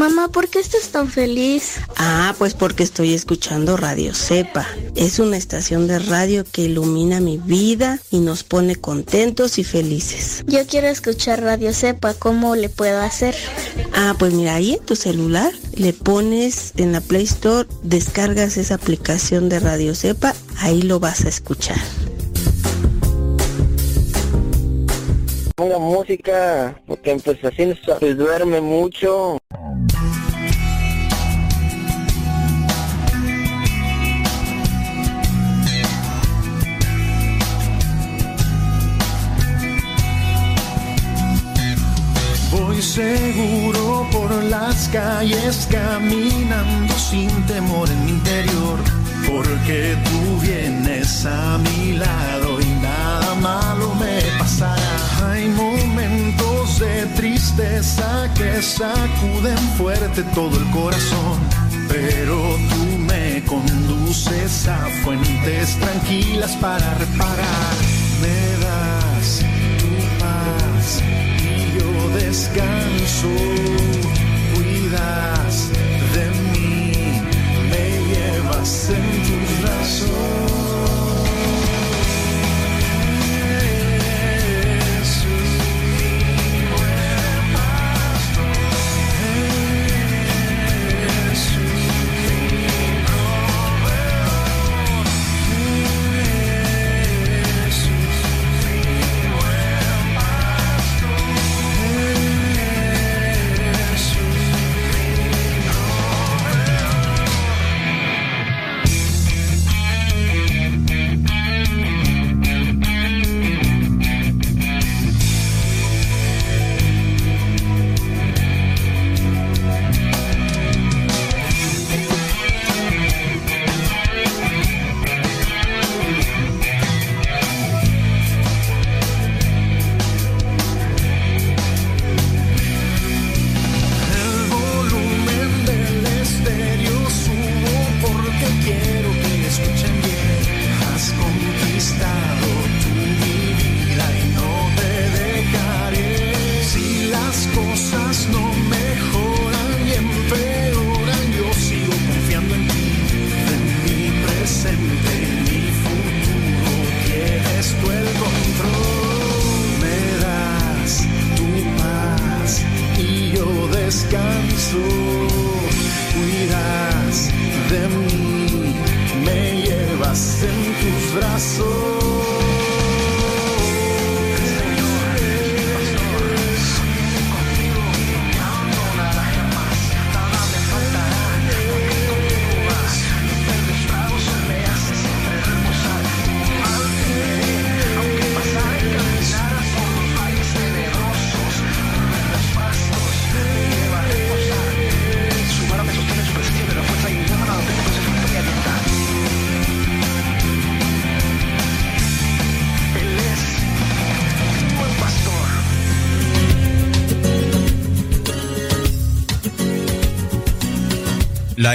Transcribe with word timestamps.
Mamá, 0.00 0.28
¿por 0.28 0.48
qué 0.48 0.60
estás 0.60 0.88
tan 0.88 1.10
feliz? 1.10 1.78
Ah, 1.94 2.34
pues 2.38 2.54
porque 2.54 2.82
estoy 2.82 3.12
escuchando 3.12 3.76
Radio 3.76 4.14
Cepa. 4.14 4.66
Es 4.96 5.18
una 5.18 5.36
estación 5.36 5.88
de 5.88 5.98
radio 5.98 6.42
que 6.50 6.62
ilumina 6.62 7.20
mi 7.20 7.36
vida 7.36 7.98
y 8.10 8.20
nos 8.20 8.42
pone 8.42 8.76
contentos 8.76 9.58
y 9.58 9.64
felices. 9.64 10.42
Yo 10.46 10.66
quiero 10.66 10.86
escuchar 10.86 11.42
Radio 11.42 11.74
Cepa, 11.74 12.14
¿cómo 12.14 12.56
le 12.56 12.70
puedo 12.70 12.98
hacer? 13.02 13.34
Ah, 13.92 14.14
pues 14.18 14.32
mira, 14.32 14.54
ahí 14.54 14.72
en 14.72 14.86
tu 14.86 14.96
celular 14.96 15.52
le 15.74 15.92
pones 15.92 16.72
en 16.78 16.92
la 16.92 17.02
Play 17.02 17.24
Store, 17.24 17.68
descargas 17.82 18.56
esa 18.56 18.76
aplicación 18.76 19.50
de 19.50 19.60
Radio 19.60 19.94
Cepa, 19.94 20.34
ahí 20.60 20.80
lo 20.80 20.98
vas 20.98 21.26
a 21.26 21.28
escuchar. 21.28 21.76
Ponga 25.56 25.78
música, 25.78 26.80
porque 26.86 27.20
pues 27.22 27.44
así 27.44 27.74
se 27.98 28.14
duerme 28.14 28.62
mucho. 28.62 29.36
Seguro 43.00 44.06
por 44.12 44.30
las 44.44 44.88
calles 44.88 45.66
caminando 45.70 46.94
sin 46.98 47.30
temor 47.46 47.88
en 47.88 48.04
mi 48.04 48.10
interior, 48.10 48.78
porque 49.26 49.96
tú 50.04 50.40
vienes 50.46 51.24
a 51.24 51.58
mi 51.58 51.92
lado 51.92 52.60
y 52.60 52.66
nada 52.82 53.34
malo 53.36 53.94
me 53.94 54.20
pasará. 54.38 55.30
Hay 55.30 55.48
momentos 55.48 56.80
de 56.80 57.06
tristeza 57.16 58.28
que 58.34 58.60
sacuden 58.60 59.58
fuerte 59.78 60.22
todo 60.34 60.54
el 60.58 60.70
corazón, 60.70 61.38
pero 61.88 62.36
tú 62.70 62.84
me 62.98 63.42
conduces 63.46 64.68
a 64.68 64.78
fuentes 65.02 65.76
tranquilas 65.78 66.52
para 66.56 66.94
reparar. 66.94 68.00
Descanso. 72.30 73.28
Cuidas 74.54 75.72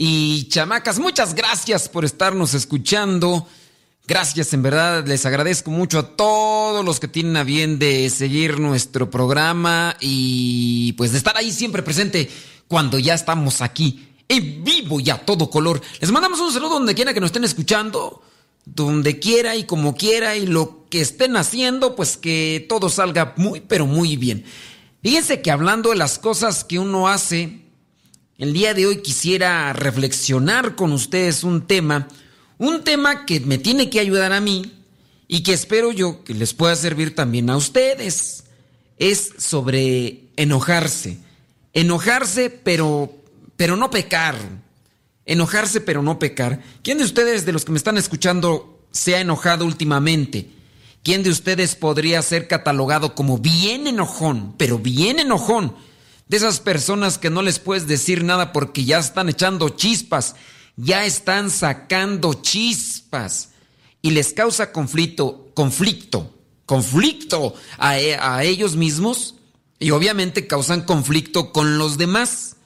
y 0.00 0.46
chamacas, 0.48 1.00
muchas 1.00 1.34
gracias 1.34 1.88
por 1.88 2.04
estarnos 2.04 2.54
escuchando. 2.54 3.48
Gracias, 4.06 4.52
en 4.52 4.62
verdad, 4.62 5.04
les 5.04 5.26
agradezco 5.26 5.72
mucho 5.72 5.98
a 5.98 6.16
todos 6.16 6.84
los 6.84 7.00
que 7.00 7.08
tienen 7.08 7.36
a 7.36 7.42
bien 7.42 7.80
de 7.80 8.08
seguir 8.08 8.60
nuestro 8.60 9.10
programa 9.10 9.96
y 10.00 10.92
pues 10.92 11.10
de 11.10 11.18
estar 11.18 11.36
ahí 11.36 11.50
siempre 11.50 11.82
presente 11.82 12.30
cuando 12.68 13.00
ya 13.00 13.12
estamos 13.12 13.60
aquí 13.60 14.08
en 14.28 14.62
vivo 14.62 15.00
y 15.00 15.10
a 15.10 15.18
todo 15.18 15.50
color. 15.50 15.82
Les 16.00 16.12
mandamos 16.12 16.38
un 16.38 16.52
saludo 16.52 16.74
donde 16.74 16.94
quiera 16.94 17.12
que 17.12 17.20
nos 17.20 17.30
estén 17.30 17.42
escuchando, 17.42 18.22
donde 18.64 19.18
quiera 19.18 19.56
y 19.56 19.64
como 19.64 19.96
quiera 19.96 20.36
y 20.36 20.46
lo 20.46 20.86
que 20.88 21.00
estén 21.00 21.36
haciendo, 21.36 21.96
pues 21.96 22.16
que 22.16 22.64
todo 22.68 22.88
salga 22.88 23.34
muy, 23.36 23.62
pero 23.62 23.84
muy 23.86 24.16
bien. 24.16 24.44
Fíjense 25.02 25.42
que 25.42 25.50
hablando 25.50 25.90
de 25.90 25.96
las 25.96 26.20
cosas 26.20 26.62
que 26.62 26.78
uno 26.78 27.08
hace, 27.08 27.67
el 28.38 28.52
día 28.52 28.72
de 28.72 28.86
hoy 28.86 29.02
quisiera 29.02 29.72
reflexionar 29.72 30.76
con 30.76 30.92
ustedes 30.92 31.42
un 31.42 31.66
tema, 31.66 32.06
un 32.56 32.84
tema 32.84 33.26
que 33.26 33.40
me 33.40 33.58
tiene 33.58 33.90
que 33.90 33.98
ayudar 33.98 34.32
a 34.32 34.40
mí 34.40 34.72
y 35.26 35.42
que 35.42 35.52
espero 35.52 35.90
yo 35.90 36.22
que 36.22 36.34
les 36.34 36.54
pueda 36.54 36.76
servir 36.76 37.16
también 37.16 37.50
a 37.50 37.56
ustedes. 37.56 38.44
Es 38.96 39.32
sobre 39.38 40.28
enojarse. 40.36 41.18
Enojarse, 41.72 42.48
pero, 42.48 43.12
pero 43.56 43.76
no 43.76 43.90
pecar. 43.90 44.36
Enojarse, 45.26 45.80
pero 45.80 46.02
no 46.02 46.20
pecar. 46.20 46.62
¿Quién 46.82 46.98
de 46.98 47.04
ustedes, 47.04 47.44
de 47.44 47.52
los 47.52 47.64
que 47.64 47.72
me 47.72 47.78
están 47.78 47.98
escuchando, 47.98 48.86
se 48.92 49.16
ha 49.16 49.20
enojado 49.20 49.66
últimamente? 49.66 50.48
¿Quién 51.02 51.24
de 51.24 51.30
ustedes 51.30 51.74
podría 51.74 52.22
ser 52.22 52.46
catalogado 52.46 53.16
como 53.16 53.38
bien 53.38 53.88
enojón, 53.88 54.54
pero 54.56 54.78
bien 54.78 55.18
enojón? 55.18 55.74
De 56.28 56.36
esas 56.36 56.60
personas 56.60 57.18
que 57.18 57.30
no 57.30 57.42
les 57.42 57.58
puedes 57.58 57.86
decir 57.86 58.22
nada 58.22 58.52
porque 58.52 58.84
ya 58.84 58.98
están 58.98 59.28
echando 59.28 59.70
chispas, 59.70 60.36
ya 60.76 61.04
están 61.04 61.50
sacando 61.50 62.34
chispas 62.34 63.50
y 64.02 64.10
les 64.10 64.32
causa 64.32 64.72
conflicto, 64.72 65.50
conflicto, 65.54 66.34
conflicto 66.66 67.54
a, 67.78 67.90
a 67.90 68.44
ellos 68.44 68.76
mismos 68.76 69.36
y 69.78 69.90
obviamente 69.90 70.46
causan 70.46 70.82
conflicto 70.82 71.52
con 71.52 71.78
los 71.78 71.98
demás. 71.98 72.56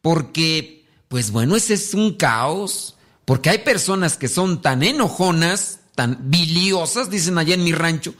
Porque, 0.00 0.86
pues 1.08 1.30
bueno, 1.30 1.56
ese 1.56 1.74
es 1.74 1.94
un 1.94 2.14
caos. 2.14 2.96
Porque 3.24 3.50
hay 3.50 3.58
personas 3.58 4.16
que 4.16 4.28
son 4.28 4.60
tan 4.60 4.82
enojonas, 4.82 5.80
tan 5.94 6.30
biliosas, 6.30 7.10
dicen 7.10 7.38
allá 7.38 7.54
en 7.54 7.64
mi 7.64 7.72
rancho, 7.72 8.14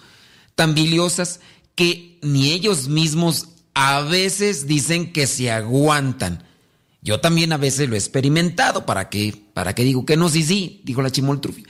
tan 0.54 0.74
biliosas, 0.74 1.40
que 1.74 2.18
ni 2.22 2.52
ellos 2.52 2.88
mismos 2.88 3.48
a 3.74 4.00
veces 4.02 4.66
dicen 4.66 5.12
que 5.12 5.26
se 5.26 5.50
aguantan. 5.50 6.44
Yo 7.02 7.20
también 7.20 7.52
a 7.52 7.58
veces 7.58 7.88
lo 7.88 7.96
he 7.96 7.98
experimentado. 7.98 8.86
¿Para 8.86 9.10
qué? 9.10 9.34
¿Para 9.52 9.74
qué 9.74 9.84
digo 9.84 10.06
que 10.06 10.16
no? 10.16 10.28
Sí, 10.28 10.42
sí, 10.42 10.80
dijo 10.84 11.02
la 11.02 11.10
chimoltrufia. 11.10 11.64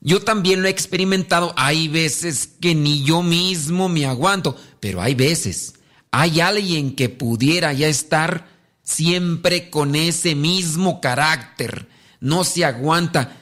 Yo 0.00 0.22
también 0.22 0.62
lo 0.62 0.68
he 0.68 0.70
experimentado. 0.70 1.54
Hay 1.56 1.88
veces 1.88 2.50
que 2.60 2.74
ni 2.74 3.02
yo 3.02 3.22
mismo 3.22 3.88
me 3.88 4.04
aguanto, 4.04 4.56
pero 4.80 5.00
hay 5.00 5.14
veces. 5.14 5.74
Hay 6.10 6.40
alguien 6.40 6.94
que 6.94 7.08
pudiera 7.08 7.72
ya 7.72 7.88
estar 7.88 8.46
siempre 8.82 9.70
con 9.70 9.94
ese 9.94 10.34
mismo 10.34 11.00
carácter. 11.00 11.88
No 12.20 12.44
se 12.44 12.64
aguanta. 12.64 13.36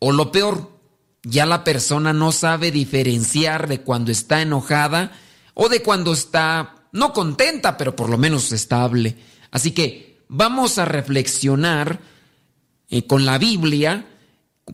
O 0.00 0.12
lo 0.12 0.32
peor, 0.32 0.78
ya 1.22 1.46
la 1.46 1.64
persona 1.64 2.12
no 2.12 2.32
sabe 2.32 2.70
diferenciar 2.70 3.68
de 3.68 3.80
cuando 3.80 4.12
está 4.12 4.42
enojada 4.42 5.12
o 5.54 5.68
de 5.68 5.82
cuando 5.82 6.12
está 6.12 6.77
no 6.92 7.12
contenta, 7.12 7.76
pero 7.76 7.94
por 7.94 8.08
lo 8.08 8.18
menos 8.18 8.52
estable. 8.52 9.16
Así 9.50 9.72
que 9.72 10.18
vamos 10.28 10.78
a 10.78 10.84
reflexionar 10.84 12.00
eh, 12.88 13.06
con 13.06 13.26
la 13.26 13.38
Biblia, 13.38 14.06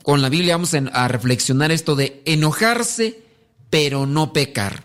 con 0.03 0.23
la 0.23 0.29
Biblia 0.29 0.57
vamos 0.57 0.75
a 0.75 1.09
reflexionar 1.09 1.71
esto 1.71 1.95
de 1.95 2.23
enojarse, 2.25 3.23
pero 3.71 4.07
no 4.07 4.33
pecar. 4.33 4.85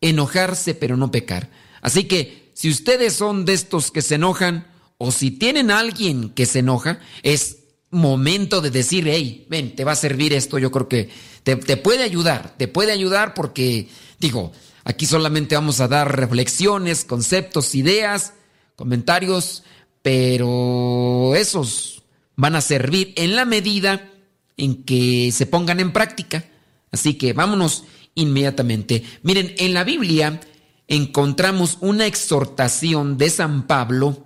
Enojarse, 0.00 0.74
pero 0.74 0.96
no 0.96 1.10
pecar. 1.10 1.50
Así 1.80 2.04
que 2.04 2.50
si 2.54 2.70
ustedes 2.70 3.14
son 3.14 3.44
de 3.44 3.54
estos 3.54 3.90
que 3.90 4.02
se 4.02 4.14
enojan, 4.14 4.66
o 4.98 5.12
si 5.12 5.30
tienen 5.30 5.70
a 5.70 5.78
alguien 5.78 6.30
que 6.30 6.46
se 6.46 6.60
enoja, 6.60 7.00
es 7.22 7.58
momento 7.90 8.60
de 8.60 8.70
decir, 8.70 9.06
hey, 9.08 9.46
ven, 9.48 9.76
te 9.76 9.84
va 9.84 9.92
a 9.92 9.96
servir 9.96 10.32
esto, 10.32 10.58
yo 10.58 10.70
creo 10.70 10.88
que 10.88 11.10
te, 11.42 11.56
te 11.56 11.76
puede 11.76 12.02
ayudar, 12.02 12.54
te 12.56 12.66
puede 12.66 12.92
ayudar 12.92 13.34
porque, 13.34 13.88
digo, 14.18 14.52
Aquí 14.88 15.04
solamente 15.04 15.56
vamos 15.56 15.80
a 15.80 15.88
dar 15.88 16.16
reflexiones, 16.16 17.04
conceptos, 17.04 17.74
ideas, 17.74 18.34
comentarios, 18.76 19.64
pero 20.00 21.34
esos 21.34 22.04
van 22.36 22.54
a 22.54 22.60
servir 22.60 23.12
en 23.16 23.34
la 23.34 23.44
medida 23.44 24.12
en 24.56 24.84
que 24.84 25.32
se 25.32 25.46
pongan 25.46 25.80
en 25.80 25.92
práctica. 25.92 26.48
Así 26.92 27.14
que 27.14 27.32
vámonos 27.32 27.82
inmediatamente. 28.14 29.02
Miren, 29.24 29.56
en 29.58 29.74
la 29.74 29.82
Biblia 29.82 30.40
encontramos 30.86 31.78
una 31.80 32.06
exhortación 32.06 33.18
de 33.18 33.30
San 33.30 33.66
Pablo 33.66 34.24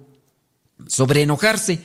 sobre 0.86 1.22
enojarse. 1.22 1.80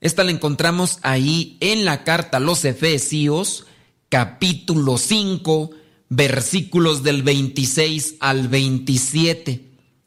Esta 0.00 0.24
la 0.24 0.30
encontramos 0.30 1.00
ahí 1.02 1.58
en 1.60 1.84
la 1.84 2.02
carta 2.02 2.38
a 2.38 2.40
los 2.40 2.64
Efesios, 2.64 3.66
capítulo 4.08 4.96
5, 4.96 5.70
versículos 6.08 7.02
del 7.02 7.22
26 7.22 8.16
al 8.20 8.48
27. 8.48 9.64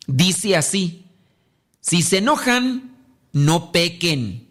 Dice 0.08 0.56
así, 0.56 1.06
si 1.82 2.02
se 2.02 2.18
enojan, 2.18 2.98
no 3.32 3.72
pequen, 3.72 4.48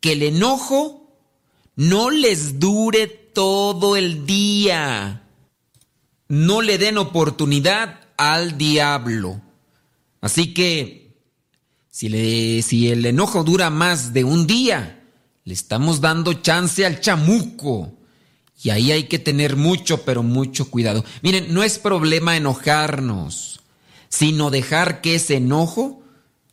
que 0.00 0.12
el 0.12 0.22
enojo 0.22 1.18
no 1.74 2.10
les 2.10 2.58
dure 2.58 3.06
todo 3.06 3.96
el 3.96 4.26
día, 4.26 5.28
no 6.28 6.62
le 6.62 6.78
den 6.78 6.98
oportunidad 6.98 8.00
al 8.16 8.56
diablo. 8.58 9.40
Así 10.20 10.54
que, 10.54 11.18
si, 11.90 12.62
si 12.62 12.88
el 12.88 13.04
enojo 13.04 13.44
dura 13.44 13.70
más 13.70 14.12
de 14.12 14.24
un 14.24 14.46
día, 14.46 15.04
le 15.44 15.54
estamos 15.54 16.00
dando 16.00 16.34
chance 16.34 16.84
al 16.84 17.00
chamuco 17.00 17.96
y 18.62 18.70
ahí 18.70 18.90
hay 18.90 19.04
que 19.04 19.18
tener 19.18 19.56
mucho, 19.56 20.02
pero 20.04 20.22
mucho 20.22 20.70
cuidado. 20.70 21.04
Miren, 21.22 21.52
no 21.52 21.62
es 21.62 21.78
problema 21.78 22.36
enojarnos, 22.36 23.60
sino 24.08 24.50
dejar 24.50 25.00
que 25.00 25.14
ese 25.16 25.36
enojo 25.36 26.02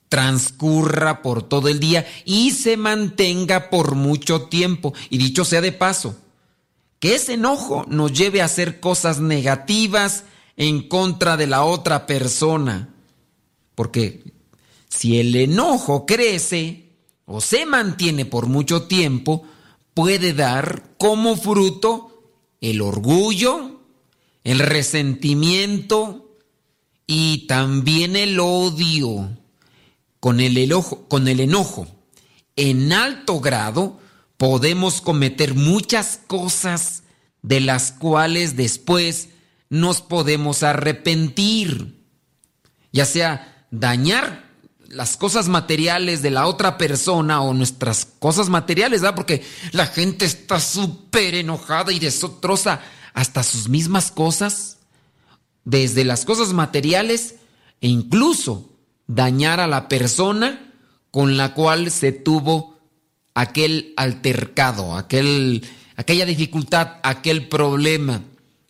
transcurra 0.10 1.22
por 1.22 1.42
todo 1.42 1.70
el 1.70 1.80
día 1.80 2.06
y 2.26 2.52
se 2.52 2.78
mantenga 2.78 3.70
por 3.70 3.96
mucho 3.96 4.44
tiempo. 4.44 4.94
Y 5.10 5.18
dicho 5.18 5.46
sea 5.46 5.62
de 5.62 5.72
paso, 5.72 6.16
que 7.00 7.16
ese 7.16 7.34
enojo 7.34 7.86
nos 7.88 8.14
lleve 8.14 8.42
a 8.42 8.46
hacer 8.46 8.80
cosas 8.80 9.20
negativas 9.20 10.26
en 10.56 10.88
contra 10.88 11.36
de 11.38 11.48
la 11.48 11.64
otra 11.64 12.06
persona. 12.06 12.90
Porque 13.76 14.24
si 14.88 15.20
el 15.20 15.36
enojo 15.36 16.06
crece 16.06 16.90
o 17.26 17.42
se 17.42 17.66
mantiene 17.66 18.26
por 18.26 18.48
mucho 18.48 18.84
tiempo, 18.84 19.48
puede 19.94 20.34
dar 20.34 20.96
como 20.98 21.36
fruto 21.36 22.32
el 22.62 22.82
orgullo, 22.82 23.82
el 24.44 24.60
resentimiento 24.60 26.38
y 27.08 27.48
también 27.48 28.16
el 28.16 28.40
odio. 28.40 29.38
Con 30.20 30.40
el, 30.40 30.58
enojo, 30.58 31.88
en 32.56 32.94
alto 32.94 33.42
grado 33.42 34.00
podemos 34.38 35.02
cometer 35.02 35.54
muchas 35.54 36.20
cosas 36.28 37.04
de 37.42 37.60
las 37.60 37.92
cuales 37.92 38.56
después 38.56 39.30
nos 39.70 40.02
podemos 40.02 40.64
arrepentir, 40.64 42.02
ya 42.94 43.06
sea 43.06 43.68
dañar 43.70 44.43
las 44.94 45.18
cosas 45.18 45.50
materiales 45.50 46.22
de 46.22 46.32
la 46.32 46.48
otra 46.48 46.78
persona 46.78 47.42
o 47.42 47.54
nuestras 47.54 48.06
cosas 48.06 48.50
materiales, 48.50 49.02
¿verdad? 49.02 49.16
Porque 49.16 49.44
la 49.72 49.88
gente 49.88 50.26
está 50.26 50.60
súper 50.60 51.36
enojada 51.36 51.92
y 51.92 52.00
destroza 52.00 52.82
hasta 53.14 53.44
sus 53.44 53.70
mismas 53.70 54.12
cosas, 54.12 54.78
desde 55.66 56.04
las 56.04 56.26
cosas 56.26 56.54
materiales 56.54 57.36
e 57.82 57.88
incluso 57.88 58.70
dañar 59.08 59.60
a 59.60 59.68
la 59.68 59.88
persona 59.88 60.74
con 61.12 61.38
la 61.38 61.54
cual 61.54 61.92
se 61.92 62.12
tuvo 62.12 62.80
aquel 63.34 63.94
altercado, 63.98 64.96
aquel, 64.98 65.64
aquella 65.96 66.26
dificultad, 66.26 66.98
aquel 67.04 67.48
problema. 67.48 68.22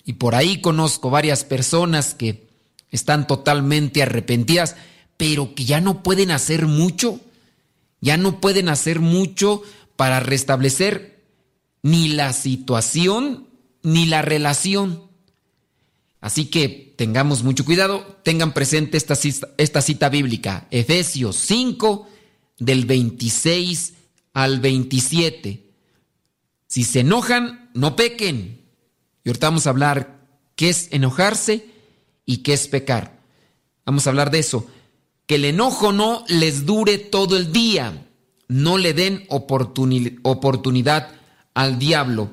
Y 0.06 0.14
por 0.14 0.36
ahí 0.36 0.62
conozco 0.62 1.10
varias 1.10 1.44
personas 1.44 2.14
que 2.14 2.48
están 2.92 3.28
totalmente 3.28 4.04
arrepentidas, 4.04 4.76
pero 5.24 5.56
que 5.56 5.64
ya 5.64 5.80
no 5.80 6.04
pueden 6.04 6.32
hacer 6.32 6.66
mucho, 6.66 7.22
ya 8.02 8.18
no 8.18 8.42
pueden 8.42 8.68
hacer 8.68 9.00
mucho 9.00 9.62
para 9.96 10.20
restablecer 10.20 11.24
ni 11.82 12.10
la 12.10 12.34
situación 12.34 13.48
ni 13.84 14.06
la 14.06 14.22
relación. 14.22 15.04
Así 16.20 16.48
que 16.48 16.94
tengamos 16.98 17.42
mucho 17.44 17.64
cuidado, 17.64 18.20
tengan 18.24 18.54
presente 18.54 18.98
esta 18.98 19.16
cita, 19.82 20.10
bíblica, 20.10 20.68
Efesios 20.72 21.38
5 21.38 22.06
del 22.60 22.86
26 22.86 23.94
al 24.34 24.60
27. 24.60 25.72
Si 26.68 26.84
se 26.84 27.00
enojan, 27.00 27.70
no 27.74 27.96
pequen. 27.96 28.60
Y 29.24 29.30
ahorita 29.30 29.48
vamos 29.48 29.68
a 29.68 29.70
hablar 29.70 30.20
qué 30.58 30.68
es 30.68 30.90
enojarse 30.92 31.66
y 32.26 32.40
qué 32.40 32.52
es 32.52 32.68
pecar. 32.68 33.22
Vamos 33.86 34.06
a 34.06 34.10
hablar 34.10 34.30
de 34.30 34.40
eso. 34.40 34.68
Que 35.26 35.36
el 35.36 35.46
enojo 35.46 35.92
no 35.92 36.24
les 36.28 36.66
dure 36.66 36.98
todo 36.98 37.38
el 37.38 37.52
día. 37.52 38.06
No 38.48 38.78
le 38.78 38.94
den 38.94 39.26
oportunidad 39.30 41.10
al 41.54 41.80
diablo. 41.80 42.32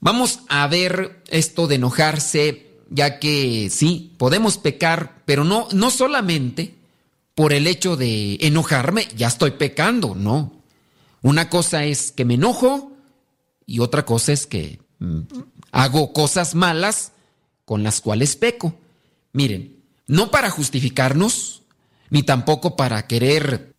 Vamos 0.00 0.40
a 0.48 0.66
ver 0.68 1.22
esto 1.28 1.66
de 1.66 1.76
enojarse, 1.76 2.70
ya 2.90 3.18
que 3.18 3.68
sí, 3.70 4.14
podemos 4.18 4.58
pecar, 4.58 5.22
pero 5.24 5.42
no, 5.44 5.68
no 5.72 5.90
solamente 5.90 6.76
por 7.34 7.52
el 7.52 7.66
hecho 7.66 7.96
de 7.96 8.38
enojarme, 8.40 9.08
ya 9.16 9.28
estoy 9.28 9.52
pecando, 9.52 10.14
no. 10.14 10.62
Una 11.22 11.50
cosa 11.50 11.84
es 11.84 12.12
que 12.12 12.24
me 12.24 12.34
enojo 12.34 12.92
y 13.66 13.80
otra 13.80 14.06
cosa 14.06 14.32
es 14.32 14.46
que 14.46 14.78
mm, 15.00 15.20
hago 15.72 16.12
cosas 16.12 16.54
malas 16.54 17.12
con 17.64 17.82
las 17.82 18.00
cuales 18.00 18.36
peco. 18.36 18.74
Miren, 19.32 19.76
no 20.06 20.30
para 20.30 20.50
justificarnos, 20.50 21.55
ni 22.10 22.22
tampoco 22.22 22.76
para 22.76 23.06
querer 23.06 23.74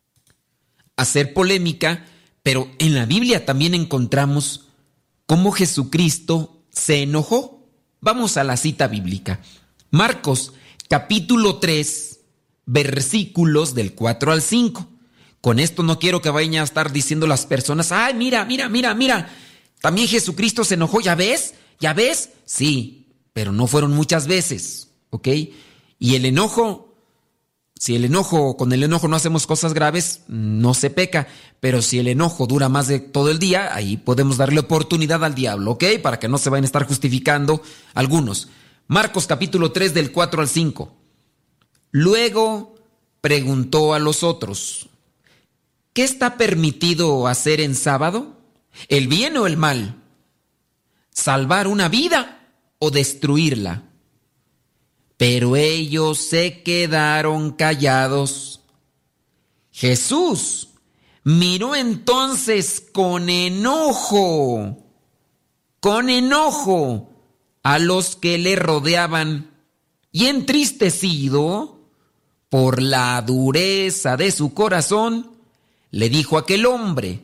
hacer 0.96 1.34
polémica, 1.34 2.06
pero 2.44 2.70
en 2.80 2.96
la 2.96 3.06
Biblia 3.06 3.46
también 3.46 3.74
encontramos 3.74 4.68
cómo 5.26 5.52
Jesucristo 5.52 6.64
se 6.72 7.04
enojó. 7.04 7.68
Vamos 8.00 8.38
a 8.38 8.44
la 8.44 8.58
cita 8.58 8.88
bíblica. 8.88 9.42
Marcos 9.92 10.54
capítulo 10.90 11.58
3, 11.58 12.20
versículos 12.66 13.74
del 13.74 13.94
4 13.94 14.32
al 14.32 14.42
5. 14.42 14.88
Con 15.42 15.60
esto 15.60 15.84
no 15.84 16.00
quiero 16.00 16.22
que 16.22 16.30
vayan 16.30 16.56
a 16.56 16.64
estar 16.64 16.92
diciendo 16.92 17.28
las 17.28 17.46
personas, 17.46 17.92
ay, 17.92 18.14
mira, 18.14 18.44
mira, 18.46 18.70
mira, 18.70 18.94
mira, 18.94 19.30
también 19.82 20.08
Jesucristo 20.08 20.64
se 20.64 20.74
enojó, 20.74 21.00
¿ya 21.00 21.16
ves? 21.16 21.54
¿Ya 21.80 21.94
ves? 21.94 22.32
Sí, 22.46 23.08
pero 23.34 23.52
no 23.52 23.68
fueron 23.68 23.94
muchas 23.94 24.28
veces, 24.28 24.90
¿ok? 25.10 25.28
Y 26.00 26.16
el 26.16 26.26
enojo 26.26 26.87
si 27.80 27.96
el 27.96 28.06
enojo, 28.06 28.58
con 28.58 28.74
el 28.74 28.84
enojo 28.84 29.08
no 29.08 29.16
hacemos 29.16 29.46
cosas 29.46 29.74
graves, 29.74 30.22
no 30.28 30.74
se 30.74 30.90
peca. 30.90 31.28
Pero 31.60 31.82
si 31.82 32.00
el 32.00 32.08
enojo 32.08 32.48
dura 32.48 32.70
más 32.70 32.88
de 32.88 33.00
todo 33.00 33.30
el 33.30 33.40
día, 33.40 33.74
ahí 33.76 33.98
podemos 33.98 34.38
darle 34.38 34.60
oportunidad 34.60 35.24
al 35.24 35.36
diablo, 35.36 35.72
¿ok? 35.72 35.84
Para 36.02 36.20
que 36.20 36.28
no 36.28 36.38
se 36.38 36.50
vayan 36.50 36.64
a 36.64 36.68
estar 36.68 36.88
justificando 36.88 37.62
algunos. 37.94 38.50
Marcos 38.88 39.28
capítulo 39.28 39.72
3 39.72 39.94
del 39.94 40.12
4 40.12 40.42
al 40.42 40.48
5. 40.48 40.92
Luego 41.92 42.76
preguntó 43.22 43.94
a 43.94 44.00
los 44.00 44.24
otros, 44.24 44.90
¿qué 45.94 46.04
está 46.04 46.38
permitido 46.38 47.28
hacer 47.28 47.62
en 47.62 47.76
sábado? 47.76 48.38
¿El 48.88 49.08
bien 49.08 49.38
o 49.38 49.46
el 49.46 49.58
mal? 49.58 50.02
¿Salvar 51.12 51.68
una 51.68 51.90
vida 51.90 52.48
o 52.80 52.92
destruirla? 52.92 53.87
Pero 55.18 55.56
ellos 55.56 56.20
se 56.20 56.62
quedaron 56.62 57.52
callados. 57.52 58.62
Jesús 59.72 60.70
miró 61.24 61.76
entonces 61.76 62.82
con 62.94 63.30
enojo, 63.30 64.78
con 65.80 66.10
enojo 66.10 67.10
a 67.64 67.80
los 67.80 68.16
que 68.16 68.38
le 68.38 68.56
rodeaban 68.56 69.52
y 70.12 70.28
entristecido 70.28 71.82
por 72.50 72.82
la 72.82 73.22
dureza 73.22 74.18
de 74.18 74.32
su 74.32 74.54
corazón, 74.54 75.32
le 75.92 76.10
dijo 76.10 76.38
a 76.38 76.42
aquel 76.42 76.66
hombre, 76.66 77.22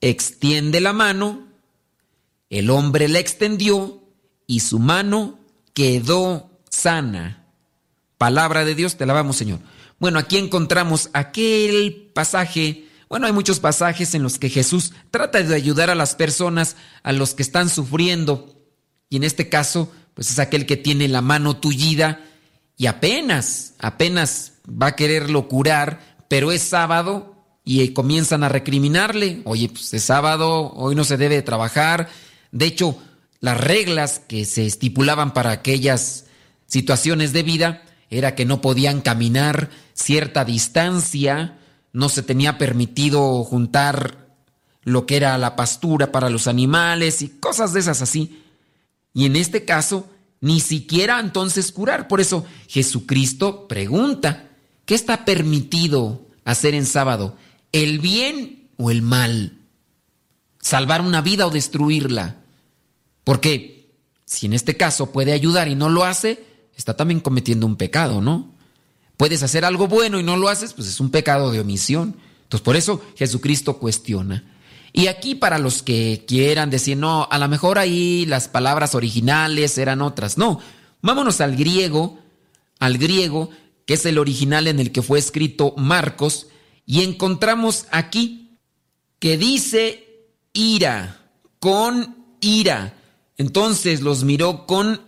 extiende 0.00 0.80
la 0.80 0.92
mano. 0.92 1.48
El 2.50 2.70
hombre 2.70 3.08
la 3.08 3.18
extendió 3.18 4.00
y 4.46 4.60
su 4.60 4.78
mano 4.78 5.38
quedó 5.72 6.53
sana. 6.74 7.44
Palabra 8.18 8.64
de 8.64 8.74
Dios, 8.74 8.96
te 8.96 9.06
la 9.06 9.12
vamos, 9.12 9.36
Señor. 9.36 9.60
Bueno, 9.98 10.18
aquí 10.18 10.36
encontramos 10.36 11.10
aquel 11.12 12.10
pasaje. 12.14 12.88
Bueno, 13.08 13.26
hay 13.26 13.32
muchos 13.32 13.60
pasajes 13.60 14.14
en 14.14 14.22
los 14.22 14.38
que 14.38 14.50
Jesús 14.50 14.92
trata 15.10 15.42
de 15.42 15.54
ayudar 15.54 15.90
a 15.90 15.94
las 15.94 16.14
personas, 16.14 16.76
a 17.02 17.12
los 17.12 17.34
que 17.34 17.42
están 17.42 17.68
sufriendo. 17.68 18.54
Y 19.08 19.16
en 19.16 19.24
este 19.24 19.48
caso, 19.48 19.90
pues 20.14 20.30
es 20.30 20.38
aquel 20.38 20.66
que 20.66 20.76
tiene 20.76 21.08
la 21.08 21.22
mano 21.22 21.56
tullida 21.56 22.20
y 22.76 22.86
apenas, 22.86 23.74
apenas 23.78 24.54
va 24.68 24.88
a 24.88 24.96
quererlo 24.96 25.48
curar, 25.48 26.16
pero 26.28 26.50
es 26.50 26.62
sábado 26.62 27.36
y 27.64 27.88
comienzan 27.90 28.42
a 28.42 28.48
recriminarle. 28.48 29.42
Oye, 29.44 29.68
pues 29.68 29.94
es 29.94 30.04
sábado, 30.04 30.72
hoy 30.74 30.94
no 30.94 31.04
se 31.04 31.16
debe 31.16 31.40
trabajar. 31.42 32.08
De 32.50 32.66
hecho, 32.66 32.98
las 33.40 33.60
reglas 33.60 34.20
que 34.26 34.44
se 34.44 34.66
estipulaban 34.66 35.32
para 35.32 35.50
aquellas 35.50 36.23
situaciones 36.74 37.32
de 37.32 37.44
vida 37.44 37.84
era 38.10 38.34
que 38.34 38.44
no 38.44 38.60
podían 38.60 39.00
caminar 39.00 39.70
cierta 39.92 40.44
distancia, 40.44 41.56
no 41.92 42.08
se 42.08 42.24
tenía 42.24 42.58
permitido 42.58 43.44
juntar 43.44 44.26
lo 44.82 45.06
que 45.06 45.14
era 45.14 45.38
la 45.38 45.54
pastura 45.54 46.10
para 46.10 46.30
los 46.30 46.48
animales 46.48 47.22
y 47.22 47.28
cosas 47.28 47.74
de 47.74 47.78
esas 47.78 48.02
así. 48.02 48.42
Y 49.12 49.24
en 49.24 49.36
este 49.36 49.64
caso, 49.64 50.10
ni 50.40 50.58
siquiera 50.58 51.20
entonces 51.20 51.70
curar. 51.70 52.08
Por 52.08 52.20
eso 52.20 52.44
Jesucristo 52.66 53.68
pregunta, 53.68 54.50
¿qué 54.84 54.96
está 54.96 55.24
permitido 55.24 56.26
hacer 56.44 56.74
en 56.74 56.86
sábado? 56.86 57.36
¿El 57.70 58.00
bien 58.00 58.68
o 58.78 58.90
el 58.90 59.00
mal? 59.00 59.58
¿Salvar 60.58 61.02
una 61.02 61.20
vida 61.20 61.46
o 61.46 61.50
destruirla? 61.50 62.40
Porque 63.22 63.94
si 64.24 64.46
en 64.46 64.54
este 64.54 64.76
caso 64.76 65.12
puede 65.12 65.32
ayudar 65.32 65.68
y 65.68 65.76
no 65.76 65.88
lo 65.88 66.02
hace, 66.02 66.53
está 66.76 66.96
también 66.96 67.20
cometiendo 67.20 67.66
un 67.66 67.76
pecado, 67.76 68.20
¿no? 68.20 68.52
Puedes 69.16 69.42
hacer 69.42 69.64
algo 69.64 69.86
bueno 69.86 70.18
y 70.18 70.22
no 70.22 70.36
lo 70.36 70.48
haces, 70.48 70.72
pues 70.74 70.88
es 70.88 71.00
un 71.00 71.10
pecado 71.10 71.52
de 71.52 71.60
omisión. 71.60 72.16
Entonces 72.42 72.64
por 72.64 72.76
eso 72.76 73.02
Jesucristo 73.16 73.78
cuestiona. 73.78 74.44
Y 74.92 75.08
aquí 75.08 75.34
para 75.34 75.58
los 75.58 75.82
que 75.82 76.24
quieran 76.26 76.70
decir, 76.70 76.96
no, 76.96 77.26
a 77.30 77.38
lo 77.38 77.48
mejor 77.48 77.78
ahí 77.78 78.26
las 78.26 78.48
palabras 78.48 78.94
originales 78.94 79.76
eran 79.78 80.02
otras. 80.02 80.38
No, 80.38 80.60
vámonos 81.02 81.40
al 81.40 81.56
griego, 81.56 82.18
al 82.78 82.98
griego, 82.98 83.50
que 83.86 83.94
es 83.94 84.06
el 84.06 84.18
original 84.18 84.68
en 84.68 84.78
el 84.78 84.92
que 84.92 85.02
fue 85.02 85.18
escrito 85.18 85.74
Marcos, 85.76 86.46
y 86.86 87.02
encontramos 87.02 87.86
aquí 87.90 88.58
que 89.18 89.36
dice 89.36 90.28
ira, 90.52 91.28
con 91.58 92.16
ira. 92.40 92.94
Entonces 93.36 94.00
los 94.00 94.22
miró 94.22 94.66
con 94.66 95.00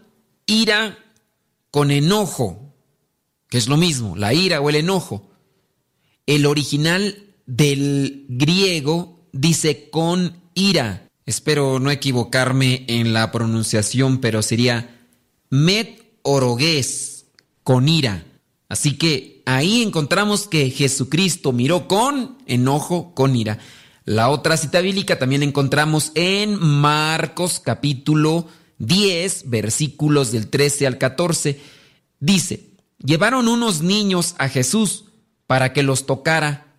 ira 0.47 0.99
con 1.77 1.91
enojo, 1.91 2.75
que 3.51 3.59
es 3.59 3.69
lo 3.69 3.77
mismo, 3.77 4.17
la 4.17 4.33
ira 4.33 4.63
o 4.63 4.71
el 4.71 4.77
enojo. 4.77 5.29
El 6.25 6.47
original 6.47 7.35
del 7.45 8.25
griego 8.31 9.29
dice 9.33 9.91
con 9.91 10.41
ira. 10.55 11.11
Espero 11.27 11.79
no 11.79 11.91
equivocarme 11.91 12.87
en 12.89 13.13
la 13.13 13.31
pronunciación, 13.31 14.23
pero 14.23 14.41
sería 14.41 15.07
met 15.51 16.19
orogues, 16.23 17.27
con 17.63 17.91
ira. 17.91 18.25
Así 18.71 18.97
que 18.97 19.43
ahí 19.45 19.83
encontramos 19.83 20.49
que 20.49 20.71
Jesucristo 20.71 21.53
miró 21.53 21.89
con 21.89 22.39
enojo, 22.47 23.15
con 23.15 23.37
ira. 23.37 23.59
La 24.07 24.31
otra 24.31 24.57
cita 24.57 24.81
bíblica 24.81 25.19
también 25.19 25.43
encontramos 25.43 26.11
en 26.15 26.59
Marcos 26.59 27.61
capítulo 27.61 28.49
10, 28.79 29.49
versículos 29.49 30.33
del 30.33 30.49
13 30.49 30.87
al 30.87 30.99
14, 30.99 31.61
dice, 32.21 32.71
llevaron 33.05 33.49
unos 33.49 33.83
niños 33.83 34.35
a 34.39 34.49
Jesús 34.49 35.07
para 35.47 35.73
que 35.73 35.83
los 35.83 36.07
tocara, 36.07 36.75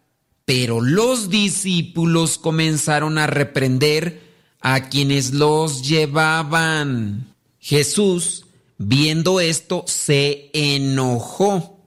pero 0.46 0.82
los 0.82 1.30
discípulos 1.30 2.38
comenzaron 2.38 3.18
a 3.18 3.28
reprender 3.28 4.22
a 4.62 4.90
quienes 4.90 5.34
los 5.34 5.88
llevaban. 5.88 7.34
Jesús, 7.60 8.46
viendo 8.78 9.40
esto, 9.40 9.84
se 9.88 10.50
enojó 10.54 11.80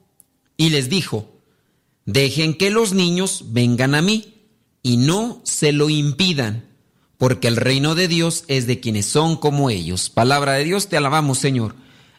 y 0.56 0.70
les 0.70 0.88
dijo, 0.88 1.30
dejen 2.04 2.54
que 2.54 2.70
los 2.70 2.92
niños 2.92 3.46
vengan 3.48 3.94
a 3.94 4.02
mí 4.02 4.34
y 4.82 4.96
no 4.96 5.40
se 5.44 5.72
lo 5.72 5.88
impidan, 5.88 6.64
porque 7.20 7.48
el 7.48 7.56
reino 7.56 7.94
de 7.94 8.08
Dios 8.08 8.44
es 8.48 8.66
de 8.66 8.80
quienes 8.80 9.04
son 9.04 9.36
como 9.36 9.68
ellos. 9.68 10.08
Palabra 10.08 10.54
de 10.54 10.64
Dios, 10.64 10.88
te 10.88 10.96
alabamos 10.96 11.38
Señor. 11.38 11.76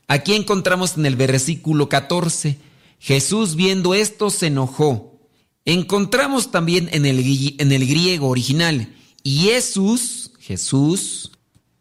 Aquí 0.08 0.36
encontramos 0.36 0.96
en 0.96 1.08
el 1.08 1.16
versículo 1.16 1.90
14, 1.90 2.60
Jesús 3.00 3.56
viendo 3.56 3.96
esto 3.96 4.30
se 4.30 4.46
enojó. 4.48 5.20
Encontramos 5.66 6.52
también 6.52 6.88
en 6.92 7.08
el, 7.08 7.56
en 7.58 7.72
el 7.72 7.88
griego 7.88 8.28
original, 8.28 8.94
Jesús, 9.26 10.34
Jesús, 10.40 11.32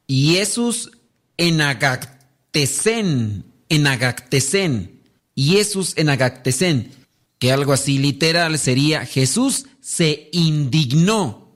Jesús 0.08 0.90
en 1.36 1.60
agactesen, 1.60 3.44
en 3.68 3.86
agactesen, 3.86 5.02
Jesús 5.36 5.92
en 5.96 6.08
agactesen, 6.08 6.92
que 7.38 7.52
algo 7.52 7.74
así 7.74 7.98
literal 7.98 8.58
sería 8.58 9.04
Jesús 9.04 9.66
se 9.82 10.30
indignó. 10.32 11.49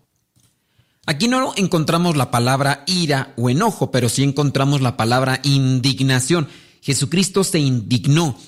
Aquí 1.06 1.28
no 1.28 1.52
encontramos 1.56 2.16
la 2.16 2.30
palabra 2.30 2.82
ira 2.86 3.34
o 3.36 3.50
enojo, 3.50 3.90
pero 3.90 4.08
sí 4.08 4.22
encontramos 4.22 4.80
la 4.80 4.96
palabra 4.96 5.40
indignación. 5.42 6.48
Jesucristo 6.80 7.44
se 7.44 7.58
indignó. 7.58 8.38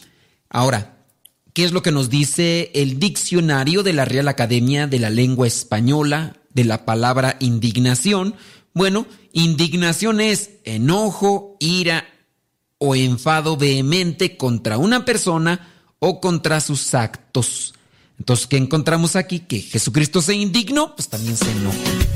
Ahora, 0.49 0.97
¿qué 1.53 1.64
es 1.64 1.73
lo 1.73 1.83
que 1.83 1.92
nos 1.92 2.09
dice 2.09 2.71
el 2.75 2.99
diccionario 2.99 3.83
de 3.83 3.92
la 3.92 4.07
Real 4.07 4.29
Academia 4.29 4.87
de 4.87 4.99
la 4.99 5.11
Lengua 5.11 5.47
Española 5.47 6.37
de 6.55 6.64
la 6.64 6.87
palabra 6.87 7.37
indignación? 7.40 8.35
Bueno, 8.73 9.07
indignación 9.33 10.21
es 10.23 10.51
enojo, 10.64 11.57
ira 11.61 12.07
o 12.79 12.95
enfado 12.95 13.59
vehemente 13.59 14.38
contra 14.38 14.79
una 14.79 15.05
persona 15.05 15.75
o 15.99 16.23
contra 16.23 16.61
sus 16.61 16.95
actos. 16.95 17.75
Entonces, 18.19 18.47
¿qué 18.47 18.57
encontramos 18.57 19.14
aquí? 19.14 19.40
Que 19.40 19.61
Jesucristo 19.61 20.23
se 20.23 20.35
indignó, 20.35 20.95
pues 20.97 21.09
también 21.09 21.37
se 21.37 21.51
enojó. 21.51 22.15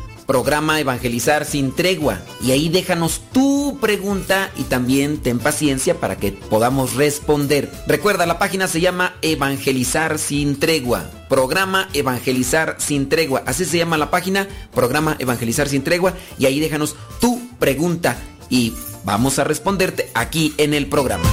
programa 0.31 0.79
Evangelizar 0.79 1.43
sin 1.43 1.75
tregua 1.75 2.21
y 2.41 2.51
ahí 2.51 2.69
déjanos 2.69 3.19
tu 3.33 3.77
pregunta 3.81 4.49
y 4.55 4.63
también 4.63 5.17
ten 5.17 5.39
paciencia 5.39 5.99
para 5.99 6.15
que 6.15 6.31
podamos 6.31 6.93
responder. 6.95 7.69
Recuerda, 7.85 8.25
la 8.25 8.39
página 8.39 8.69
se 8.69 8.79
llama 8.79 9.13
Evangelizar 9.21 10.17
sin 10.19 10.57
tregua. 10.57 11.03
Programa 11.27 11.89
Evangelizar 11.91 12.77
sin 12.79 13.09
tregua. 13.09 13.43
Así 13.45 13.65
se 13.65 13.77
llama 13.77 13.97
la 13.97 14.09
página, 14.09 14.47
programa 14.73 15.17
Evangelizar 15.19 15.67
sin 15.67 15.83
tregua 15.83 16.13
y 16.39 16.45
ahí 16.45 16.61
déjanos 16.61 16.95
tu 17.19 17.49
pregunta 17.59 18.15
y 18.49 18.71
vamos 19.03 19.37
a 19.37 19.43
responderte 19.43 20.11
aquí 20.13 20.53
en 20.57 20.73
el 20.73 20.87
programa. 20.87 21.29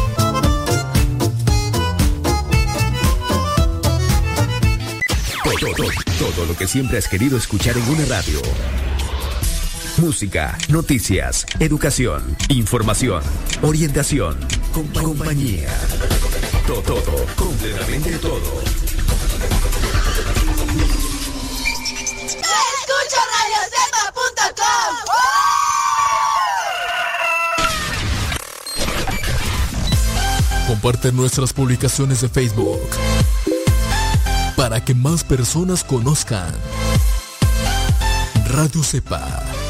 Todo, 6.18 6.46
lo 6.46 6.56
que 6.56 6.66
siempre 6.66 6.98
has 6.98 7.06
querido 7.06 7.38
escuchar 7.38 7.76
en 7.76 7.88
una 7.88 8.04
radio. 8.06 8.40
Música, 10.00 10.56
noticias, 10.68 11.44
educación, 11.58 12.22
información, 12.50 13.20
orientación, 13.62 14.38
compañía. 14.72 15.68
Todo, 16.66 16.82
todo, 16.82 17.26
completamente 17.34 18.16
todo. 18.18 18.62
Escucha 22.28 23.22
Comparte 30.68 31.10
nuestras 31.10 31.52
publicaciones 31.52 32.20
de 32.20 32.28
Facebook 32.28 32.88
para 34.56 34.84
que 34.84 34.94
más 34.94 35.24
personas 35.24 35.82
conozcan. 35.82 36.54
Radio 38.50 38.82
Cepa, 38.82 39.44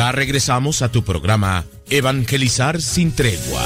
Ya 0.00 0.12
regresamos 0.12 0.80
a 0.80 0.90
tu 0.90 1.04
programa 1.04 1.66
Evangelizar 1.90 2.80
sin 2.80 3.12
tregua. 3.12 3.62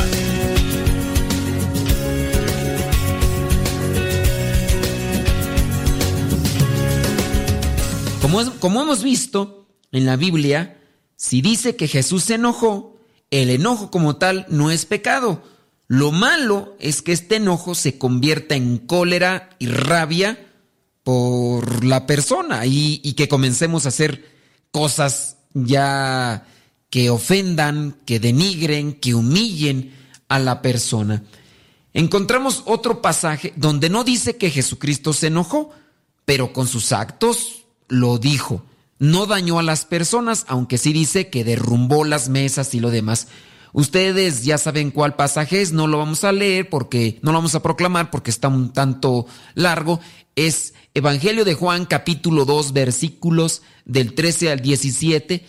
Como, 8.20 8.50
como 8.58 8.82
hemos 8.82 9.04
visto 9.04 9.68
en 9.92 10.06
la 10.06 10.16
Biblia, 10.16 10.82
si 11.14 11.40
dice 11.40 11.76
que 11.76 11.86
Jesús 11.86 12.24
se 12.24 12.34
enojó, 12.34 12.98
el 13.30 13.48
enojo 13.50 13.92
como 13.92 14.16
tal 14.16 14.44
no 14.48 14.72
es 14.72 14.86
pecado. 14.86 15.44
Lo 15.86 16.10
malo 16.10 16.74
es 16.80 17.00
que 17.00 17.12
este 17.12 17.36
enojo 17.36 17.76
se 17.76 17.96
convierta 17.96 18.56
en 18.56 18.78
cólera 18.78 19.50
y 19.60 19.68
rabia 19.68 20.44
por 21.04 21.84
la 21.84 22.08
persona 22.08 22.66
y, 22.66 23.00
y 23.04 23.12
que 23.12 23.28
comencemos 23.28 23.86
a 23.86 23.90
hacer 23.90 24.28
cosas 24.72 25.36
ya 25.54 26.46
que 26.90 27.10
ofendan, 27.10 27.96
que 28.04 28.20
denigren, 28.20 28.92
que 28.92 29.14
humillen 29.14 29.94
a 30.28 30.38
la 30.38 30.60
persona. 30.60 31.22
Encontramos 31.92 32.62
otro 32.66 33.00
pasaje 33.00 33.52
donde 33.56 33.88
no 33.88 34.04
dice 34.04 34.36
que 34.36 34.50
Jesucristo 34.50 35.12
se 35.12 35.28
enojó, 35.28 35.70
pero 36.24 36.52
con 36.52 36.68
sus 36.68 36.92
actos 36.92 37.64
lo 37.88 38.18
dijo 38.18 38.64
no 38.98 39.26
dañó 39.26 39.58
a 39.58 39.62
las 39.62 39.84
personas, 39.84 40.44
aunque 40.48 40.78
sí 40.78 40.92
dice 40.92 41.28
que 41.28 41.44
derrumbó 41.44 42.04
las 42.04 42.28
mesas 42.28 42.74
y 42.74 42.80
lo 42.80 42.90
demás. 42.90 43.28
Ustedes 43.72 44.44
ya 44.44 44.56
saben 44.56 44.90
cuál 44.92 45.16
pasaje 45.16 45.60
es, 45.60 45.72
no 45.72 45.86
lo 45.86 45.98
vamos 45.98 46.22
a 46.22 46.32
leer 46.32 46.68
porque 46.68 47.18
no 47.22 47.32
lo 47.32 47.38
vamos 47.38 47.54
a 47.56 47.62
proclamar 47.62 48.10
porque 48.10 48.30
está 48.30 48.48
un 48.48 48.72
tanto 48.72 49.26
largo. 49.54 50.00
Es 50.36 50.74
Evangelio 50.96 51.44
de 51.44 51.54
Juan 51.54 51.86
capítulo 51.86 52.44
2 52.44 52.72
versículos 52.72 53.62
del 53.84 54.14
13 54.14 54.52
al 54.52 54.60
17 54.60 55.44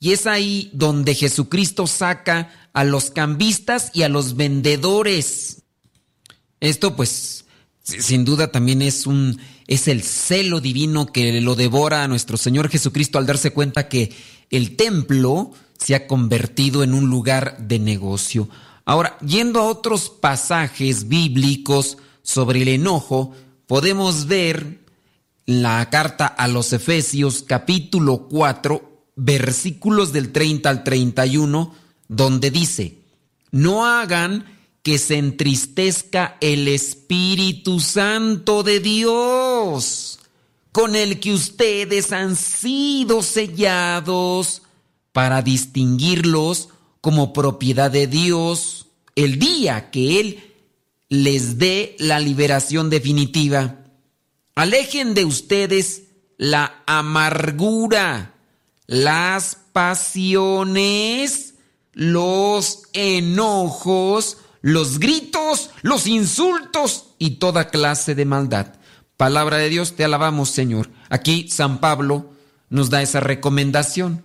y 0.00 0.10
es 0.10 0.26
ahí 0.26 0.68
donde 0.72 1.14
Jesucristo 1.14 1.86
saca 1.86 2.50
a 2.72 2.82
los 2.82 3.12
cambistas 3.12 3.92
y 3.94 4.02
a 4.02 4.08
los 4.08 4.34
vendedores. 4.34 5.62
Esto 6.58 6.96
pues 6.96 7.44
sin 7.84 8.24
duda 8.24 8.50
también 8.50 8.82
es 8.82 9.06
un 9.06 9.38
es 9.68 9.86
el 9.86 10.02
celo 10.02 10.60
divino 10.60 11.06
que 11.06 11.40
lo 11.40 11.54
devora 11.54 12.02
a 12.02 12.08
nuestro 12.08 12.36
Señor 12.36 12.68
Jesucristo 12.68 13.18
al 13.18 13.26
darse 13.26 13.52
cuenta 13.52 13.88
que 13.88 14.12
el 14.50 14.74
templo 14.74 15.52
se 15.78 15.94
ha 15.94 16.08
convertido 16.08 16.82
en 16.82 16.94
un 16.94 17.08
lugar 17.08 17.58
de 17.58 17.78
negocio. 17.78 18.48
Ahora, 18.84 19.16
yendo 19.20 19.60
a 19.60 19.68
otros 19.68 20.10
pasajes 20.10 21.06
bíblicos 21.06 21.96
sobre 22.22 22.62
el 22.62 22.68
enojo, 22.68 23.34
podemos 23.74 24.28
ver 24.28 24.78
la 25.46 25.90
carta 25.90 26.28
a 26.28 26.46
los 26.46 26.72
Efesios 26.72 27.42
capítulo 27.42 28.28
4, 28.28 29.08
versículos 29.16 30.12
del 30.12 30.30
30 30.30 30.70
al 30.70 30.84
31, 30.84 31.74
donde 32.06 32.52
dice, 32.52 32.98
no 33.50 33.84
hagan 33.84 34.44
que 34.84 34.96
se 34.96 35.18
entristezca 35.18 36.36
el 36.40 36.68
Espíritu 36.68 37.80
Santo 37.80 38.62
de 38.62 38.78
Dios, 38.78 40.20
con 40.70 40.94
el 40.94 41.18
que 41.18 41.34
ustedes 41.34 42.12
han 42.12 42.36
sido 42.36 43.22
sellados 43.22 44.62
para 45.10 45.42
distinguirlos 45.42 46.68
como 47.00 47.32
propiedad 47.32 47.90
de 47.90 48.06
Dios 48.06 48.86
el 49.16 49.40
día 49.40 49.90
que 49.90 50.20
Él 50.20 50.53
les 51.08 51.58
dé 51.58 51.96
la 51.98 52.20
liberación 52.20 52.90
definitiva. 52.90 53.80
Alejen 54.54 55.14
de 55.14 55.24
ustedes 55.24 56.04
la 56.36 56.82
amargura, 56.86 58.34
las 58.86 59.56
pasiones, 59.72 61.54
los 61.92 62.82
enojos, 62.92 64.38
los 64.60 64.98
gritos, 64.98 65.70
los 65.82 66.06
insultos 66.06 67.06
y 67.18 67.32
toda 67.32 67.68
clase 67.68 68.14
de 68.14 68.24
maldad. 68.24 68.74
Palabra 69.16 69.58
de 69.58 69.68
Dios, 69.68 69.94
te 69.94 70.04
alabamos 70.04 70.50
Señor. 70.50 70.90
Aquí 71.08 71.48
San 71.48 71.78
Pablo 71.80 72.32
nos 72.68 72.90
da 72.90 73.02
esa 73.02 73.20
recomendación. 73.20 74.24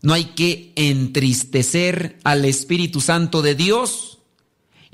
No 0.00 0.12
hay 0.14 0.26
que 0.26 0.72
entristecer 0.76 2.18
al 2.24 2.44
Espíritu 2.44 3.00
Santo 3.00 3.42
de 3.42 3.54
Dios. 3.54 4.13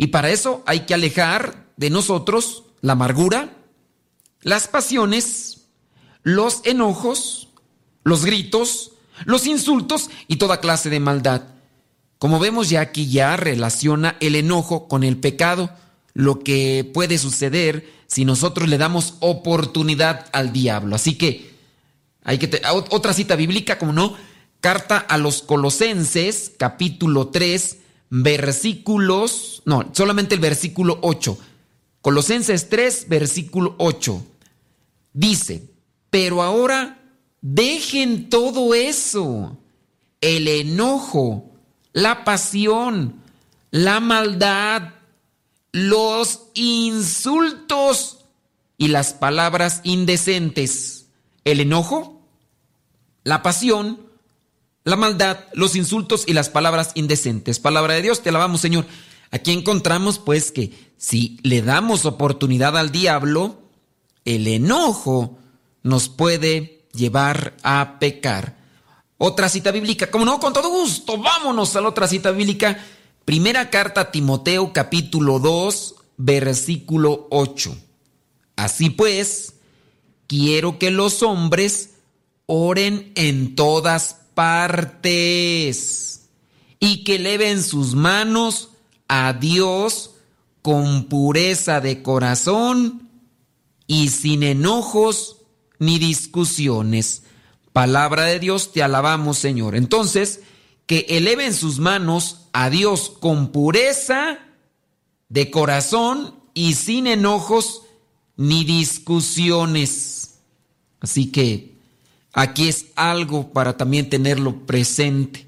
Y 0.00 0.06
para 0.06 0.30
eso 0.30 0.62
hay 0.64 0.86
que 0.86 0.94
alejar 0.94 1.66
de 1.76 1.90
nosotros 1.90 2.62
la 2.80 2.94
amargura, 2.94 3.58
las 4.40 4.66
pasiones, 4.66 5.66
los 6.22 6.62
enojos, 6.64 7.48
los 8.02 8.24
gritos, 8.24 8.92
los 9.26 9.46
insultos 9.46 10.08
y 10.26 10.36
toda 10.36 10.60
clase 10.60 10.88
de 10.88 11.00
maldad. 11.00 11.42
Como 12.16 12.38
vemos 12.38 12.70
ya 12.70 12.80
aquí 12.80 13.10
ya 13.10 13.36
relaciona 13.36 14.16
el 14.20 14.36
enojo 14.36 14.88
con 14.88 15.04
el 15.04 15.18
pecado, 15.18 15.68
lo 16.14 16.40
que 16.40 16.90
puede 16.94 17.18
suceder 17.18 17.86
si 18.06 18.24
nosotros 18.24 18.70
le 18.70 18.78
damos 18.78 19.16
oportunidad 19.20 20.30
al 20.32 20.50
diablo. 20.50 20.96
Así 20.96 21.18
que 21.18 21.50
hay 22.24 22.38
que 22.38 22.62
otra 22.88 23.12
cita 23.12 23.36
bíblica, 23.36 23.78
como 23.78 23.92
no, 23.92 24.16
carta 24.62 24.96
a 24.96 25.18
los 25.18 25.42
Colosenses, 25.42 26.52
capítulo 26.56 27.28
3, 27.28 27.79
versículos, 28.10 29.62
no, 29.64 29.90
solamente 29.94 30.34
el 30.34 30.40
versículo 30.40 30.98
8. 31.02 31.38
Colosenses 32.02 32.68
3, 32.68 33.06
versículo 33.08 33.76
8. 33.78 34.26
Dice, 35.12 35.70
pero 36.10 36.42
ahora 36.42 37.00
dejen 37.40 38.28
todo 38.28 38.74
eso, 38.74 39.56
el 40.20 40.48
enojo, 40.48 41.50
la 41.92 42.24
pasión, 42.24 43.22
la 43.70 44.00
maldad, 44.00 44.94
los 45.72 46.48
insultos 46.54 48.24
y 48.76 48.88
las 48.88 49.12
palabras 49.12 49.80
indecentes. 49.84 51.06
El 51.44 51.60
enojo, 51.60 52.22
la 53.24 53.42
pasión, 53.42 54.09
la 54.90 54.96
maldad, 54.96 55.38
los 55.54 55.76
insultos 55.76 56.24
y 56.26 56.34
las 56.34 56.50
palabras 56.50 56.90
indecentes. 56.94 57.58
Palabra 57.58 57.94
de 57.94 58.02
Dios, 58.02 58.22
te 58.22 58.28
alabamos 58.28 58.60
Señor. 58.60 58.86
Aquí 59.30 59.52
encontramos 59.52 60.18
pues 60.18 60.52
que 60.52 60.92
si 60.98 61.38
le 61.42 61.62
damos 61.62 62.04
oportunidad 62.04 62.76
al 62.76 62.90
diablo, 62.90 63.62
el 64.24 64.46
enojo 64.46 65.38
nos 65.82 66.08
puede 66.08 66.84
llevar 66.92 67.56
a 67.62 67.98
pecar. 67.98 68.58
Otra 69.18 69.48
cita 69.48 69.70
bíblica, 69.70 70.10
como 70.10 70.24
no, 70.24 70.40
con 70.40 70.52
todo 70.52 70.68
gusto, 70.68 71.18
vámonos 71.18 71.76
a 71.76 71.80
la 71.80 71.88
otra 71.88 72.08
cita 72.08 72.30
bíblica. 72.30 72.84
Primera 73.24 73.70
carta 73.70 74.00
a 74.00 74.10
Timoteo 74.10 74.72
capítulo 74.72 75.38
2, 75.38 75.94
versículo 76.16 77.28
8. 77.30 77.76
Así 78.56 78.90
pues, 78.90 79.54
quiero 80.26 80.78
que 80.78 80.90
los 80.90 81.22
hombres 81.22 81.90
oren 82.46 83.12
en 83.14 83.54
todas 83.54 84.16
partes 84.40 86.30
y 86.78 87.04
que 87.04 87.16
eleven 87.16 87.62
sus 87.62 87.94
manos 87.94 88.70
a 89.06 89.34
Dios 89.34 90.12
con 90.62 91.10
pureza 91.10 91.82
de 91.82 92.00
corazón 92.00 93.06
y 93.86 94.08
sin 94.08 94.42
enojos 94.42 95.42
ni 95.78 95.98
discusiones. 95.98 97.24
Palabra 97.74 98.24
de 98.24 98.38
Dios, 98.38 98.72
te 98.72 98.82
alabamos 98.82 99.36
Señor. 99.36 99.76
Entonces, 99.76 100.40
que 100.86 101.04
eleven 101.10 101.52
sus 101.52 101.78
manos 101.78 102.46
a 102.54 102.70
Dios 102.70 103.12
con 103.20 103.52
pureza 103.52 104.38
de 105.28 105.50
corazón 105.50 106.34
y 106.54 106.76
sin 106.76 107.06
enojos 107.08 107.82
ni 108.38 108.64
discusiones. 108.64 110.38
Así 110.98 111.30
que 111.30 111.69
aquí 112.32 112.68
es 112.68 112.86
algo 112.96 113.52
para 113.52 113.76
también 113.76 114.08
tenerlo 114.08 114.66
presente. 114.66 115.46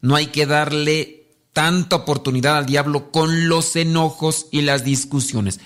No 0.00 0.16
hay 0.16 0.26
que 0.28 0.46
darle 0.46 1.20
tanta 1.52 1.96
oportunidad 1.96 2.56
al 2.56 2.66
diablo 2.66 3.10
con 3.10 3.48
los 3.48 3.76
enojos 3.76 4.46
y 4.50 4.62
las 4.62 4.84
discusiones. 4.84 5.60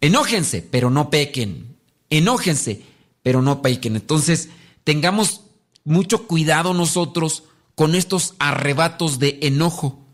Enójense, 0.00 0.62
pero 0.62 0.90
no 0.90 1.10
pequen. 1.10 1.76
Enójense, 2.08 2.82
pero 3.22 3.42
no 3.42 3.62
pequen. 3.62 3.96
Entonces, 3.96 4.48
tengamos 4.84 5.42
mucho 5.84 6.26
cuidado 6.26 6.74
nosotros 6.74 7.44
con 7.74 7.94
estos 7.94 8.34
arrebatos 8.38 9.18
de 9.18 9.38
enojo, 9.42 10.04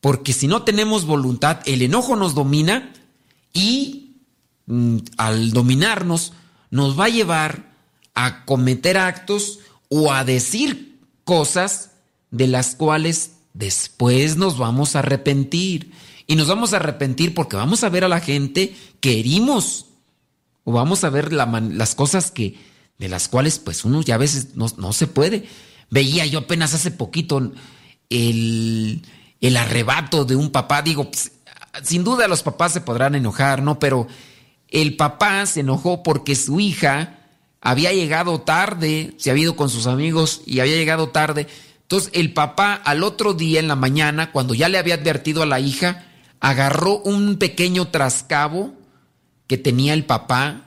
porque 0.00 0.32
si 0.32 0.46
no 0.46 0.62
tenemos 0.62 1.04
voluntad, 1.04 1.60
el 1.66 1.82
enojo 1.82 2.16
nos 2.16 2.34
domina 2.34 2.92
y 3.52 4.16
mm, 4.66 4.98
al 5.18 5.50
dominarnos 5.52 6.32
nos 6.70 6.98
va 6.98 7.06
a 7.06 7.10
llevar 7.10 7.69
a 8.24 8.44
cometer 8.44 8.98
actos 8.98 9.60
o 9.88 10.12
a 10.12 10.24
decir 10.24 10.98
cosas 11.24 11.90
de 12.30 12.46
las 12.46 12.74
cuales 12.74 13.32
después 13.54 14.36
nos 14.36 14.58
vamos 14.58 14.94
a 14.94 15.00
arrepentir. 15.00 15.92
Y 16.26 16.36
nos 16.36 16.46
vamos 16.46 16.72
a 16.72 16.76
arrepentir 16.76 17.34
porque 17.34 17.56
vamos 17.56 17.82
a 17.82 17.88
ver 17.88 18.04
a 18.04 18.08
la 18.08 18.20
gente 18.20 18.76
que 19.00 19.18
herimos. 19.18 19.86
O 20.64 20.72
vamos 20.72 21.02
a 21.02 21.10
ver 21.10 21.32
las 21.32 21.94
cosas 21.94 22.30
que, 22.30 22.56
de 22.98 23.08
las 23.08 23.28
cuales 23.28 23.58
pues 23.58 23.84
uno 23.84 24.02
ya 24.02 24.14
a 24.14 24.18
veces 24.18 24.54
no, 24.54 24.92
se 24.92 25.06
puede. 25.06 25.48
Veía 25.90 26.26
yo 26.26 26.40
apenas 26.40 26.74
hace 26.74 26.92
poquito 26.92 27.52
el, 28.10 29.02
el 29.40 29.56
arrebato 29.56 30.24
de 30.24 30.36
un 30.36 30.50
papá. 30.50 30.82
Digo, 30.82 31.10
pues, 31.10 31.32
sin 31.82 32.04
duda 32.04 32.28
los 32.28 32.42
papás 32.42 32.72
se 32.72 32.80
podrán 32.80 33.16
enojar, 33.16 33.62
¿no? 33.62 33.80
Pero 33.80 34.06
el 34.68 34.96
papá 34.96 35.46
se 35.46 35.60
enojó 35.60 36.02
porque 36.04 36.36
su 36.36 36.60
hija 36.60 37.19
había 37.60 37.92
llegado 37.92 38.40
tarde, 38.40 39.14
se 39.18 39.30
había 39.30 39.44
ido 39.44 39.56
con 39.56 39.68
sus 39.68 39.86
amigos 39.86 40.42
y 40.46 40.60
había 40.60 40.76
llegado 40.76 41.10
tarde. 41.10 41.46
Entonces 41.82 42.10
el 42.14 42.32
papá 42.32 42.74
al 42.74 43.02
otro 43.02 43.34
día 43.34 43.60
en 43.60 43.68
la 43.68 43.76
mañana, 43.76 44.32
cuando 44.32 44.54
ya 44.54 44.68
le 44.68 44.78
había 44.78 44.94
advertido 44.94 45.42
a 45.42 45.46
la 45.46 45.60
hija, 45.60 46.06
agarró 46.40 46.98
un 46.98 47.36
pequeño 47.36 47.88
trascabo 47.88 48.74
que 49.46 49.58
tenía 49.58 49.94
el 49.94 50.04
papá 50.04 50.66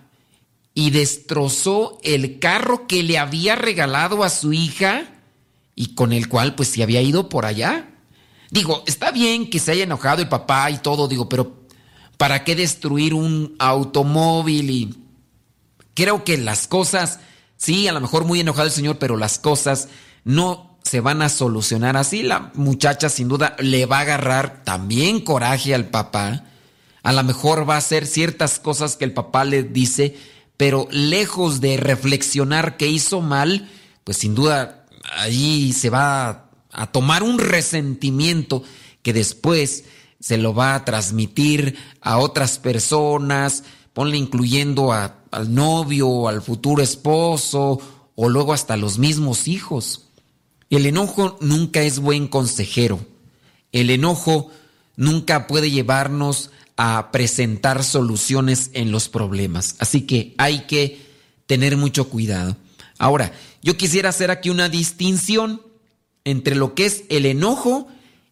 y 0.75 0.91
destrozó 0.91 1.99
el 2.03 2.39
carro 2.39 2.87
que 2.87 3.03
le 3.03 3.17
había 3.17 3.55
regalado 3.55 4.23
a 4.23 4.29
su 4.29 4.53
hija 4.53 5.05
y 5.75 5.95
con 5.95 6.13
el 6.13 6.27
cual 6.27 6.55
pues 6.55 6.69
se 6.69 6.83
había 6.83 7.01
ido 7.01 7.29
por 7.29 7.45
allá. 7.45 7.89
Digo, 8.51 8.83
está 8.85 9.11
bien 9.11 9.49
que 9.49 9.59
se 9.59 9.71
haya 9.71 9.83
enojado 9.83 10.21
el 10.21 10.29
papá 10.29 10.69
y 10.69 10.77
todo, 10.77 11.07
digo, 11.07 11.27
pero 11.27 11.63
¿para 12.17 12.43
qué 12.43 12.55
destruir 12.55 13.13
un 13.13 13.55
automóvil? 13.57 14.69
Y 14.69 15.02
creo 15.93 16.23
que 16.23 16.37
las 16.37 16.67
cosas, 16.67 17.19
sí, 17.57 17.87
a 17.87 17.93
lo 17.93 18.01
mejor 18.01 18.25
muy 18.25 18.39
enojado 18.39 18.67
el 18.67 18.73
señor, 18.73 18.97
pero 18.97 19.17
las 19.17 19.39
cosas 19.39 19.89
no 20.23 20.77
se 20.83 20.99
van 20.99 21.21
a 21.21 21.29
solucionar 21.29 21.97
así. 21.97 22.23
La 22.23 22.51
muchacha 22.55 23.09
sin 23.09 23.27
duda 23.27 23.55
le 23.59 23.85
va 23.85 23.99
a 23.99 24.01
agarrar 24.01 24.63
también 24.63 25.21
coraje 25.21 25.73
al 25.73 25.89
papá. 25.89 26.45
A 27.01 27.11
lo 27.11 27.23
mejor 27.23 27.69
va 27.69 27.75
a 27.75 27.79
hacer 27.79 28.05
ciertas 28.05 28.59
cosas 28.59 28.95
que 28.95 29.05
el 29.05 29.13
papá 29.13 29.43
le 29.45 29.63
dice, 29.63 30.17
pero 30.57 30.87
lejos 30.91 31.61
de 31.61 31.77
reflexionar 31.77 32.77
que 32.77 32.87
hizo 32.87 33.21
mal, 33.21 33.69
pues 34.03 34.17
sin 34.17 34.35
duda 34.35 34.85
ahí 35.17 35.73
se 35.73 35.89
va 35.89 36.49
a, 36.71 36.91
tomar 36.91 37.23
un 37.23 37.39
resentimiento 37.39 38.63
que 39.01 39.13
después 39.13 39.85
se 40.19 40.37
lo 40.37 40.53
va 40.53 40.75
a 40.75 40.85
transmitir 40.85 41.77
a 42.01 42.17
otras 42.17 42.57
personas, 42.57 43.63
ponle 43.93 44.17
incluyendo 44.17 44.93
al 45.33 45.53
novio, 45.53 46.27
al 46.27 46.41
futuro 46.41 46.81
esposo 46.81 47.79
o 48.15 48.29
luego 48.29 48.53
hasta 48.53 48.77
los 48.77 48.99
mismos 48.99 49.47
hijos. 49.47 50.05
El 50.69 50.85
enojo 50.85 51.37
nunca 51.41 51.81
es 51.81 51.99
buen 51.99 52.27
consejero. 52.27 52.99
El 53.71 53.89
enojo 53.89 54.49
nunca 54.95 55.47
puede 55.47 55.71
llevarnos 55.71 56.51
a 56.77 57.09
presentar 57.11 57.83
soluciones 57.83 58.69
en 58.73 58.91
los 58.91 59.09
problemas. 59.09 59.75
Así 59.79 60.01
que 60.01 60.33
hay 60.37 60.61
que 60.67 61.01
tener 61.45 61.77
mucho 61.77 62.09
cuidado. 62.09 62.55
Ahora, 62.97 63.33
yo 63.61 63.75
quisiera 63.77 64.09
hacer 64.09 64.31
aquí 64.31 64.49
una 64.49 64.69
distinción 64.69 65.61
entre 66.23 66.55
lo 66.55 66.73
que 66.73 66.85
es 66.85 67.03
el 67.09 67.25
enojo 67.25 67.87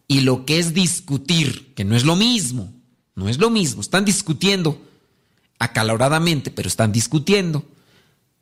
y 0.07 0.21
lo 0.21 0.45
que 0.45 0.59
es 0.59 0.73
discutir, 0.73 1.73
que 1.73 1.83
no 1.83 1.95
es 1.95 2.05
lo 2.05 2.15
mismo, 2.15 2.71
no 3.15 3.29
es 3.29 3.39
lo 3.39 3.49
mismo. 3.49 3.81
Están 3.81 4.05
discutiendo 4.05 4.79
acaloradamente, 5.61 6.49
pero 6.49 6.67
están 6.67 6.91
discutiendo. 6.91 7.63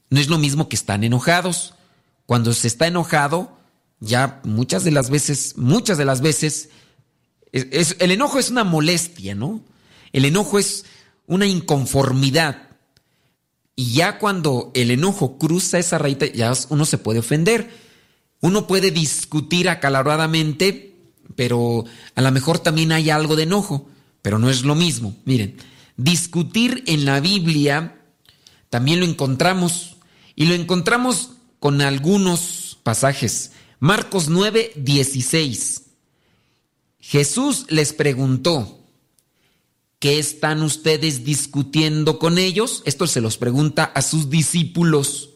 No 0.10 0.22
es 0.22 0.30
lo 0.30 0.38
mismo 0.38 0.70
que 0.70 0.78
están 0.78 1.04
enojados. 1.04 1.74
Cuando 2.26 2.54
se 2.54 2.68
está 2.68 2.88
enojado, 2.88 3.58
ya 4.00 4.40
muchas 4.46 4.86
de 4.86 4.92
las 4.92 5.10
veces, 5.10 5.58
muchas 5.58 5.98
de 5.98 6.06
las 6.06 6.22
veces, 6.22 6.70
es, 7.52 7.98
el 8.00 8.12
enojo 8.12 8.40
es 8.40 8.50
una 8.50 8.64
molestia, 8.64 9.36
¿no? 9.36 9.62
El 10.14 10.24
enojo 10.24 10.60
es 10.60 10.86
una 11.28 11.46
inconformidad. 11.46 12.70
Y 13.76 13.92
ya 13.92 14.18
cuando 14.18 14.72
el 14.74 14.90
enojo 14.90 15.38
cruza 15.38 15.78
esa 15.78 15.98
rayita, 15.98 16.26
ya 16.28 16.54
uno 16.70 16.86
se 16.86 17.00
puede 17.00 17.20
ofender. 17.20 17.70
Uno 18.40 18.66
puede 18.66 18.92
discutir 18.92 19.68
acaloradamente, 19.68 20.96
pero 21.36 21.84
a 22.16 22.22
lo 22.22 22.32
mejor 22.32 22.60
también 22.60 22.94
hay 22.94 23.10
algo 23.10 23.36
de 23.36 23.44
enojo, 23.44 23.90
pero 24.22 24.40
no 24.40 24.50
es 24.50 24.64
lo 24.64 24.76
mismo. 24.76 25.18
Miren, 25.26 25.58
discutir 26.00 26.84
en 26.88 27.04
la 27.04 27.20
Biblia 27.20 28.02
también 28.70 29.02
lo 29.02 29.06
encontramos 29.06 29.98
y 30.36 30.46
lo 30.46 30.54
encontramos 30.54 31.32
con 31.60 31.82
algunos 31.82 32.80
pasajes. 32.84 33.52
Marcos 33.80 34.30
9, 34.30 34.72
16. 34.76 35.84
Jesús 37.00 37.66
les 37.70 37.92
preguntó, 37.92 38.80
¿qué 40.00 40.20
están 40.20 40.64
ustedes 40.64 41.26
discutiendo 41.26 42.18
con 42.18 42.38
ellos? 42.38 42.82
Esto 42.86 43.06
se 43.06 43.20
los 43.20 43.38
pregunta 43.38 43.84
a 43.84 44.02
sus 44.02 44.30
discípulos. 44.30 45.32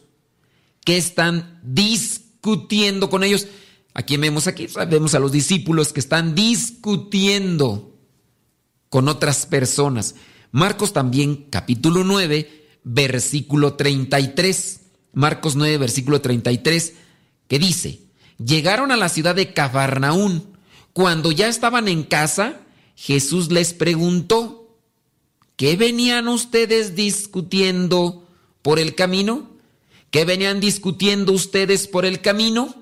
¿Qué 0.84 0.96
están 0.96 1.60
discutiendo 1.62 3.10
con 3.10 3.22
ellos? 3.22 3.48
Aquí 3.92 4.16
vemos 4.16 4.46
aquí, 4.46 4.68
vemos 4.88 5.14
a 5.14 5.18
los 5.18 5.30
discípulos 5.30 5.92
que 5.92 6.00
están 6.00 6.34
discutiendo 6.34 7.98
con 8.88 9.08
otras 9.08 9.44
personas. 9.46 10.14
Marcos 10.54 10.92
también, 10.92 11.46
capítulo 11.50 12.04
9, 12.04 12.68
versículo 12.84 13.74
33. 13.74 14.82
Marcos 15.12 15.56
9, 15.56 15.78
versículo 15.78 16.20
33, 16.20 16.92
que 17.48 17.58
dice, 17.58 18.02
llegaron 18.38 18.92
a 18.92 18.96
la 18.96 19.08
ciudad 19.08 19.34
de 19.34 19.52
Cafarnaún 19.52 20.56
cuando 20.92 21.32
ya 21.32 21.48
estaban 21.48 21.88
en 21.88 22.04
casa, 22.04 22.60
Jesús 22.94 23.50
les 23.50 23.74
preguntó, 23.74 24.78
¿qué 25.56 25.74
venían 25.74 26.28
ustedes 26.28 26.94
discutiendo 26.94 28.24
por 28.62 28.78
el 28.78 28.94
camino? 28.94 29.50
¿Qué 30.12 30.24
venían 30.24 30.60
discutiendo 30.60 31.32
ustedes 31.32 31.88
por 31.88 32.04
el 32.04 32.20
camino? 32.20 32.72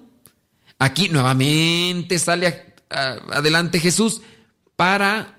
Aquí 0.78 1.08
nuevamente 1.08 2.18
sale 2.18 2.74
adelante 2.90 3.80
Jesús 3.80 4.20
para 4.76 5.38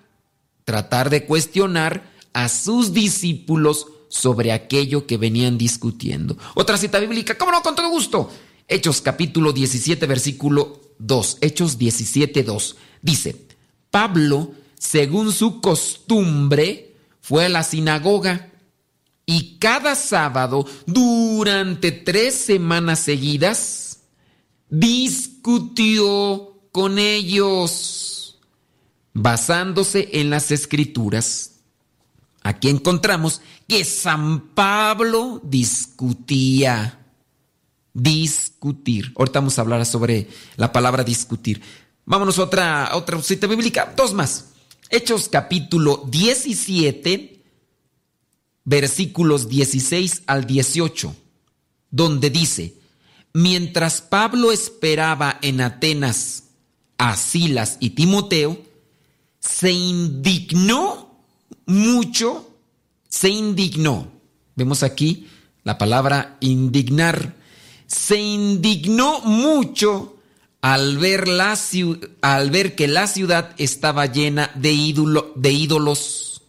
tratar 0.65 1.11
de 1.11 1.25
cuestionar 1.25 2.11
a 2.33 2.49
sus 2.49 2.93
discípulos 2.93 3.87
sobre 4.09 4.51
aquello 4.51 5.07
que 5.07 5.17
venían 5.17 5.57
discutiendo. 5.57 6.37
Otra 6.55 6.77
cita 6.77 6.99
bíblica, 6.99 7.37
¿cómo 7.37 7.51
no? 7.51 7.61
Con 7.61 7.75
todo 7.75 7.89
gusto. 7.89 8.29
Hechos 8.67 9.01
capítulo 9.01 9.51
17, 9.51 10.05
versículo 10.05 10.81
2, 10.99 11.37
Hechos 11.41 11.77
17, 11.77 12.43
2. 12.43 12.75
Dice, 13.01 13.47
Pablo, 13.91 14.53
según 14.77 15.31
su 15.31 15.61
costumbre, 15.61 16.95
fue 17.21 17.45
a 17.45 17.49
la 17.49 17.63
sinagoga 17.63 18.51
y 19.25 19.57
cada 19.57 19.95
sábado, 19.95 20.65
durante 20.85 21.91
tres 21.91 22.35
semanas 22.35 22.99
seguidas, 22.99 24.01
discutió 24.69 26.59
con 26.71 26.99
ellos, 26.99 28.39
basándose 29.13 30.09
en 30.13 30.29
las 30.29 30.51
escrituras. 30.51 31.52
Aquí 32.43 32.67
encontramos 32.67 33.41
que 33.67 33.85
San 33.85 34.49
Pablo 34.49 35.39
discutía 35.43 36.99
discutir. 37.93 39.13
Ahorita 39.15 39.39
vamos 39.39 39.57
a 39.57 39.61
hablar 39.61 39.85
sobre 39.85 40.27
la 40.57 40.73
palabra 40.73 41.05
discutir. 41.05 41.61
Vámonos 42.05 42.37
a 42.37 42.43
otra, 42.43 42.89
otra 42.95 43.21
cita 43.21 43.47
bíblica, 43.47 43.93
dos 43.95 44.13
más. 44.13 44.49
Hechos 44.89 45.29
capítulo 45.29 46.03
17, 46.09 47.41
versículos 48.65 49.47
16 49.47 50.23
al 50.27 50.45
18, 50.45 51.15
donde 51.91 52.29
dice, 52.29 52.75
mientras 53.31 54.01
Pablo 54.01 54.51
esperaba 54.51 55.39
en 55.41 55.61
Atenas 55.61 56.43
a 56.97 57.15
Silas 57.15 57.77
y 57.79 57.91
Timoteo, 57.91 58.61
se 59.39 59.71
indignó 59.71 61.12
mucho, 61.65 62.49
se 63.07 63.29
indignó. 63.29 64.11
Vemos 64.55 64.83
aquí 64.83 65.27
la 65.63 65.77
palabra 65.77 66.37
indignar 66.41 67.35
se 67.93 68.19
indignó 68.19 69.21
mucho 69.21 70.17
al 70.61 70.97
ver, 70.97 71.27
la, 71.27 71.57
al 72.21 72.49
ver 72.49 72.75
que 72.75 72.87
la 72.87 73.07
ciudad 73.07 73.53
estaba 73.57 74.05
llena 74.07 74.51
de, 74.55 74.71
de 75.35 75.51
ídolos. 75.51 76.41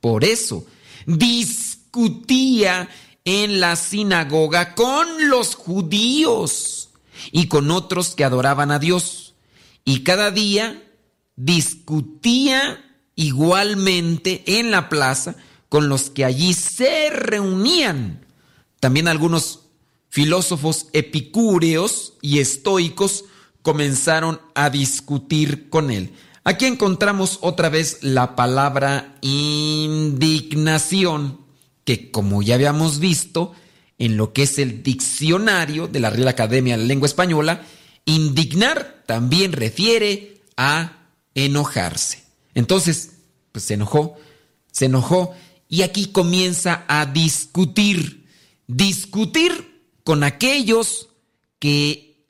Por 0.00 0.24
eso 0.24 0.66
discutía 1.06 2.88
en 3.24 3.60
la 3.60 3.74
sinagoga 3.76 4.74
con 4.74 5.28
los 5.28 5.54
judíos 5.54 6.90
y 7.32 7.48
con 7.48 7.70
otros 7.70 8.14
que 8.14 8.24
adoraban 8.24 8.70
a 8.70 8.78
Dios. 8.78 9.34
Y 9.84 10.04
cada 10.04 10.30
día 10.30 10.82
discutía 11.34 12.85
igualmente 13.16 14.44
en 14.46 14.70
la 14.70 14.88
plaza 14.88 15.34
con 15.68 15.88
los 15.88 16.10
que 16.10 16.24
allí 16.24 16.54
se 16.54 17.10
reunían. 17.10 18.24
También 18.78 19.08
algunos 19.08 19.62
filósofos 20.08 20.86
epicúreos 20.92 22.12
y 22.22 22.38
estoicos 22.38 23.24
comenzaron 23.62 24.40
a 24.54 24.70
discutir 24.70 25.68
con 25.68 25.90
él. 25.90 26.12
Aquí 26.44 26.66
encontramos 26.66 27.38
otra 27.40 27.70
vez 27.70 27.98
la 28.02 28.36
palabra 28.36 29.16
indignación, 29.20 31.40
que 31.84 32.12
como 32.12 32.42
ya 32.42 32.54
habíamos 32.54 33.00
visto 33.00 33.50
en 33.98 34.16
lo 34.16 34.32
que 34.32 34.44
es 34.44 34.60
el 34.60 34.84
diccionario 34.84 35.88
de 35.88 35.98
la 35.98 36.10
Real 36.10 36.28
Academia 36.28 36.76
de 36.76 36.82
la 36.82 36.88
Lengua 36.88 37.08
Española, 37.08 37.62
indignar 38.04 39.02
también 39.06 39.50
refiere 39.52 40.42
a 40.56 41.08
enojarse. 41.34 42.25
Entonces, 42.56 43.10
pues 43.52 43.66
se 43.66 43.74
enojó, 43.74 44.16
se 44.72 44.86
enojó 44.86 45.34
y 45.68 45.82
aquí 45.82 46.06
comienza 46.06 46.84
a 46.88 47.04
discutir. 47.04 48.26
Discutir 48.66 49.92
con 50.02 50.24
aquellos 50.24 51.10
que 51.58 52.24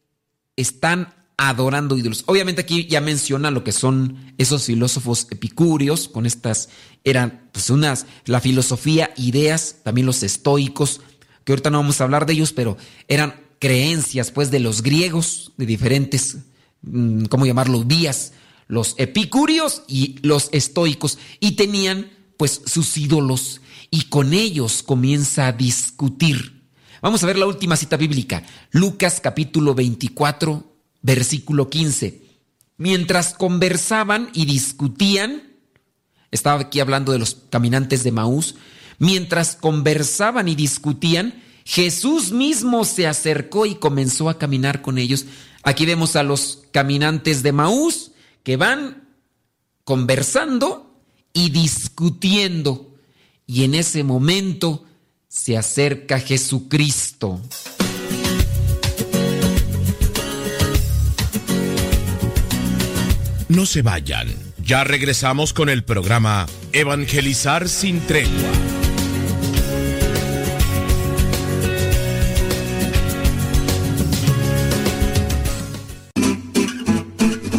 están 0.56 1.14
adorando 1.36 1.96
ídolos. 1.96 2.24
Obviamente 2.26 2.62
aquí 2.62 2.86
ya 2.86 3.00
menciona 3.00 3.52
lo 3.52 3.62
que 3.62 3.70
son 3.70 4.34
esos 4.36 4.64
filósofos 4.64 5.28
epicúreos, 5.30 6.08
con 6.08 6.26
estas, 6.26 6.70
eran 7.04 7.48
pues 7.52 7.70
unas, 7.70 8.06
la 8.24 8.40
filosofía, 8.40 9.12
ideas, 9.16 9.76
también 9.84 10.06
los 10.06 10.24
estoicos, 10.24 11.02
que 11.44 11.52
ahorita 11.52 11.70
no 11.70 11.78
vamos 11.78 12.00
a 12.00 12.04
hablar 12.04 12.26
de 12.26 12.32
ellos, 12.32 12.52
pero 12.52 12.76
eran 13.06 13.34
creencias 13.60 14.32
pues 14.32 14.50
de 14.50 14.58
los 14.58 14.82
griegos, 14.82 15.52
de 15.56 15.66
diferentes, 15.66 16.38
mm, 16.82 17.26
¿cómo 17.26 17.46
llamarlos? 17.46 17.86
Vías, 17.86 18.32
los 18.66 18.94
epicúreos 18.98 19.82
y 19.88 20.16
los 20.22 20.48
estoicos, 20.52 21.18
y 21.40 21.52
tenían 21.52 22.10
pues 22.36 22.62
sus 22.66 22.96
ídolos, 22.96 23.60
y 23.90 24.02
con 24.02 24.34
ellos 24.34 24.82
comienza 24.82 25.46
a 25.46 25.52
discutir 25.52 26.56
Vamos 27.02 27.22
a 27.22 27.26
ver 27.26 27.38
la 27.38 27.46
última 27.46 27.76
cita 27.76 27.96
bíblica. 27.96 28.42
Lucas 28.72 29.20
capítulo 29.20 29.74
24, 29.74 30.76
versículo 31.02 31.68
15. 31.68 32.22
Mientras 32.78 33.34
conversaban 33.34 34.30
y 34.32 34.46
discutían, 34.46 35.42
estaba 36.30 36.62
aquí 36.62 36.80
hablando 36.80 37.12
de 37.12 37.18
los 37.18 37.36
caminantes 37.50 38.02
de 38.02 38.12
Maús, 38.12 38.56
mientras 38.98 39.56
conversaban 39.56 40.48
y 40.48 40.54
discutían, 40.54 41.42
Jesús 41.64 42.32
mismo 42.32 42.84
se 42.84 43.06
acercó 43.06 43.66
y 43.66 43.74
comenzó 43.74 44.28
a 44.28 44.38
caminar 44.38 44.82
con 44.82 44.98
ellos. 44.98 45.26
Aquí 45.62 45.84
vemos 45.84 46.16
a 46.16 46.22
los 46.22 46.64
caminantes 46.72 47.42
de 47.42 47.52
Maús 47.52 48.12
que 48.46 48.56
van 48.56 49.08
conversando 49.82 51.02
y 51.32 51.50
discutiendo. 51.50 52.94
Y 53.44 53.64
en 53.64 53.74
ese 53.74 54.04
momento 54.04 54.84
se 55.26 55.56
acerca 55.56 56.20
Jesucristo. 56.20 57.42
No 63.48 63.66
se 63.66 63.82
vayan, 63.82 64.28
ya 64.62 64.84
regresamos 64.84 65.52
con 65.52 65.68
el 65.68 65.82
programa 65.82 66.46
Evangelizar 66.72 67.68
sin 67.68 67.98
tregua. 67.98 68.75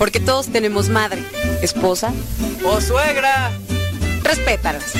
Porque 0.00 0.18
todos 0.18 0.46
tenemos 0.46 0.88
madre, 0.88 1.22
esposa 1.60 2.10
o 2.64 2.80
suegra. 2.80 3.52
Respétalas. 4.22 4.92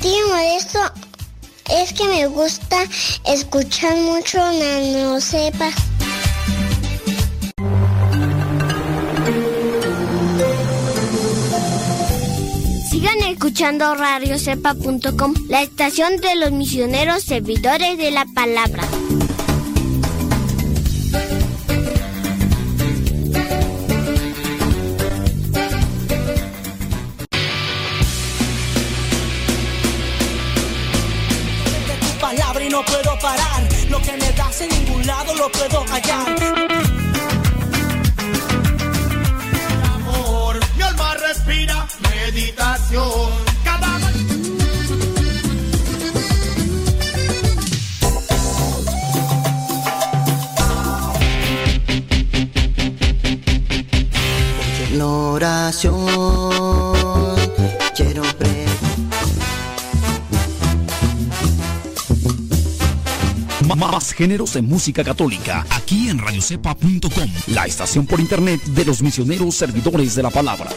Tío 0.00 0.28
Modesto, 0.28 0.78
es 1.68 1.92
que 1.94 2.06
me 2.06 2.26
gusta 2.28 2.84
escuchar 3.26 3.96
mucho 3.96 4.38
Nano 4.38 5.20
Sepa. 5.20 5.70
Sigan 12.88 13.18
escuchando 13.28 13.96
radiocepa.com, 13.96 15.34
la 15.48 15.62
estación 15.62 16.18
de 16.18 16.36
los 16.36 16.52
misioneros 16.52 17.24
servidores 17.24 17.98
de 17.98 18.12
la 18.12 18.26
palabra. 18.32 18.84
Lo 35.44 35.50
puedo 35.50 35.84
hallar. 35.90 36.43
Géneros 64.14 64.56
en 64.56 64.66
música 64.66 65.04
católica, 65.04 65.66
aquí 65.70 66.08
en 66.08 66.18
radiocepa.com, 66.18 67.30
la 67.48 67.66
estación 67.66 68.06
por 68.06 68.20
internet 68.20 68.62
de 68.62 68.84
los 68.84 69.02
misioneros 69.02 69.54
servidores 69.54 70.14
de 70.14 70.22
la 70.22 70.30
palabra. 70.30 70.70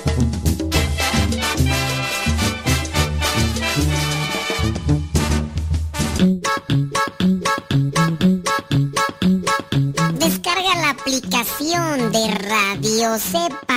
Descarga 10.19 10.75
la 10.81 10.89
aplicación 10.89 12.11
de 12.11 12.27
Radio 12.33 13.17
Cepa 13.19 13.76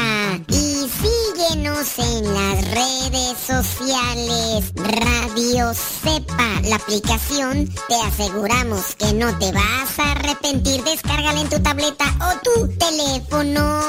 sociales. 3.80 4.72
Radio 4.76 5.72
Cepa, 5.74 6.60
la 6.64 6.76
aplicación, 6.76 7.68
te 7.88 7.94
aseguramos 8.06 8.94
que 8.96 9.12
no 9.14 9.36
te 9.38 9.50
vas 9.52 9.98
a 9.98 10.12
arrepentir. 10.12 10.82
Descárgala 10.84 11.40
en 11.40 11.48
tu 11.48 11.60
tableta 11.60 12.04
o 12.20 12.40
tu 12.42 12.68
teléfono. 12.76 13.80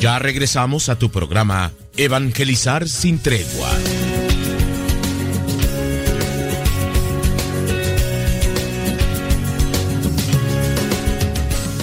Ya 0.00 0.18
regresamos 0.18 0.90
a 0.90 0.98
tu 0.98 1.10
programa 1.10 1.72
Evangelizar 1.96 2.88
sin 2.88 3.18
tregua. 3.20 3.70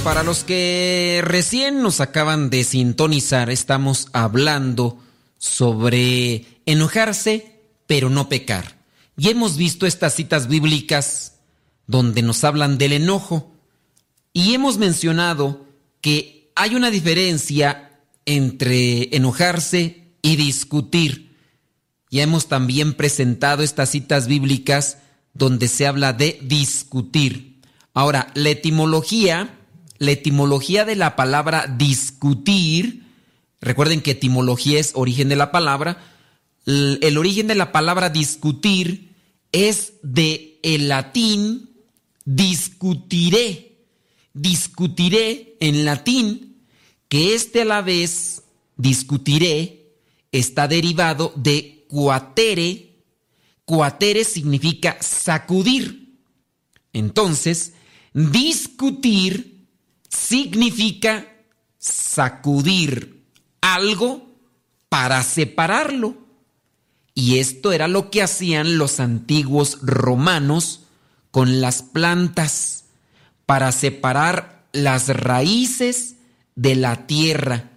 Para 0.03 0.23
los 0.23 0.43
que 0.43 1.21
recién 1.23 1.83
nos 1.83 2.01
acaban 2.01 2.49
de 2.49 2.63
sintonizar, 2.63 3.51
estamos 3.51 4.07
hablando 4.13 4.97
sobre 5.37 6.45
enojarse, 6.65 7.61
pero 7.85 8.09
no 8.09 8.27
pecar. 8.27 8.79
Y 9.15 9.29
hemos 9.29 9.57
visto 9.57 9.85
estas 9.85 10.15
citas 10.15 10.47
bíblicas 10.47 11.35
donde 11.85 12.23
nos 12.23 12.43
hablan 12.43 12.79
del 12.79 12.93
enojo. 12.93 13.53
Y 14.33 14.55
hemos 14.55 14.79
mencionado 14.79 15.67
que 16.01 16.51
hay 16.55 16.73
una 16.73 16.89
diferencia 16.89 17.99
entre 18.25 19.15
enojarse 19.15 20.15
y 20.23 20.35
discutir. 20.35 21.37
Ya 22.09 22.23
hemos 22.23 22.47
también 22.47 22.95
presentado 22.95 23.61
estas 23.61 23.89
citas 23.91 24.25
bíblicas 24.25 24.97
donde 25.35 25.67
se 25.67 25.85
habla 25.85 26.13
de 26.13 26.39
discutir. 26.41 27.61
Ahora, 27.93 28.31
la 28.33 28.49
etimología, 28.49 29.59
la 30.01 30.13
etimología 30.13 30.83
de 30.83 30.95
la 30.95 31.15
palabra 31.15 31.67
discutir, 31.77 33.03
recuerden 33.59 34.01
que 34.01 34.11
etimología 34.11 34.79
es 34.79 34.93
origen 34.95 35.29
de 35.29 35.35
la 35.35 35.51
palabra, 35.51 36.03
el 36.65 37.17
origen 37.19 37.45
de 37.45 37.53
la 37.53 37.71
palabra 37.71 38.09
discutir 38.09 39.13
es 39.51 39.93
de 40.01 40.57
el 40.63 40.89
latín 40.89 41.69
discutiré. 42.25 43.77
Discutiré 44.33 45.55
en 45.59 45.85
latín, 45.85 46.63
que 47.07 47.35
este 47.35 47.61
a 47.61 47.65
la 47.65 47.83
vez, 47.83 48.41
discutiré, 48.77 49.93
está 50.31 50.67
derivado 50.67 51.31
de 51.35 51.85
cuatere. 51.89 53.03
Cuatere 53.65 54.23
significa 54.23 54.97
sacudir. 54.99 56.17
Entonces, 56.91 57.73
discutir 58.13 59.50
significa 60.11 61.25
sacudir 61.79 63.23
algo 63.61 64.29
para 64.89 65.23
separarlo. 65.23 66.17
Y 67.13 67.39
esto 67.39 67.71
era 67.71 67.87
lo 67.87 68.09
que 68.11 68.21
hacían 68.21 68.77
los 68.77 68.99
antiguos 68.99 69.79
romanos 69.81 70.81
con 71.31 71.61
las 71.61 71.81
plantas, 71.81 72.83
para 73.45 73.71
separar 73.71 74.65
las 74.71 75.09
raíces 75.09 76.15
de 76.55 76.75
la 76.75 77.07
tierra 77.07 77.71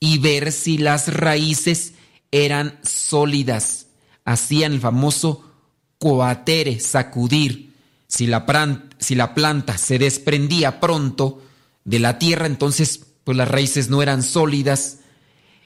y 0.00 0.18
ver 0.18 0.52
si 0.52 0.76
las 0.76 1.14
raíces 1.14 1.94
eran 2.30 2.78
sólidas. 2.82 3.86
Hacían 4.26 4.74
el 4.74 4.80
famoso 4.80 5.50
coatere, 5.98 6.80
sacudir. 6.80 7.72
Si 8.06 8.26
la, 8.26 8.44
pran- 8.44 8.90
si 8.98 9.14
la 9.14 9.34
planta 9.34 9.78
se 9.78 9.98
desprendía 9.98 10.78
pronto 10.80 11.42
de 11.84 11.98
la 11.98 12.18
tierra, 12.18 12.46
entonces 12.46 13.00
pues 13.24 13.36
las 13.36 13.48
raíces 13.48 13.88
no 13.88 14.02
eran 14.02 14.22
sólidas. 14.22 14.98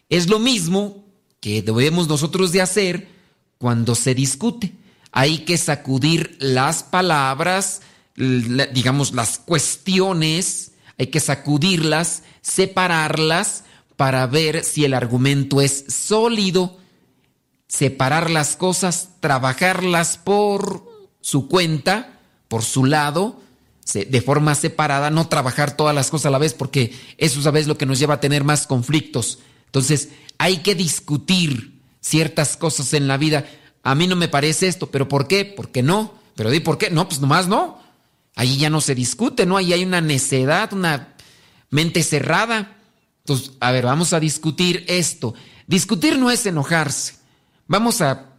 Es 0.09 0.29
lo 0.29 0.39
mismo 0.39 1.05
que 1.41 1.63
debemos 1.63 2.09
nosotros 2.09 2.53
de 2.53 2.63
hacer 2.63 3.09
cuando 3.59 3.95
se 3.95 4.15
discute. 4.15 4.73
Hay 5.13 5.41
que 5.41 5.57
sacudir 5.59 6.37
las 6.41 6.83
palabras, 6.83 7.83
la- 8.17 8.67
digamos 8.67 9.13
las 9.15 9.39
cuestiones, 9.39 10.73
hay 10.99 11.09
que 11.09 11.21
sacudirlas, 11.21 12.23
separarlas 12.43 13.65
para 13.97 14.27
ver 14.27 14.65
si 14.65 14.85
el 14.85 14.95
argumento 14.95 15.61
es 15.61 15.85
sólido, 15.89 16.79
separar 17.67 18.31
las 18.31 18.57
cosas, 18.57 19.11
trabajarlas 19.21 20.19
por 20.19 20.89
su 21.21 21.49
cuenta, 21.49 22.21
por 22.49 22.63
su 22.63 22.85
lado, 22.85 23.41
de 23.93 24.21
forma 24.21 24.55
separada, 24.55 25.11
no 25.11 25.29
trabajar 25.29 25.77
todas 25.77 25.95
las 25.95 26.11
cosas 26.11 26.27
a 26.27 26.31
la 26.31 26.39
vez, 26.39 26.53
porque 26.53 26.95
eso 27.17 27.41
es 27.41 27.47
a 27.47 27.51
veces 27.51 27.69
lo 27.69 27.79
que 27.79 27.87
nos 27.87 27.99
lleva 27.99 28.15
a 28.15 28.21
tener 28.21 28.45
más 28.45 28.67
conflictos. 28.67 29.39
Entonces, 29.67 30.11
hay 30.37 30.59
que 30.59 30.75
discutir 30.75 31.81
ciertas 32.01 32.57
cosas 32.57 32.93
en 32.93 33.09
la 33.09 33.17
vida. 33.17 33.47
A 33.83 33.95
mí 33.95 34.07
no 34.07 34.17
me 34.17 34.29
parece 34.29 34.69
esto, 34.69 34.91
pero 34.91 35.09
¿por 35.09 35.27
qué? 35.27 35.45
¿Por 35.45 35.71
qué 35.71 35.83
no? 35.83 36.15
Pero 36.37 36.51
di 36.51 36.61
por 36.61 36.77
qué. 36.77 36.91
No, 36.91 37.09
pues 37.09 37.21
nomás 37.21 37.49
no. 37.49 37.79
Ahí 38.37 38.59
ya 38.59 38.71
no 38.71 38.81
se 38.81 38.95
discute, 38.95 39.47
¿no? 39.47 39.57
Ahí 39.57 39.73
hay 39.73 39.85
una 39.85 40.01
necedad, 40.01 40.73
una 40.73 41.15
mente 41.71 42.03
cerrada. 42.03 42.77
Entonces, 43.21 43.53
a 43.59 43.73
ver, 43.73 43.87
vamos 43.87 44.13
a 44.13 44.21
discutir 44.21 44.85
esto. 44.87 45.35
Discutir 45.67 46.19
no 46.19 46.31
es 46.31 46.47
enojarse. 46.47 47.15
Vamos 47.67 48.01
a 48.01 48.37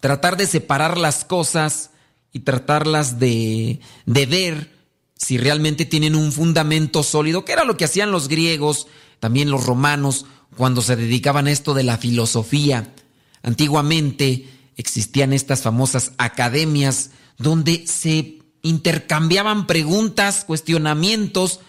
tratar 0.00 0.36
de 0.36 0.46
separar 0.46 0.98
las 0.98 1.24
cosas 1.24 1.91
y 2.32 2.40
tratarlas 2.40 3.18
de, 3.18 3.80
de 4.06 4.26
ver 4.26 4.72
si 5.16 5.38
realmente 5.38 5.84
tienen 5.84 6.14
un 6.14 6.32
fundamento 6.32 7.02
sólido, 7.02 7.44
que 7.44 7.52
era 7.52 7.64
lo 7.64 7.76
que 7.76 7.84
hacían 7.84 8.10
los 8.10 8.28
griegos, 8.28 8.86
también 9.20 9.50
los 9.50 9.66
romanos, 9.66 10.26
cuando 10.56 10.82
se 10.82 10.96
dedicaban 10.96 11.46
a 11.46 11.52
esto 11.52 11.74
de 11.74 11.84
la 11.84 11.96
filosofía, 11.96 12.92
Antiguamente 13.42 14.48
existían 14.76 15.32
estas 15.32 15.62
famosas 15.62 16.12
academias 16.16 17.10
donde 17.38 17.86
se 17.86 18.38
intercambiaban 18.62 19.66
preguntas, 19.66 20.44
cuestionamientos 20.44 21.60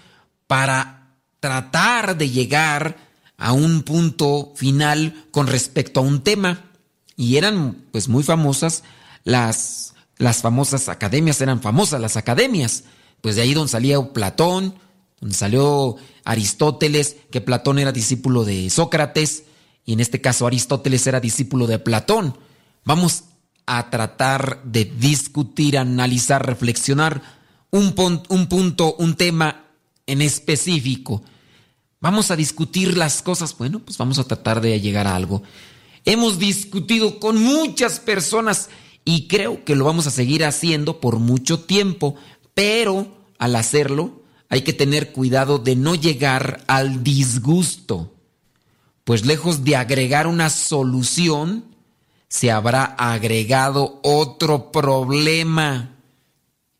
para 0.45 1.17
tratar 1.39 2.17
de 2.17 2.29
llegar 2.29 2.97
a 3.37 3.53
un 3.53 3.81
punto 3.81 4.53
final 4.55 5.25
con 5.31 5.47
respecto 5.47 5.99
a 5.99 6.03
un 6.03 6.21
tema. 6.21 6.65
Y 7.15 7.37
eran 7.37 7.85
pues 7.91 8.07
muy 8.07 8.23
famosas 8.23 8.83
las, 9.23 9.92
las 10.17 10.41
famosas 10.41 10.89
academias, 10.89 11.41
eran 11.41 11.61
famosas 11.61 11.99
las 12.01 12.17
academias. 12.17 12.83
Pues 13.21 13.35
de 13.35 13.41
ahí 13.41 13.53
donde 13.53 13.71
salía 13.71 14.01
Platón, 14.11 14.75
donde 15.21 15.35
salió 15.35 15.95
Aristóteles, 16.25 17.15
que 17.31 17.41
Platón 17.41 17.79
era 17.79 17.91
discípulo 17.91 18.43
de 18.43 18.69
Sócrates, 18.69 19.43
y 19.85 19.93
en 19.93 19.99
este 19.99 20.21
caso 20.21 20.45
Aristóteles 20.45 21.07
era 21.07 21.19
discípulo 21.19 21.67
de 21.67 21.79
Platón. 21.79 22.37
Vamos 22.83 23.23
a 23.65 23.89
tratar 23.89 24.61
de 24.63 24.85
discutir, 24.85 25.77
analizar, 25.77 26.45
reflexionar 26.45 27.21
un, 27.71 27.95
un 28.29 28.47
punto, 28.47 28.95
un 28.95 29.15
tema 29.15 29.65
en 30.05 30.21
específico. 30.21 31.23
Vamos 32.01 32.31
a 32.31 32.35
discutir 32.35 32.97
las 32.97 33.21
cosas. 33.21 33.57
Bueno, 33.57 33.79
pues 33.79 33.97
vamos 33.97 34.19
a 34.19 34.25
tratar 34.25 34.59
de 34.59 34.79
llegar 34.81 35.07
a 35.07 35.15
algo. 35.15 35.43
Hemos 36.05 36.37
discutido 36.37 37.19
con 37.19 37.41
muchas 37.41 37.99
personas 38.01 38.69
y 39.05 39.27
creo 39.27 39.63
que 39.65 39.75
lo 39.75 39.85
vamos 39.85 40.07
a 40.07 40.11
seguir 40.11 40.45
haciendo 40.45 40.99
por 40.99 41.19
mucho 41.19 41.59
tiempo, 41.59 42.15
pero 42.53 43.07
al 43.37 43.55
hacerlo 43.55 44.23
hay 44.49 44.61
que 44.61 44.73
tener 44.73 45.11
cuidado 45.11 45.57
de 45.57 45.75
no 45.75 45.95
llegar 45.95 46.63
al 46.67 47.03
disgusto, 47.03 48.13
pues 49.03 49.25
lejos 49.25 49.63
de 49.63 49.75
agregar 49.75 50.27
una 50.27 50.49
solución, 50.49 51.65
se 52.29 52.51
habrá 52.51 52.83
agregado 52.83 53.99
otro 54.03 54.71
problema. 54.71 55.97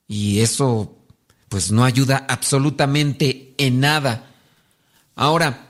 Y 0.08 0.40
eso 0.40 0.98
pues 1.50 1.72
no 1.72 1.84
ayuda 1.84 2.26
absolutamente 2.30 3.54
en 3.58 3.80
nada. 3.80 4.34
Ahora, 5.16 5.70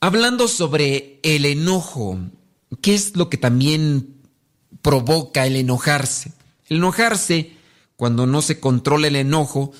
hablando 0.00 0.46
sobre 0.46 1.18
el 1.22 1.46
enojo, 1.46 2.18
¿qué 2.80 2.94
es 2.94 3.16
lo 3.16 3.28
que 3.28 3.36
también 3.36 4.17
provoca 4.82 5.46
el 5.46 5.56
enojarse? 5.56 6.32
El 6.68 6.78
enojarse, 6.78 7.52
cuando 7.96 8.26
no 8.26 8.42
se 8.42 8.60
controla 8.60 9.08
el 9.08 9.16
enojo, 9.16 9.72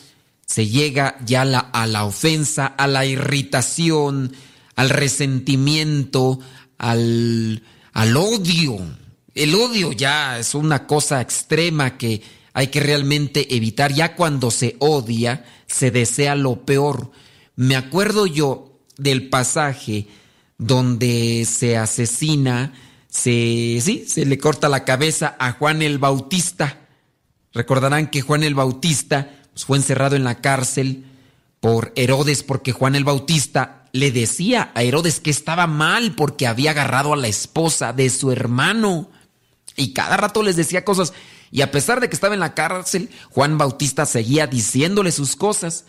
se 0.47 0.67
llega 0.67 1.17
ya 1.25 1.43
a 1.43 1.87
la 1.87 2.05
ofensa, 2.05 2.67
a 2.67 2.87
la 2.87 3.05
irritación, 3.05 4.35
al 4.77 4.91
resentimiento, 4.91 6.41
al 6.79 7.63
al 7.99 8.17
odio. 8.17 8.79
El 9.35 9.57
odio 9.57 9.91
ya 9.91 10.39
es 10.39 10.55
una 10.55 10.87
cosa 10.87 11.21
extrema 11.21 11.99
que 11.99 12.23
hay 12.53 12.69
que 12.69 12.79
realmente 12.79 13.57
evitar. 13.57 13.93
Ya 13.93 14.15
cuando 14.15 14.53
se 14.53 14.77
odia, 14.79 15.45
se 15.67 15.91
desea 15.91 16.37
lo 16.37 16.65
peor. 16.65 17.11
Me 17.57 17.75
acuerdo 17.75 18.27
yo 18.27 18.79
del 18.97 19.29
pasaje 19.29 20.07
donde 20.59 21.45
se 21.45 21.77
asesina, 21.77 22.73
se, 23.09 23.81
sí, 23.81 24.05
se 24.07 24.27
le 24.27 24.39
corta 24.39 24.69
la 24.69 24.85
cabeza 24.85 25.37
a 25.39 25.53
Juan 25.53 25.83
el 25.83 25.99
Bautista. 25.99 26.79
Recordarán 27.53 28.11
que 28.11 28.21
Juan 28.21 28.45
el 28.45 28.55
Bautista 28.55 29.31
pues, 29.53 29.65
fue 29.65 29.79
encerrado 29.79 30.15
en 30.15 30.25
la 30.25 30.41
cárcel 30.41 31.05
por 31.61 31.93
Herodes 31.97 32.43
porque 32.43 32.73
Juan 32.73 32.95
el 32.95 33.05
Bautista 33.05 33.87
le 33.93 34.13
decía 34.13 34.71
a 34.75 34.83
Herodes 34.83 35.21
que 35.21 35.31
estaba 35.31 35.67
mal 35.67 36.15
porque 36.15 36.47
había 36.47 36.73
agarrado 36.73 37.13
a 37.13 37.17
la 37.17 37.29
esposa 37.29 37.93
de 37.93 38.11
su 38.11 38.31
hermano. 38.31 39.11
Y 39.77 39.93
cada 39.93 40.17
rato 40.17 40.43
les 40.43 40.57
decía 40.57 40.85
cosas. 40.85 41.13
Y 41.51 41.63
a 41.63 41.71
pesar 41.71 42.01
de 42.01 42.09
que 42.09 42.15
estaba 42.15 42.35
en 42.35 42.41
la 42.41 42.55
cárcel, 42.55 43.09
Juan 43.31 43.57
Bautista 43.57 44.05
seguía 44.05 44.47
diciéndole 44.47 45.13
sus 45.13 45.35
cosas. 45.35 45.87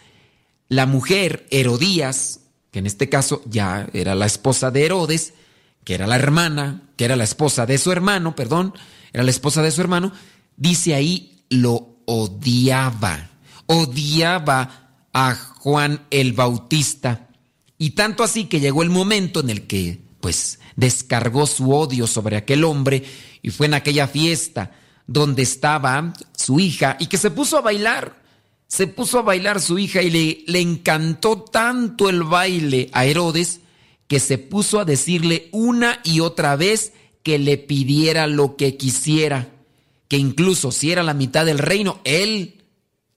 La 0.70 0.86
mujer, 0.86 1.48
Herodías, 1.52 2.42
que 2.72 2.80
en 2.80 2.86
este 2.86 3.10
caso 3.10 3.42
ya 3.46 3.90
era 3.94 4.16
la 4.16 4.26
esposa 4.26 4.72
de 4.72 4.86
Herodes, 4.86 5.34
que 5.84 5.96
era 5.96 6.08
la 6.08 6.16
hermana, 6.16 6.84
que 6.96 7.06
era 7.06 7.16
la 7.16 7.24
esposa 7.24 7.66
de 7.66 7.78
su 7.78 7.92
hermano, 7.92 8.36
perdón, 8.36 8.74
era 9.14 9.24
la 9.24 9.32
esposa 9.32 9.62
de 9.62 9.72
su 9.72 9.82
hermano, 9.82 10.12
dice 10.56 10.94
ahí, 10.94 11.44
lo 11.50 11.98
odiaba. 12.06 13.30
Odiaba 13.66 14.90
a 15.14 15.36
Juan 15.36 16.06
el 16.10 16.34
Bautista. 16.34 17.28
Y 17.78 17.92
tanto 17.92 18.24
así 18.24 18.46
que 18.46 18.60
llegó 18.60 18.84
el 18.84 18.90
momento 18.90 19.40
en 19.40 19.50
el 19.50 19.68
que, 19.68 20.02
pues, 20.20 20.60
descargó 20.76 21.48
su 21.48 21.72
odio 21.72 22.08
sobre 22.08 22.38
aquel 22.38 22.64
hombre 22.64 23.04
y 23.42 23.52
fue 23.52 23.68
en 23.68 23.74
aquella 23.74 24.08
fiesta 24.08 24.72
donde 25.08 25.44
estaba 25.44 26.14
su 26.36 26.60
hija 26.60 26.98
y 27.00 27.08
que 27.08 27.18
se 27.18 27.32
puso 27.32 27.58
a 27.58 27.62
bailar. 27.62 28.20
Se 28.68 28.86
puso 28.86 29.20
a 29.20 29.24
bailar 29.24 29.60
su 29.60 29.80
hija 29.80 30.02
y 30.04 30.12
le, 30.12 30.44
le 30.46 30.62
encantó 30.62 31.42
tanto 31.42 32.10
el 32.10 32.24
baile 32.24 32.90
a 32.94 33.06
Herodes 33.06 33.59
que 34.10 34.20
se 34.20 34.40
puso 34.40 34.80
a 34.80 34.86
decirle 34.86 35.50
una 35.52 36.00
y 36.04 36.20
otra 36.20 36.56
vez 36.56 36.94
que 37.22 37.38
le 37.38 37.60
pidiera 37.60 38.26
lo 38.26 38.58
que 38.58 38.76
quisiera, 38.76 39.50
que 40.08 40.18
incluso 40.18 40.72
si 40.72 40.92
era 40.92 41.04
la 41.04 41.14
mitad 41.14 41.46
del 41.46 41.60
reino, 41.60 42.02
él 42.04 42.64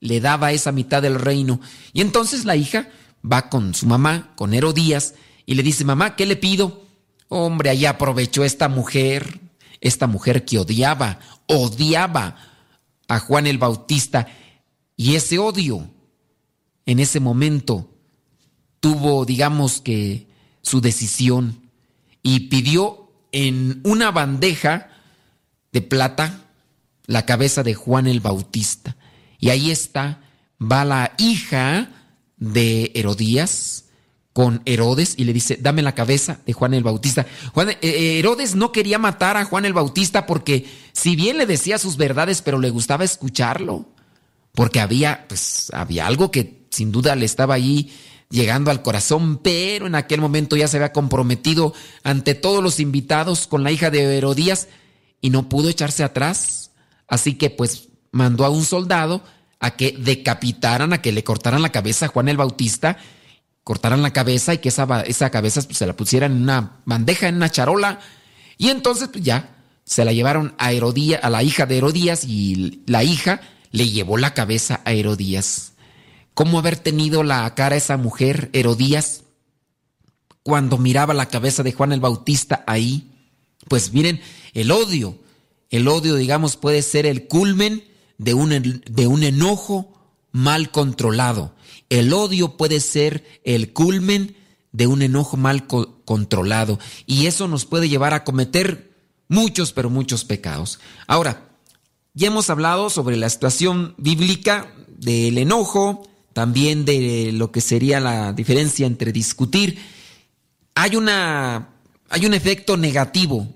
le 0.01 0.21
daba 0.21 0.53
esa 0.53 0.71
mitad 0.71 1.01
del 1.01 1.15
reino. 1.15 1.61
Y 1.95 2.03
entonces 2.03 2.45
la 2.45 2.57
hija 2.57 2.91
va 3.25 3.49
con 3.49 3.73
su 3.73 3.87
mamá, 3.87 4.35
con 4.37 4.53
Herodías, 4.53 5.15
y 5.47 5.55
le 5.55 5.63
dice, 5.63 5.87
mamá, 5.87 6.15
¿qué 6.15 6.27
le 6.27 6.37
pido? 6.37 6.85
Hombre, 7.29 7.71
ahí 7.71 7.87
aprovechó 7.87 8.45
esta 8.45 8.69
mujer, 8.69 9.41
esta 9.81 10.07
mujer 10.07 10.45
que 10.45 10.59
odiaba, 10.59 11.21
odiaba 11.47 12.37
a 13.09 13.19
Juan 13.19 13.47
el 13.47 13.57
Bautista, 13.57 14.29
y 14.95 15.15
ese 15.15 15.39
odio, 15.39 15.89
en 16.85 16.99
ese 16.99 17.19
momento, 17.19 17.89
tuvo, 18.79 19.25
digamos 19.25 19.81
que, 19.81 20.31
su 20.63 20.81
decisión, 20.81 21.71
y 22.23 22.49
pidió 22.49 23.11
en 23.33 23.81
una 23.85 24.11
bandeja 24.11 24.91
de 25.73 25.83
plata 25.83 26.47
la 27.07 27.27
cabeza 27.27 27.63
de 27.63 27.75
Juan 27.75 28.07
el 28.07 28.21
Bautista. 28.21 28.97
Y 29.39 29.51
ahí 29.51 29.71
está, 29.71 30.21
va 30.61 30.85
la 30.85 31.13
hija, 31.19 31.91
de 32.43 32.91
Herodías 32.97 33.85
con 34.33 34.63
Herodes 34.65 35.15
y 35.17 35.25
le 35.25 35.33
dice, 35.33 35.59
dame 35.61 35.83
la 35.83 35.95
cabeza 35.95 36.41
de 36.45 36.53
Juan 36.53 36.75
el 36.75 36.83
Bautista. 36.83 37.27
Eh, 37.55 37.79
eh, 37.83 38.19
Herodes 38.19 38.57
no 38.57 38.73
quería 38.73 38.99
matar 38.99 39.37
a 39.37 39.45
Juan 39.45 39.65
el 39.65 39.75
Bautista 39.75 40.27
porque 40.27 40.67
si 40.93 41.15
bien 41.15 41.39
le 41.39 41.47
decía 41.47 41.79
sus 41.79 41.97
verdades, 41.97 42.43
pero 42.43 42.59
le 42.59 42.71
gustaba 42.71 43.05
escucharlo, 43.05 43.87
porque 44.55 44.81
había, 44.81 45.27
pues, 45.29 45.71
había 45.73 46.07
algo 46.07 46.31
que 46.31 46.67
sin 46.71 46.91
duda 46.91 47.15
le 47.15 47.27
estaba 47.27 47.55
ahí 47.55 47.93
llegando 48.33 48.71
al 48.71 48.83
corazón, 48.83 49.39
pero 49.39 49.87
en 49.87 49.95
aquel 49.95 50.21
momento 50.21 50.57
ya 50.57 50.67
se 50.67 50.79
había 50.79 50.93
comprometido 50.93 51.75
ante 52.03 52.35
todos 52.35 52.63
los 52.63 52.81
invitados 52.81 53.47
con 53.47 53.63
la 53.63 53.71
hija 53.71 53.91
de 53.91 54.17
Herodías 54.17 54.69
y 55.21 55.31
no 55.31 55.49
pudo 55.49 55.69
echarse 55.69 56.03
atrás. 56.03 56.71
Así 57.07 57.35
que 57.35 57.51
pues 57.51 57.89
mandó 58.11 58.45
a 58.47 58.51
un 58.51 58.65
soldado 58.65 59.23
a 59.61 59.73
que 59.77 59.95
decapitaran, 59.99 60.95
a 60.95 61.03
que 61.03 61.13
le 61.13 61.23
cortaran 61.23 61.63
la 61.63 61.71
cabeza 61.71 62.07
a 62.07 62.09
Juan 62.09 62.29
el 62.29 62.39
Bautista, 62.39 62.97
cortaran 63.65 64.03
la 64.03 64.15
cabeza 64.15 64.55
y 64.55 64.59
que 64.59 64.71
esa, 64.71 65.31
cabeza 65.31 65.61
pues, 65.63 65.77
se 65.77 65.87
la 65.87 65.95
pusieran 65.95 66.33
en 66.33 66.43
una 66.43 66.81
bandeja, 66.87 67.29
en 67.29 67.37
una 67.37 67.51
charola. 67.51 68.01
Y 68.57 68.71
entonces 68.71 69.09
pues 69.13 69.23
ya 69.23 69.57
se 69.85 70.07
la 70.07 70.13
llevaron 70.13 70.55
a 70.57 70.73
Herodías, 70.73 71.23
a 71.23 71.29
la 71.29 71.43
hija 71.43 71.67
de 71.67 71.77
Herodías 71.77 72.25
y 72.25 72.83
la 72.87 73.05
hija 73.05 73.43
le 73.73 73.91
llevó 73.91 74.17
la 74.17 74.33
cabeza 74.33 74.81
a 74.87 74.93
Herodías. 74.93 75.72
¿Cómo 76.35 76.59
haber 76.59 76.79
tenido 76.79 77.23
la 77.23 77.55
cara 77.55 77.77
esa 77.77 77.97
mujer, 77.97 78.51
Herodías, 78.53 79.23
cuando 80.43 80.79
miraba 80.79 81.15
la 81.15 81.29
cabeza 81.29 81.63
de 81.63 81.73
Juan 81.73 81.93
el 81.93 82.01
Bautista 82.01 82.65
ahí? 82.67 83.11
Pues 83.69 83.93
miren, 83.93 84.21
el 84.55 84.71
odio, 84.71 85.19
el 85.71 85.89
odio, 85.89 86.17
digamos, 86.17 86.57
puede 86.57 86.83
ser 86.83 87.07
el 87.07 87.27
culmen 87.29 87.85
de 88.19 88.35
un, 88.35 88.83
de 88.85 89.07
un 89.07 89.23
enojo 89.23 89.93
mal 90.33 90.71
controlado. 90.71 91.55
El 91.91 92.13
odio 92.13 92.57
puede 92.57 92.81
ser 92.81 93.25
el 93.45 93.73
culmen 93.73 94.37
de 94.73 94.87
un 94.87 95.03
enojo 95.03 95.37
mal 95.37 95.67
controlado 95.67 96.79
y 97.07 97.27
eso 97.27 97.47
nos 97.47 97.67
puede 97.67 97.89
llevar 97.89 98.15
a 98.15 98.25
cometer 98.25 98.93
muchos, 99.29 99.73
pero 99.73 99.91
muchos 99.91 100.25
pecados. 100.25 100.81
Ahora, 101.07 101.51
ya 102.15 102.29
hemos 102.29 102.51
hablado 102.51 102.91
sobre 102.91 103.17
la 103.17 103.31
situación 103.31 103.95
bíblica 103.99 104.73
del 104.89 105.39
enojo, 105.39 106.09
también 106.33 106.85
de 106.85 107.31
lo 107.33 107.53
que 107.53 107.61
sería 107.61 108.01
la 108.01 108.33
diferencia 108.33 108.87
entre 108.87 109.13
discutir. 109.13 109.79
Hay 110.75 110.97
una 110.97 111.69
hay 112.09 112.27
un 112.27 112.35
efecto 112.35 112.77
negativo 112.77 113.49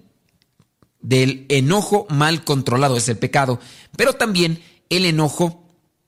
del 1.01 1.47
enojo 1.51 2.07
mal 2.09 2.43
controlado, 2.43 2.97
es 2.97 3.09
el 3.09 3.19
pecado, 3.19 3.61
pero 3.97 4.15
también 4.15 4.63
el 4.89 5.05
enojo 5.05 5.63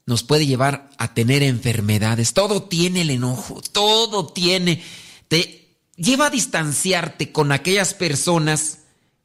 nos 0.07 0.23
puede 0.23 0.47
llevar 0.47 0.89
a 0.97 1.13
tener 1.13 1.43
enfermedades. 1.43 2.33
Todo 2.33 2.63
tiene 2.63 3.03
el 3.03 3.11
enojo, 3.11 3.61
todo 3.73 4.27
tiene. 4.27 4.83
Te 5.29 5.77
lleva 5.97 6.27
a 6.27 6.31
distanciarte 6.31 7.31
con 7.31 7.53
aquellas 7.53 7.93
personas 7.93 8.79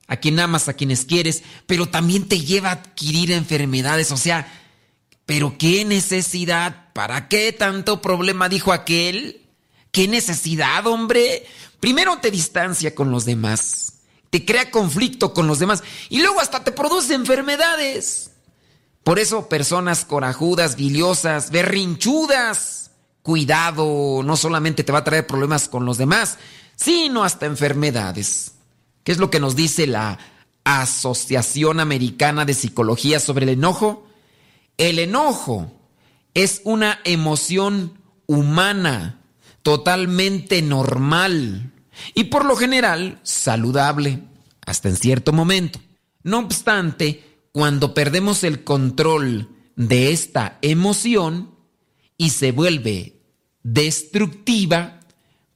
a 0.07 0.17
quien 0.17 0.39
amas, 0.41 0.67
a 0.67 0.73
quienes 0.73 1.05
quieres, 1.05 1.43
pero 1.65 1.87
también 1.87 2.27
te 2.27 2.41
lleva 2.41 2.69
a 2.69 2.73
adquirir 2.73 3.31
enfermedades. 3.31 4.11
O 4.11 4.17
sea, 4.17 4.51
pero 5.25 5.57
qué 5.57 5.85
necesidad, 5.85 6.82
¿para 6.93 7.27
qué 7.27 7.51
tanto 7.51 8.01
problema? 8.01 8.49
Dijo 8.49 8.71
aquel. 8.71 9.41
¿Qué 9.91 10.07
necesidad, 10.07 10.87
hombre? 10.87 11.45
Primero 11.79 12.17
te 12.17 12.31
distancia 12.31 12.95
con 12.95 13.11
los 13.11 13.25
demás, 13.25 13.93
te 14.29 14.43
crea 14.43 14.71
conflicto 14.71 15.33
con 15.33 15.45
los 15.45 15.59
demás 15.59 15.83
y 16.09 16.19
luego 16.21 16.39
hasta 16.39 16.63
te 16.63 16.71
produce 16.71 17.13
enfermedades. 17.13 18.31
Por 19.03 19.19
eso 19.19 19.49
personas 19.49 20.05
corajudas, 20.05 20.77
biliosas, 20.77 21.51
berrinchudas, 21.51 22.91
cuidado, 23.21 24.21
no 24.23 24.37
solamente 24.37 24.83
te 24.83 24.91
va 24.91 24.99
a 24.99 25.03
traer 25.03 25.27
problemas 25.27 25.67
con 25.67 25.85
los 25.85 25.97
demás, 25.97 26.39
sino 26.75 27.23
hasta 27.23 27.45
enfermedades. 27.45 28.53
¿Qué 29.03 29.11
es 29.11 29.17
lo 29.17 29.29
que 29.29 29.39
nos 29.39 29.55
dice 29.55 29.85
la 29.85 30.17
Asociación 30.63 31.79
Americana 31.79 32.45
de 32.45 32.53
Psicología 32.53 33.19
sobre 33.19 33.43
el 33.43 33.49
enojo? 33.49 34.07
El 34.77 34.99
enojo 34.99 35.71
es 36.33 36.61
una 36.63 36.99
emoción 37.03 37.99
humana, 38.25 39.21
totalmente 39.61 40.61
normal 40.61 41.71
y 42.13 42.25
por 42.25 42.45
lo 42.45 42.55
general 42.55 43.19
saludable, 43.23 44.23
hasta 44.65 44.89
en 44.89 44.95
cierto 44.95 45.33
momento. 45.33 45.79
No 46.23 46.39
obstante, 46.39 47.23
cuando 47.51 47.93
perdemos 47.93 48.43
el 48.43 48.63
control 48.63 49.49
de 49.75 50.11
esta 50.11 50.57
emoción 50.61 51.51
y 52.17 52.31
se 52.31 52.51
vuelve 52.51 53.21
destructiva, 53.63 54.99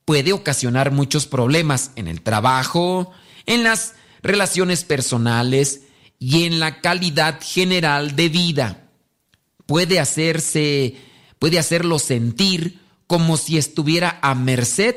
puede 0.06 0.34
ocasionar 0.34 0.92
muchos 0.92 1.26
problemas 1.26 1.92
en 1.96 2.08
el 2.08 2.22
trabajo, 2.22 3.12
en 3.46 3.64
las 3.64 3.96
relaciones 4.22 4.84
personales 4.84 5.82
y 6.20 6.46
en 6.46 6.60
la 6.60 6.82
calidad 6.82 7.40
general 7.42 8.16
de 8.16 8.30
vida. 8.30 8.87
Puede 9.68 10.00
hacerse, 10.00 10.96
puede 11.38 11.60
hacerlo 11.60 12.00
sentir 12.00 12.80
como 13.06 13.38
si 13.38 13.58
estuviera 13.58 14.18
a 14.24 14.34
merced 14.34 14.96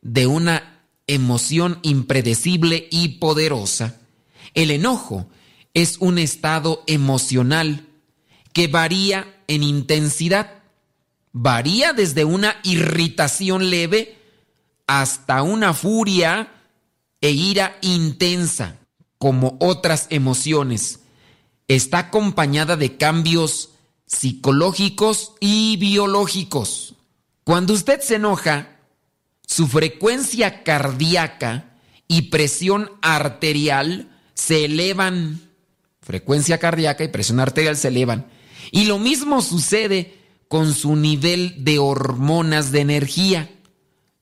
de 0.00 0.26
una 0.26 0.80
emoción 1.06 1.78
impredecible 1.82 2.88
y 2.90 3.18
poderosa. 3.18 4.00
El 4.54 4.70
enojo 4.70 5.26
es 5.74 5.98
un 5.98 6.18
estado 6.18 6.82
emocional 6.86 7.86
que 8.52 8.68
varía 8.68 9.42
en 9.48 9.62
intensidad. 9.62 10.62
Varía 11.32 11.92
desde 11.92 12.24
una 12.24 12.56
irritación 12.62 13.70
leve 13.70 14.18
hasta 14.86 15.42
una 15.42 15.72
furia 15.74 16.52
e 17.20 17.30
ira 17.30 17.78
intensa, 17.80 18.78
como 19.18 19.56
otras 19.60 20.06
emociones. 20.10 21.00
Está 21.68 21.98
acompañada 21.98 22.76
de 22.76 22.96
cambios 22.96 23.71
psicológicos 24.12 25.32
y 25.40 25.76
biológicos. 25.78 26.94
Cuando 27.44 27.72
usted 27.72 28.00
se 28.00 28.16
enoja, 28.16 28.76
su 29.46 29.66
frecuencia 29.66 30.62
cardíaca 30.62 31.76
y 32.06 32.22
presión 32.22 32.90
arterial 33.00 34.10
se 34.34 34.66
elevan. 34.66 35.40
Frecuencia 36.00 36.58
cardíaca 36.58 37.04
y 37.04 37.08
presión 37.08 37.40
arterial 37.40 37.76
se 37.76 37.88
elevan. 37.88 38.26
Y 38.70 38.84
lo 38.84 38.98
mismo 38.98 39.40
sucede 39.40 40.18
con 40.48 40.74
su 40.74 40.94
nivel 40.94 41.64
de 41.64 41.78
hormonas 41.78 42.70
de 42.70 42.80
energía, 42.80 43.50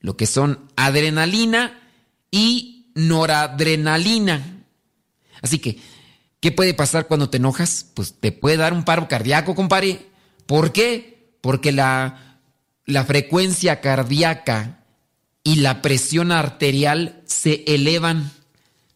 lo 0.01 0.17
que 0.17 0.27
son 0.27 0.71
adrenalina 0.77 1.83
y 2.31 2.87
noradrenalina. 2.95 4.65
Así 5.43 5.59
que, 5.59 5.79
¿qué 6.41 6.53
puede 6.53 6.75
pasar 6.75 7.07
cuando 7.07 7.31
te 7.31 7.37
enojas? 7.37 7.87
Pues 7.95 8.15
te 8.19 8.33
puede 8.33 8.57
dar 8.57 8.73
un 8.73 8.85
paro 8.85 9.09
cardíaco, 9.09 9.55
compadre. 9.55 10.09
¿Por 10.47 10.73
qué? 10.73 11.35
Porque 11.41 11.73
la, 11.73 12.39
la 12.87 13.05
frecuencia 13.05 13.81
cardíaca 13.81 14.85
y 15.45 15.57
la 15.57 15.83
presión 15.83 16.33
arterial 16.33 17.23
se 17.27 17.65
elevan. 17.67 18.33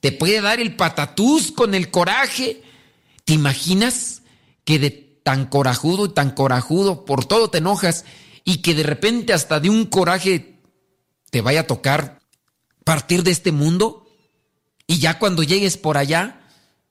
Te 0.01 0.13
puede 0.13 0.41
dar 0.41 0.61
el 0.61 0.77
patatús 0.77 1.53
con 1.53 1.75
el 1.75 1.91
coraje. 1.91 2.63
¿Te 3.25 3.33
imaginas 3.33 4.23
que 4.65 4.79
de 4.79 4.91
tan 5.23 5.47
corajudo 5.47 6.07
y 6.07 6.09
tan 6.11 6.31
corajudo 6.31 7.05
por 7.05 7.25
todo 7.25 7.49
te 7.49 7.59
enojas 7.59 8.05
y 8.45 8.59
que 8.59 8.75
de 8.75 8.83
repente 8.83 9.33
hasta 9.33 9.59
de 9.59 9.71
un 9.71 9.87
coraje 9.87 10.61
te 11.31 11.41
vaya 11.41 11.61
a 11.61 11.67
tocar 11.67 12.21
partir 12.85 13.23
de 13.23 13.31
este 13.31 13.51
mundo 13.51 14.07
y 14.87 14.99
ya 14.99 15.19
cuando 15.19 15.43
llegues 15.43 15.79
por 15.79 15.97
allá 15.97 16.44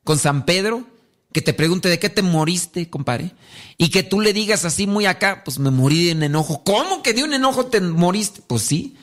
con 0.03 0.17
San 0.17 0.45
Pedro, 0.45 0.85
que 1.31 1.41
te 1.41 1.53
pregunte 1.53 1.89
de 1.89 1.99
qué 1.99 2.09
te 2.09 2.21
moriste, 2.21 2.89
compadre, 2.89 3.31
y 3.77 3.89
que 3.89 4.03
tú 4.03 4.21
le 4.21 4.33
digas 4.33 4.65
así 4.65 4.87
muy 4.87 5.05
acá, 5.05 5.43
pues 5.43 5.59
me 5.59 5.71
morí 5.71 6.05
de 6.05 6.11
un 6.13 6.23
enojo. 6.23 6.63
¿Cómo 6.63 7.01
que 7.01 7.13
de 7.13 7.23
un 7.23 7.33
enojo 7.33 7.65
te 7.65 7.81
moriste? 7.81 8.41
Pues 8.45 8.61
sí, 8.61 8.95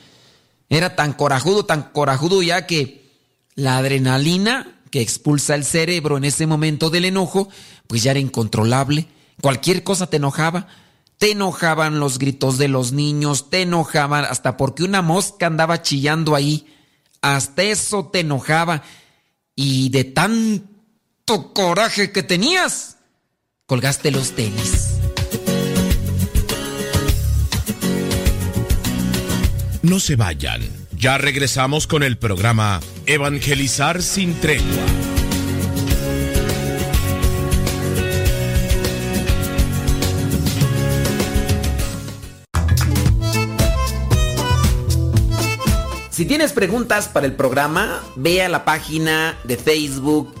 era 0.69 0.95
tan 0.95 1.13
corajudo, 1.13 1.65
tan 1.65 1.91
corajudo 1.91 2.41
ya 2.41 2.65
que 2.65 3.01
la 3.55 3.77
adrenalina 3.77 4.79
que 4.89 5.01
expulsa 5.01 5.55
el 5.55 5.65
cerebro 5.65 6.17
en 6.17 6.25
ese 6.25 6.47
momento 6.47 6.89
del 6.89 7.05
enojo, 7.05 7.49
pues 7.87 8.03
ya 8.03 8.11
era 8.11 8.19
incontrolable. 8.19 9.07
Cualquier 9.41 9.83
cosa 9.83 10.07
te 10.07 10.17
enojaba. 10.17 10.67
Te 11.17 11.31
enojaban 11.31 11.99
los 11.99 12.17
gritos 12.17 12.57
de 12.57 12.67
los 12.67 12.93
niños, 12.93 13.51
te 13.51 13.61
enojaban 13.61 14.25
hasta 14.25 14.57
porque 14.57 14.83
una 14.83 15.03
mosca 15.03 15.45
andaba 15.45 15.83
chillando 15.83 16.33
ahí 16.35 16.65
hasta 17.21 17.61
eso 17.63 18.07
te 18.07 18.21
enojaba. 18.21 18.83
Y 19.55 19.89
de 19.89 20.03
tanto 20.03 20.70
coraje 21.31 22.11
que 22.11 22.23
tenías, 22.23 22.97
colgaste 23.65 24.11
los 24.11 24.31
tenis. 24.35 24.97
No 29.81 29.99
se 29.99 30.15
vayan. 30.15 30.61
Ya 30.91 31.17
regresamos 31.17 31.87
con 31.87 32.03
el 32.03 32.17
programa 32.17 32.79
Evangelizar 33.05 34.03
sin 34.03 34.39
tregua. 34.39 34.85
Si 46.11 46.25
tienes 46.25 46.53
preguntas 46.53 47.07
para 47.07 47.25
el 47.25 47.33
programa, 47.33 48.03
ve 48.15 48.43
a 48.43 48.49
la 48.49 48.63
página 48.63 49.35
de 49.43 49.57
Facebook 49.57 50.40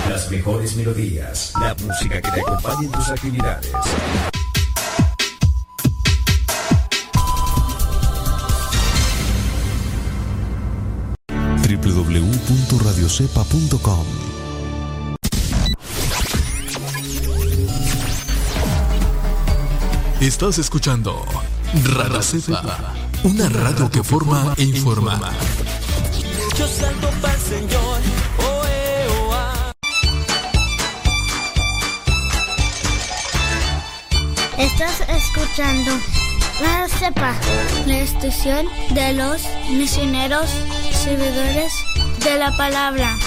Mejores 0.31 0.77
melodías. 0.77 1.51
La 1.59 1.75
música 1.75 2.21
que 2.21 2.31
te 2.31 2.39
acompañe 2.39 2.85
en 2.85 2.91
tus 2.91 3.09
actividades. 3.09 3.71
www.radiocepa.com 11.81 14.05
Estás 20.21 20.59
escuchando 20.59 21.25
Radio 21.83 22.21
Cepa, 22.21 22.93
una 23.23 23.49
radio 23.49 23.89
que 23.89 24.03
forma 24.03 24.53
e 24.55 24.63
informa. 24.63 25.19
Yo 26.57 26.67
salto 26.67 27.09
para 27.21 27.33
el 27.33 27.41
Señor. 27.41 28.20
Estás 34.61 35.01
escuchando 35.09 35.89
La 36.61 36.87
Cepa, 36.87 37.33
la 37.87 37.97
estación 37.97 38.67
de 38.93 39.13
los 39.13 39.41
misioneros 39.71 40.51
servidores 40.93 41.73
de 42.23 42.37
la 42.37 42.55
palabra. 42.55 43.17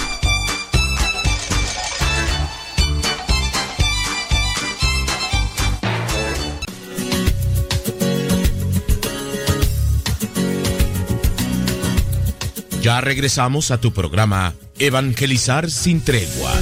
Ya 12.81 13.01
regresamos 13.01 13.71
a 13.71 13.81
tu 13.81 13.91
programa 13.91 14.53
Evangelizar 14.79 15.69
sin 15.69 15.99
tregua. 15.99 16.53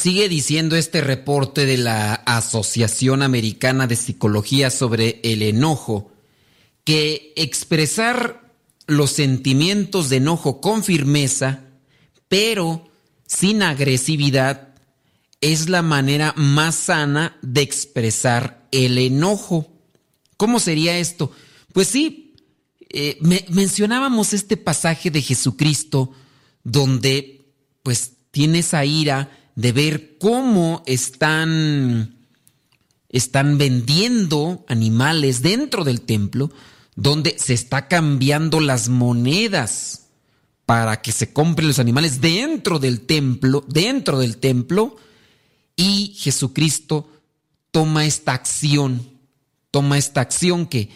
Sigue 0.00 0.28
diciendo 0.28 0.76
este 0.76 1.02
reporte 1.02 1.66
de 1.66 1.76
la 1.76 2.14
Asociación 2.14 3.22
Americana 3.22 3.86
de 3.86 3.96
Psicología 3.96 4.70
sobre 4.70 5.20
el 5.22 5.42
enojo, 5.42 6.10
que 6.84 7.34
expresar 7.36 8.54
los 8.86 9.10
sentimientos 9.10 10.08
de 10.08 10.16
enojo 10.16 10.62
con 10.62 10.82
firmeza, 10.82 11.64
pero 12.28 12.88
sin 13.26 13.62
agresividad, 13.62 14.74
es 15.42 15.68
la 15.68 15.82
manera 15.82 16.32
más 16.36 16.74
sana 16.74 17.38
de 17.42 17.60
expresar 17.60 18.66
el 18.72 18.98
enojo. 18.98 19.70
¿Cómo 20.36 20.60
sería 20.60 20.98
esto? 20.98 21.30
Pues 21.72 21.88
sí, 21.88 22.34
eh, 22.88 23.18
mencionábamos 23.48 24.32
este 24.32 24.56
pasaje 24.56 25.10
de 25.10 25.22
Jesucristo 25.22 26.12
donde 26.64 27.52
pues 27.82 28.12
tiene 28.30 28.60
esa 28.60 28.84
ira 28.84 29.39
de 29.60 29.72
ver 29.72 30.16
cómo 30.16 30.82
están, 30.86 32.16
están 33.10 33.58
vendiendo 33.58 34.64
animales 34.68 35.42
dentro 35.42 35.84
del 35.84 36.00
templo, 36.00 36.50
donde 36.96 37.38
se 37.38 37.52
está 37.52 37.86
cambiando 37.86 38.60
las 38.60 38.88
monedas 38.88 40.06
para 40.64 41.02
que 41.02 41.12
se 41.12 41.34
compren 41.34 41.68
los 41.68 41.78
animales 41.78 42.22
dentro 42.22 42.78
del 42.78 43.02
templo, 43.02 43.62
dentro 43.68 44.18
del 44.18 44.38
templo, 44.38 44.96
y 45.76 46.14
Jesucristo 46.16 47.10
toma 47.70 48.06
esta 48.06 48.32
acción, 48.32 49.10
toma 49.70 49.98
esta 49.98 50.22
acción 50.22 50.66
que 50.66 50.88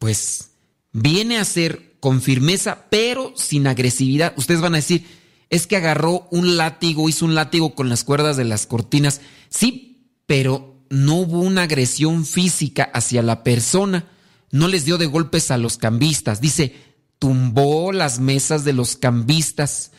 pues 0.00 0.50
viene 0.92 1.38
a 1.38 1.44
ser 1.44 1.94
con 2.00 2.20
firmeza, 2.20 2.86
pero 2.90 3.32
sin 3.36 3.68
agresividad. 3.68 4.34
Ustedes 4.36 4.60
van 4.60 4.74
a 4.74 4.78
decir, 4.78 5.06
es 5.50 5.66
que 5.66 5.76
agarró 5.76 6.28
un 6.30 6.56
látigo, 6.56 7.08
hizo 7.08 7.24
un 7.24 7.34
látigo 7.34 7.74
con 7.74 7.88
las 7.88 8.04
cuerdas 8.04 8.36
de 8.36 8.44
las 8.44 8.66
cortinas. 8.66 9.20
Sí, 9.48 10.12
pero 10.26 10.82
no 10.90 11.16
hubo 11.16 11.40
una 11.40 11.62
agresión 11.62 12.26
física 12.26 12.90
hacia 12.92 13.22
la 13.22 13.42
persona. 13.42 14.06
No 14.50 14.68
les 14.68 14.84
dio 14.84 14.98
de 14.98 15.06
golpes 15.06 15.50
a 15.50 15.58
los 15.58 15.78
cambistas. 15.78 16.40
Dice, 16.40 16.74
tumbó 17.18 17.92
las 17.92 18.20
mesas 18.20 18.64
de 18.64 18.72
los 18.72 18.96
cambistas, 18.96 19.92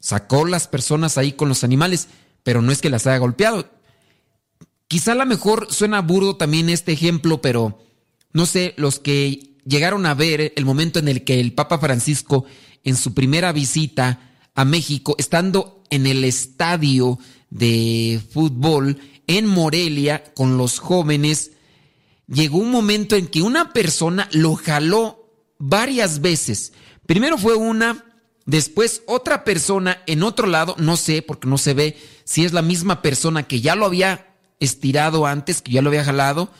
sacó 0.00 0.44
las 0.44 0.68
personas 0.68 1.18
ahí 1.18 1.32
con 1.32 1.48
los 1.48 1.64
animales, 1.64 2.08
pero 2.42 2.62
no 2.62 2.72
es 2.72 2.80
que 2.80 2.90
las 2.90 3.06
haya 3.06 3.18
golpeado. 3.18 3.70
Quizá 4.88 5.12
a 5.12 5.16
lo 5.16 5.26
mejor 5.26 5.68
suena 5.70 6.00
burdo 6.00 6.36
también 6.36 6.68
este 6.68 6.92
ejemplo, 6.92 7.40
pero 7.40 7.82
no 8.32 8.46
sé, 8.46 8.74
los 8.76 8.98
que 8.98 9.54
llegaron 9.64 10.06
a 10.06 10.14
ver 10.14 10.52
el 10.56 10.64
momento 10.64 10.98
en 10.98 11.08
el 11.08 11.24
que 11.24 11.40
el 11.40 11.52
Papa 11.52 11.78
Francisco, 11.78 12.44
en 12.82 12.96
su 12.96 13.14
primera 13.14 13.52
visita 13.52 14.33
a 14.54 14.64
México, 14.64 15.16
estando 15.18 15.82
en 15.90 16.06
el 16.06 16.24
estadio 16.24 17.18
de 17.50 18.20
fútbol 18.32 18.98
en 19.26 19.46
Morelia 19.46 20.24
con 20.34 20.56
los 20.56 20.78
jóvenes, 20.78 21.52
llegó 22.26 22.58
un 22.58 22.70
momento 22.70 23.16
en 23.16 23.26
que 23.26 23.42
una 23.42 23.72
persona 23.72 24.28
lo 24.32 24.54
jaló 24.54 25.30
varias 25.58 26.20
veces. 26.20 26.72
Primero 27.06 27.38
fue 27.38 27.54
una, 27.54 28.04
después 28.46 29.02
otra 29.06 29.44
persona 29.44 30.02
en 30.06 30.22
otro 30.22 30.46
lado, 30.46 30.74
no 30.78 30.96
sé, 30.96 31.22
porque 31.22 31.48
no 31.48 31.58
se 31.58 31.74
ve 31.74 31.96
si 32.24 32.44
es 32.44 32.52
la 32.52 32.62
misma 32.62 33.02
persona 33.02 33.44
que 33.44 33.60
ya 33.60 33.74
lo 33.74 33.86
había 33.86 34.34
estirado 34.60 35.26
antes, 35.26 35.62
que 35.62 35.72
ya 35.72 35.82
lo 35.82 35.90
había 35.90 36.04
jalado, 36.04 36.50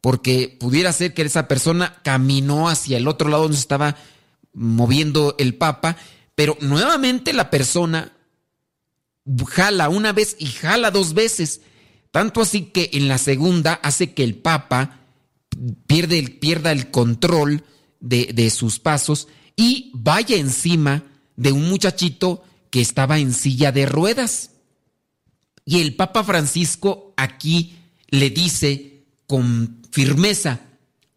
porque 0.00 0.56
pudiera 0.60 0.92
ser 0.92 1.14
que 1.14 1.22
esa 1.22 1.48
persona 1.48 2.00
caminó 2.02 2.68
hacia 2.68 2.96
el 2.96 3.08
otro 3.08 3.28
lado 3.28 3.44
donde 3.44 3.58
estaba 3.58 3.96
moviendo 4.52 5.34
el 5.38 5.54
Papa, 5.54 5.96
pero 6.34 6.56
nuevamente 6.60 7.32
la 7.32 7.50
persona 7.50 8.12
jala 9.48 9.88
una 9.88 10.12
vez 10.12 10.36
y 10.38 10.46
jala 10.46 10.90
dos 10.90 11.14
veces, 11.14 11.60
tanto 12.10 12.40
así 12.40 12.66
que 12.66 12.90
en 12.92 13.08
la 13.08 13.18
segunda 13.18 13.74
hace 13.74 14.12
que 14.12 14.24
el 14.24 14.36
Papa 14.36 15.00
pierde, 15.86 16.22
pierda 16.22 16.72
el 16.72 16.90
control 16.90 17.64
de, 18.00 18.30
de 18.34 18.50
sus 18.50 18.78
pasos 18.78 19.28
y 19.56 19.90
vaya 19.94 20.36
encima 20.36 21.04
de 21.36 21.52
un 21.52 21.68
muchachito 21.68 22.44
que 22.70 22.80
estaba 22.80 23.18
en 23.18 23.32
silla 23.32 23.72
de 23.72 23.86
ruedas. 23.86 24.50
Y 25.64 25.80
el 25.80 25.96
Papa 25.96 26.24
Francisco 26.24 27.14
aquí 27.16 27.76
le 28.08 28.30
dice 28.30 29.06
con 29.26 29.80
firmeza, 29.90 30.60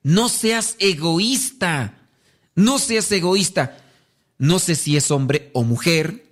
no 0.04 0.30
seas 0.30 0.76
egoísta, 0.80 2.08
no 2.56 2.80
seas 2.80 3.12
egoísta. 3.12 3.78
No 4.38 4.60
sé 4.60 4.76
si 4.76 4.98
es 4.98 5.12
hombre 5.12 5.50
o 5.54 5.64
mujer, 5.64 6.28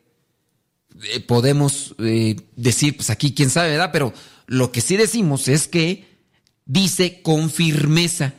eh, 1.04 1.20
podemos 1.20 1.96
eh, 2.00 2.36
decir, 2.56 2.96
pues 2.96 3.10
aquí 3.10 3.34
quién 3.34 3.50
sabe, 3.50 3.72
¿verdad? 3.72 3.90
Pero 3.92 4.14
lo 4.48 4.72
que 4.72 4.82
sí 4.82 4.96
decimos 4.96 5.48
es 5.48 5.68
que 5.68 6.08
dice 6.66 7.22
con 7.22 7.50
firmeza, 7.50 8.34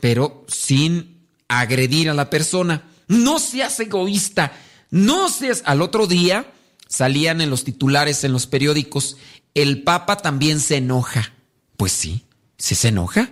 pero 0.00 0.44
sin 0.48 1.26
agredir 1.48 2.10
a 2.10 2.14
la 2.14 2.30
persona. 2.30 2.88
No 3.08 3.38
seas 3.38 3.78
egoísta, 3.80 4.52
no 4.90 5.28
seas... 5.28 5.62
Al 5.64 5.82
otro 5.82 6.06
día 6.06 6.52
salían 6.88 7.40
en 7.40 7.50
los 7.50 7.64
titulares, 7.64 8.24
en 8.24 8.32
los 8.32 8.46
periódicos, 8.46 9.16
el 9.54 9.82
Papa 9.82 10.18
también 10.18 10.60
se 10.60 10.76
enoja. 10.76 11.32
Pues 11.76 11.92
sí, 11.92 12.24
se, 12.58 12.74
se 12.74 12.88
enoja, 12.88 13.30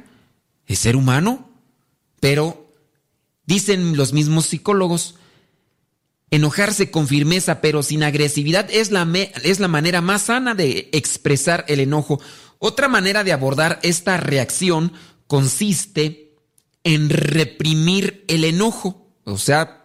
es 0.66 0.78
ser 0.78 0.97
humano, 0.97 1.51
pero 2.20 2.72
dicen 3.47 3.97
los 3.97 4.12
mismos 4.12 4.47
psicólogos, 4.47 5.16
enojarse 6.31 6.91
con 6.91 7.07
firmeza 7.07 7.61
pero 7.61 7.83
sin 7.83 8.03
agresividad 8.03 8.68
es 8.70 8.91
la, 8.91 9.09
es 9.43 9.61
la 9.61 9.68
manera 9.68 10.01
más 10.01 10.22
sana 10.22 10.55
de 10.55 10.89
expresar 10.93 11.64
el 11.68 11.81
enojo. 11.81 12.20
Otra 12.59 12.89
manera 12.89 13.25
de 13.25 13.33
abordar 13.33 13.81
esta 13.83 14.16
reacción 14.16 14.93
consiste 15.27 16.37
en 16.83 17.09
reprimir 17.09 18.25
el 18.29 18.45
enojo, 18.45 19.09
o 19.25 19.39
sea, 19.39 19.85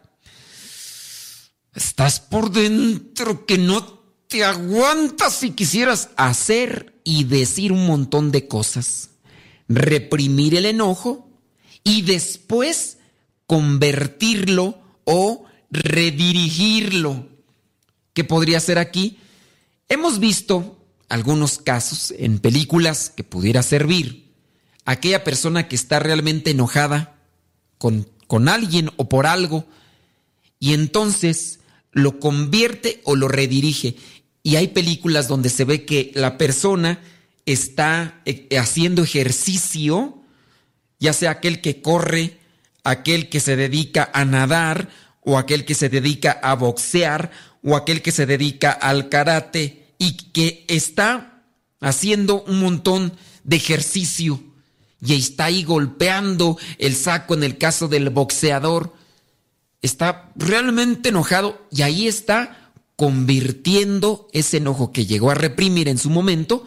Estás 1.80 2.20
por 2.20 2.52
dentro 2.52 3.46
que 3.46 3.58
no 3.58 4.04
te 4.28 4.44
aguantas 4.44 5.34
si 5.34 5.52
quisieras 5.52 6.10
hacer 6.18 7.00
y 7.04 7.24
decir 7.24 7.72
un 7.72 7.86
montón 7.86 8.32
de 8.32 8.48
cosas. 8.48 9.12
Reprimir 9.68 10.56
el 10.56 10.66
enojo 10.66 11.30
y 11.84 12.02
después 12.02 12.98
convertirlo 13.46 14.78
o 15.06 15.46
redirigirlo. 15.72 17.28
¿Qué 18.14 18.24
podría 18.24 18.60
ser 18.60 18.80
aquí? 18.80 19.18
Hemos 19.88 20.20
visto 20.20 20.78
algunos 21.10 21.58
casos 21.58 22.14
en 22.18 22.40
películas 22.40 23.12
que 23.16 23.24
pudiera 23.24 23.64
servir. 23.64 24.32
Aquella 24.86 25.24
persona 25.24 25.68
que 25.68 25.76
está 25.76 26.00
realmente 26.00 26.52
enojada 26.52 27.16
con, 27.78 28.08
con 28.28 28.50
alguien 28.50 28.92
o 28.98 29.10
por 29.10 29.26
algo 29.26 29.66
y 30.60 30.74
entonces 30.74 31.60
lo 31.92 32.20
convierte 32.20 33.02
o 33.04 33.16
lo 33.16 33.28
redirige. 33.28 33.96
Y 34.44 34.56
hay 34.56 34.70
películas 34.70 35.28
donde 35.28 35.50
se 35.50 35.66
ve 35.66 35.86
que 35.86 36.12
la 36.16 36.38
persona 36.38 37.02
está 37.46 38.22
eh, 38.26 38.48
haciendo 38.58 39.04
ejercicio, 39.04 40.22
ya 41.00 41.14
sea 41.14 41.32
aquel 41.32 41.62
que 41.62 41.82
corre, 41.82 42.40
aquel 42.84 43.30
que 43.30 43.40
se 43.40 43.56
dedica 43.56 44.10
a 44.14 44.26
nadar, 44.26 44.90
o 45.22 45.38
aquel 45.38 45.66
que 45.66 45.76
se 45.76 45.90
dedica 45.90 46.40
a 46.42 46.56
boxear, 46.56 47.32
o 47.64 47.76
aquel 47.76 48.02
que 48.02 48.12
se 48.12 48.26
dedica 48.26 48.72
al 48.72 49.10
karate, 49.10 49.94
y 49.98 50.14
que 50.14 50.66
está 50.68 51.44
haciendo 51.82 52.44
un 52.44 52.62
montón 52.62 53.14
de 53.44 53.58
ejercicio 53.58 54.42
y 55.02 55.14
está 55.14 55.46
ahí 55.46 55.64
golpeando 55.64 56.58
el 56.78 56.96
saco 56.96 57.34
en 57.34 57.44
el 57.44 57.58
caso 57.58 57.88
del 57.88 58.10
boxeador 58.10 58.94
está 59.82 60.32
realmente 60.36 61.10
enojado 61.10 61.66
y 61.72 61.84
ahí 61.84 62.08
está 62.08 62.72
convirtiendo 62.96 64.28
ese 64.34 64.58
enojo 64.58 64.92
que 64.92 65.06
llegó 65.06 65.32
a 65.32 65.36
reprimir 65.36 65.88
en 65.88 65.98
su 65.98 66.10
momento 66.10 66.66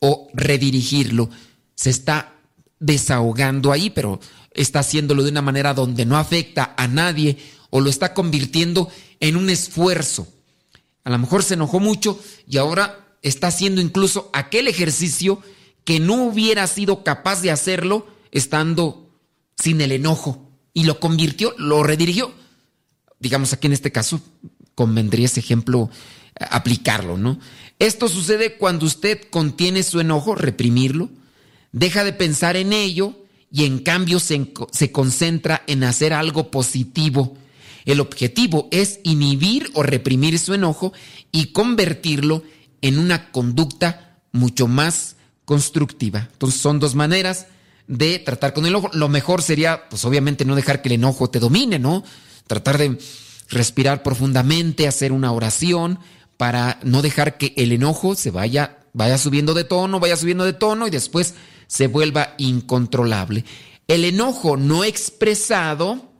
o 0.00 0.28
redirigirlo. 0.34 1.30
Se 1.74 1.90
está 1.90 2.34
desahogando 2.80 3.70
ahí, 3.70 3.90
pero 3.90 4.18
está 4.52 4.80
haciéndolo 4.80 5.22
de 5.22 5.30
una 5.30 5.42
manera 5.42 5.74
donde 5.74 6.04
no 6.04 6.16
afecta 6.16 6.74
a 6.76 6.88
nadie 6.88 7.38
o 7.70 7.80
lo 7.80 7.90
está 7.90 8.14
convirtiendo 8.14 8.90
en 9.20 9.36
un 9.36 9.50
esfuerzo. 9.50 10.28
A 11.04 11.10
lo 11.10 11.18
mejor 11.18 11.42
se 11.42 11.54
enojó 11.54 11.80
mucho 11.80 12.20
y 12.46 12.58
ahora 12.58 13.06
está 13.22 13.48
haciendo 13.48 13.80
incluso 13.80 14.30
aquel 14.32 14.68
ejercicio 14.68 15.42
que 15.84 16.00
no 16.00 16.24
hubiera 16.24 16.66
sido 16.66 17.02
capaz 17.02 17.42
de 17.42 17.50
hacerlo 17.50 18.06
estando 18.30 19.10
sin 19.56 19.80
el 19.80 19.92
enojo 19.92 20.50
y 20.74 20.84
lo 20.84 21.00
convirtió, 21.00 21.54
lo 21.56 21.82
redirigió 21.82 22.34
digamos 23.18 23.52
aquí 23.52 23.66
en 23.66 23.72
este 23.72 23.92
caso, 23.92 24.20
convendría 24.74 25.26
ese 25.26 25.40
ejemplo 25.40 25.90
eh, 26.38 26.44
aplicarlo, 26.50 27.16
¿no? 27.16 27.38
Esto 27.78 28.08
sucede 28.08 28.56
cuando 28.56 28.86
usted 28.86 29.20
contiene 29.30 29.82
su 29.82 30.00
enojo, 30.00 30.34
reprimirlo, 30.34 31.08
deja 31.72 32.04
de 32.04 32.12
pensar 32.12 32.56
en 32.56 32.72
ello 32.72 33.14
y 33.52 33.64
en 33.64 33.78
cambio 33.78 34.20
se, 34.20 34.52
se 34.72 34.92
concentra 34.92 35.62
en 35.66 35.84
hacer 35.84 36.12
algo 36.12 36.50
positivo. 36.50 37.36
El 37.88 38.00
objetivo 38.00 38.68
es 38.70 39.00
inhibir 39.02 39.70
o 39.72 39.82
reprimir 39.82 40.38
su 40.38 40.52
enojo 40.52 40.92
y 41.32 41.52
convertirlo 41.52 42.42
en 42.82 42.98
una 42.98 43.32
conducta 43.32 44.20
mucho 44.30 44.68
más 44.68 45.16
constructiva. 45.46 46.28
Entonces 46.30 46.60
son 46.60 46.80
dos 46.80 46.94
maneras 46.94 47.46
de 47.86 48.18
tratar 48.18 48.52
con 48.52 48.66
el 48.66 48.72
enojo. 48.72 48.90
Lo 48.92 49.08
mejor 49.08 49.40
sería, 49.40 49.88
pues 49.88 50.04
obviamente 50.04 50.44
no 50.44 50.54
dejar 50.54 50.82
que 50.82 50.90
el 50.90 50.96
enojo 50.96 51.30
te 51.30 51.38
domine, 51.38 51.78
¿no? 51.78 52.04
Tratar 52.46 52.76
de 52.76 52.98
respirar 53.48 54.02
profundamente, 54.02 54.86
hacer 54.86 55.10
una 55.10 55.32
oración 55.32 55.98
para 56.36 56.80
no 56.84 57.00
dejar 57.00 57.38
que 57.38 57.54
el 57.56 57.72
enojo 57.72 58.14
se 58.14 58.30
vaya, 58.30 58.80
vaya 58.92 59.16
subiendo 59.16 59.54
de 59.54 59.64
tono, 59.64 59.98
vaya 59.98 60.18
subiendo 60.18 60.44
de 60.44 60.52
tono 60.52 60.86
y 60.86 60.90
después 60.90 61.36
se 61.68 61.86
vuelva 61.86 62.34
incontrolable. 62.36 63.46
El 63.86 64.04
enojo 64.04 64.58
no 64.58 64.84
expresado, 64.84 66.12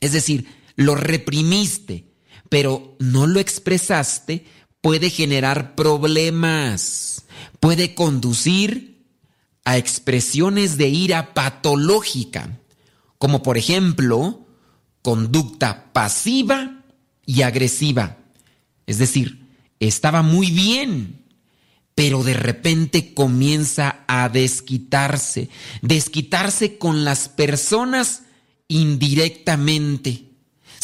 es 0.00 0.12
decir, 0.12 0.46
lo 0.76 0.94
reprimiste, 0.94 2.12
pero 2.48 2.96
no 2.98 3.26
lo 3.26 3.40
expresaste, 3.40 4.46
puede 4.80 5.10
generar 5.10 5.74
problemas, 5.74 7.24
puede 7.60 7.94
conducir 7.94 9.06
a 9.64 9.78
expresiones 9.78 10.76
de 10.76 10.88
ira 10.88 11.32
patológica, 11.34 12.60
como 13.18 13.42
por 13.42 13.56
ejemplo, 13.56 14.46
conducta 15.02 15.92
pasiva 15.92 16.84
y 17.24 17.42
agresiva. 17.42 18.18
Es 18.86 18.98
decir, 18.98 19.46
estaba 19.80 20.22
muy 20.22 20.50
bien, 20.50 21.24
pero 21.94 22.22
de 22.22 22.34
repente 22.34 23.14
comienza 23.14 24.04
a 24.08 24.28
desquitarse, 24.28 25.48
desquitarse 25.80 26.76
con 26.76 27.04
las 27.04 27.28
personas 27.28 28.24
indirectamente, 28.68 30.33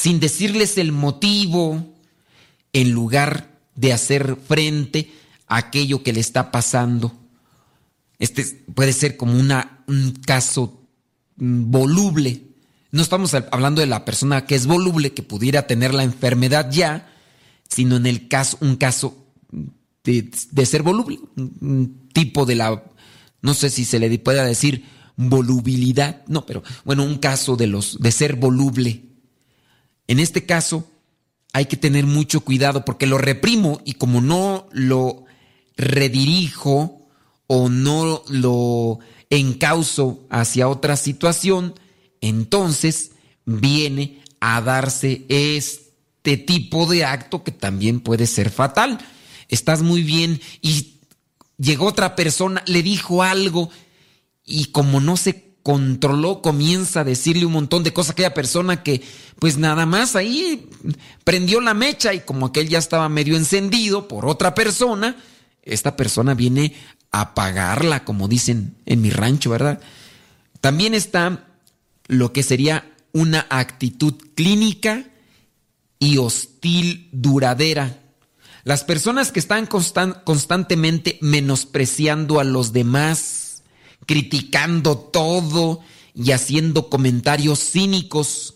sin 0.00 0.18
decirles 0.18 0.78
el 0.78 0.92
motivo, 0.92 1.94
en 2.72 2.90
lugar 2.92 3.50
de 3.74 3.92
hacer 3.92 4.36
frente 4.36 5.12
a 5.46 5.58
aquello 5.58 6.02
que 6.02 6.14
le 6.14 6.20
está 6.20 6.50
pasando. 6.50 7.12
Este 8.18 8.44
puede 8.74 8.94
ser 8.94 9.18
como 9.18 9.34
un 9.34 10.12
caso 10.24 10.80
mm, 11.36 11.70
voluble. 11.70 12.44
No 12.92 13.02
estamos 13.02 13.34
hablando 13.34 13.82
de 13.82 13.88
la 13.88 14.06
persona 14.06 14.46
que 14.46 14.54
es 14.54 14.66
voluble, 14.66 15.12
que 15.12 15.22
pudiera 15.22 15.66
tener 15.66 15.92
la 15.92 16.02
enfermedad 16.02 16.70
ya, 16.70 17.12
sino 17.68 17.96
en 17.96 18.06
el 18.06 18.26
caso, 18.26 18.56
un 18.62 18.76
caso 18.76 19.26
de, 20.02 20.30
ser 20.64 20.82
voluble, 20.82 21.20
un 21.36 22.08
tipo 22.14 22.46
de 22.46 22.54
la, 22.54 22.82
no 23.42 23.52
sé 23.52 23.68
si 23.68 23.84
se 23.84 23.98
le 23.98 24.18
pueda 24.18 24.44
decir 24.44 24.86
volubilidad, 25.16 26.24
no, 26.26 26.46
pero 26.46 26.62
bueno, 26.86 27.04
un 27.04 27.18
caso 27.18 27.56
de 27.56 27.66
los 27.66 28.00
de 28.00 28.12
ser 28.12 28.36
voluble. 28.36 29.09
En 30.10 30.18
este 30.18 30.44
caso 30.44 30.90
hay 31.52 31.66
que 31.66 31.76
tener 31.76 32.04
mucho 32.04 32.40
cuidado 32.40 32.84
porque 32.84 33.06
lo 33.06 33.16
reprimo 33.16 33.80
y 33.84 33.92
como 33.92 34.20
no 34.20 34.66
lo 34.72 35.24
redirijo 35.76 37.06
o 37.46 37.68
no 37.68 38.24
lo 38.26 38.98
encauso 39.30 40.26
hacia 40.28 40.68
otra 40.68 40.96
situación, 40.96 41.74
entonces 42.20 43.12
viene 43.44 44.20
a 44.40 44.60
darse 44.60 45.26
este 45.28 46.36
tipo 46.38 46.86
de 46.86 47.04
acto 47.04 47.44
que 47.44 47.52
también 47.52 48.00
puede 48.00 48.26
ser 48.26 48.50
fatal. 48.50 48.98
Estás 49.46 49.80
muy 49.80 50.02
bien 50.02 50.40
y 50.60 50.96
llegó 51.56 51.86
otra 51.86 52.16
persona, 52.16 52.64
le 52.66 52.82
dijo 52.82 53.22
algo 53.22 53.70
y 54.44 54.72
como 54.72 55.00
no 55.00 55.16
se 55.16 55.49
controló, 55.62 56.42
comienza 56.42 57.00
a 57.00 57.04
decirle 57.04 57.46
un 57.46 57.52
montón 57.52 57.82
de 57.82 57.92
cosas 57.92 58.10
a 58.10 58.12
aquella 58.12 58.34
persona 58.34 58.82
que 58.82 59.02
pues 59.38 59.58
nada 59.58 59.86
más 59.86 60.16
ahí 60.16 60.68
prendió 61.24 61.60
la 61.60 61.74
mecha 61.74 62.14
y 62.14 62.20
como 62.20 62.46
aquel 62.46 62.68
ya 62.68 62.78
estaba 62.78 63.08
medio 63.08 63.36
encendido 63.36 64.08
por 64.08 64.26
otra 64.26 64.54
persona, 64.54 65.16
esta 65.62 65.96
persona 65.96 66.34
viene 66.34 66.74
a 67.10 67.22
apagarla, 67.22 68.04
como 68.04 68.28
dicen 68.28 68.76
en 68.86 69.02
mi 69.02 69.10
rancho, 69.10 69.50
¿verdad? 69.50 69.80
También 70.60 70.94
está 70.94 71.46
lo 72.06 72.32
que 72.32 72.42
sería 72.42 72.90
una 73.12 73.46
actitud 73.50 74.14
clínica 74.34 75.04
y 75.98 76.18
hostil 76.18 77.08
duradera. 77.12 78.00
Las 78.64 78.84
personas 78.84 79.32
que 79.32 79.40
están 79.40 79.66
constantemente 79.66 81.18
menospreciando 81.22 82.40
a 82.40 82.44
los 82.44 82.72
demás, 82.72 83.49
criticando 84.06 84.96
todo 84.96 85.80
y 86.14 86.32
haciendo 86.32 86.88
comentarios 86.88 87.60
cínicos, 87.60 88.54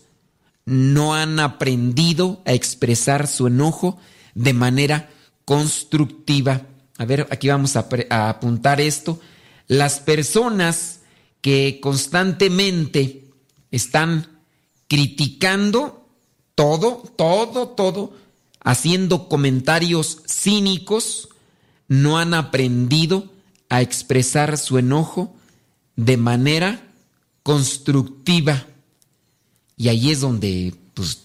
no 0.65 1.13
han 1.13 1.39
aprendido 1.39 2.41
a 2.45 2.53
expresar 2.53 3.27
su 3.27 3.47
enojo 3.47 3.97
de 4.33 4.53
manera 4.53 5.09
constructiva. 5.45 6.63
A 6.97 7.05
ver, 7.05 7.27
aquí 7.29 7.47
vamos 7.47 7.75
a, 7.75 7.87
apuntar 8.27 8.81
esto. 8.81 9.19
Las 9.67 9.99
personas 9.99 11.01
que 11.41 11.79
constantemente 11.81 13.25
están 13.71 14.27
criticando 14.87 16.07
todo, 16.55 17.03
todo, 17.15 17.69
todo, 17.69 18.13
haciendo 18.63 19.27
comentarios 19.27 20.23
cínicos, 20.27 21.29
no 21.87 22.17
han 22.17 22.33
aprendido 22.33 23.34
a 23.69 23.81
expresar 23.81 24.57
su 24.57 24.77
enojo 24.77 25.35
de 25.95 26.17
manera 26.17 26.81
constructiva. 27.43 28.65
Y 29.77 29.89
ahí 29.89 30.11
es 30.11 30.21
donde, 30.21 30.73
pues, 30.93 31.23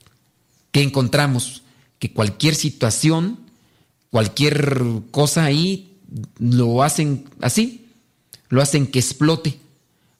¿qué 0.72 0.82
encontramos? 0.82 1.62
Que 1.98 2.12
cualquier 2.12 2.54
situación, 2.54 3.38
cualquier 4.10 4.82
cosa 5.10 5.44
ahí, 5.44 5.96
lo 6.38 6.82
hacen 6.82 7.24
así, 7.40 7.86
lo 8.48 8.62
hacen 8.62 8.86
que 8.86 8.98
explote. 8.98 9.60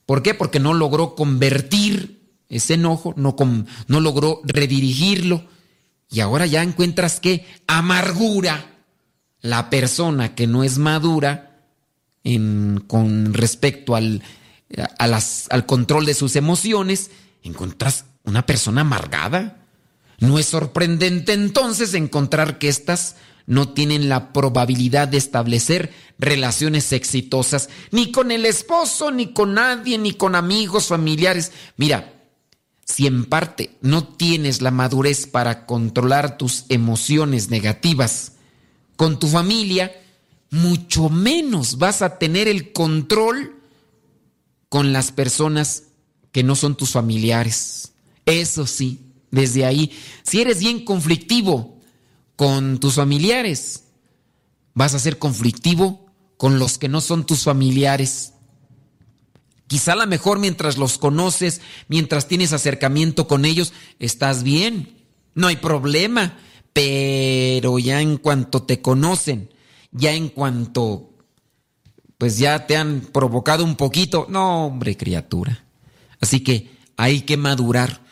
¿Por 0.07 0.23
qué? 0.23 0.35
Porque 0.35 0.61
no 0.61 0.75
logró 0.75 1.15
convertir 1.15 2.21
ese 2.49 2.75
enojo, 2.75 3.15
no, 3.17 3.37
no 3.87 4.01
logró 4.01 4.41
redirigirlo 4.45 5.45
y 6.11 6.21
ahora 6.21 6.47
ya 6.47 6.63
encuentras 6.63 7.21
que 7.21 7.47
amargura 7.69 8.67
la 9.41 9.71
persona 9.71 10.35
que 10.35 10.47
no 10.47 10.65
es 10.65 10.79
madura 10.79 11.50
con 12.87 13.35
respecto 13.35 13.97
al, 13.97 14.23
al 14.99 15.67
control 15.67 16.07
de 16.07 16.15
sus 16.15 16.37
emociones, 16.37 17.11
encuentras 17.43 18.05
una 18.25 18.47
persona 18.47 18.83
amargada. 18.83 19.57
No 20.19 20.39
es 20.39 20.47
sorprendente 20.47 21.33
entonces 21.33 21.95
encontrar 21.95 22.59
que 22.59 22.69
éstas 22.69 23.17
no 23.47 23.71
tienen 23.71 24.09
la 24.09 24.33
probabilidad 24.33 25.09
de 25.09 25.17
establecer 25.17 25.93
relaciones 26.19 26.93
exitosas, 26.93 27.69
ni 27.91 28.13
con 28.13 28.31
el 28.31 28.47
esposo, 28.47 29.11
ni 29.11 29.33
con 29.33 29.55
nadie, 29.55 29.99
ni 29.99 30.13
con 30.13 30.35
amigos, 30.35 30.87
familiares. 30.87 31.51
Mira, 31.77 32.13
si 32.85 33.07
en 33.07 33.25
parte 33.25 33.77
no 33.81 34.05
tienes 34.05 34.63
la 34.63 34.71
madurez 34.71 35.27
para 35.27 35.67
controlar 35.67 36.39
tus 36.39 36.65
emociones 36.69 37.51
negativas 37.51 38.33
con 38.97 39.19
tu 39.19 39.27
familia, 39.27 39.91
mucho 40.51 41.09
menos 41.09 41.79
vas 41.79 42.03
a 42.03 42.19
tener 42.19 42.49
el 42.49 42.73
control 42.73 43.57
con 44.69 44.93
las 44.93 45.13
personas 45.13 45.85
que 46.33 46.43
no 46.43 46.57
son 46.57 46.77
tus 46.77 46.91
familiares. 46.91 47.93
Eso 48.27 48.67
sí, 48.67 49.01
desde 49.31 49.65
ahí, 49.65 49.93
si 50.23 50.41
eres 50.41 50.61
bien 50.61 50.85
conflictivo 50.85 51.77
con 52.37 52.79
tus 52.79 52.95
familiares, 52.95 53.85
vas 54.75 54.95
a 54.95 54.99
ser 54.99 55.19
conflictivo 55.19 56.07
con 56.37 56.59
los 56.59 56.79
que 56.79 56.89
no 56.89 57.01
son 57.01 57.27
tus 57.27 57.45
familiares. 57.45 58.33
Quizá 59.67 59.93
a 59.93 59.97
lo 59.97 60.07
mejor 60.07 60.39
mientras 60.39 60.79
los 60.79 60.99
conoces, 60.99 61.61
mientras 61.89 62.27
tienes 62.27 62.53
acercamiento 62.53 63.29
con 63.29 63.45
ellos, 63.45 63.73
estás 63.99 64.43
bien, 64.43 64.97
no 65.35 65.47
hay 65.47 65.57
problema, 65.57 66.39
pero 66.73 67.79
ya 67.79 68.01
en 68.01 68.17
cuanto 68.17 68.63
te 68.63 68.81
conocen, 68.81 69.51
ya 69.93 70.13
en 70.13 70.29
cuanto 70.29 71.11
pues 72.21 72.39
ya 72.39 72.67
te 72.67 72.77
han 72.77 73.01
provocado 73.01 73.65
un 73.65 73.77
poquito, 73.77 74.27
no 74.29 74.67
hombre 74.67 74.95
criatura. 74.95 75.65
Así 76.21 76.41
que 76.41 76.69
hay 76.99 77.23
que 77.23 77.39
madurar. 77.39 78.03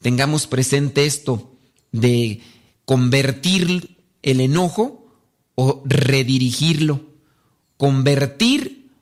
Tengamos 0.00 0.46
presente 0.46 1.04
esto 1.04 1.52
de 1.90 2.42
convertir 2.84 4.04
el 4.22 4.40
enojo 4.40 5.08
o 5.56 5.82
redirigirlo. 5.84 7.06
Convertir 7.76 8.92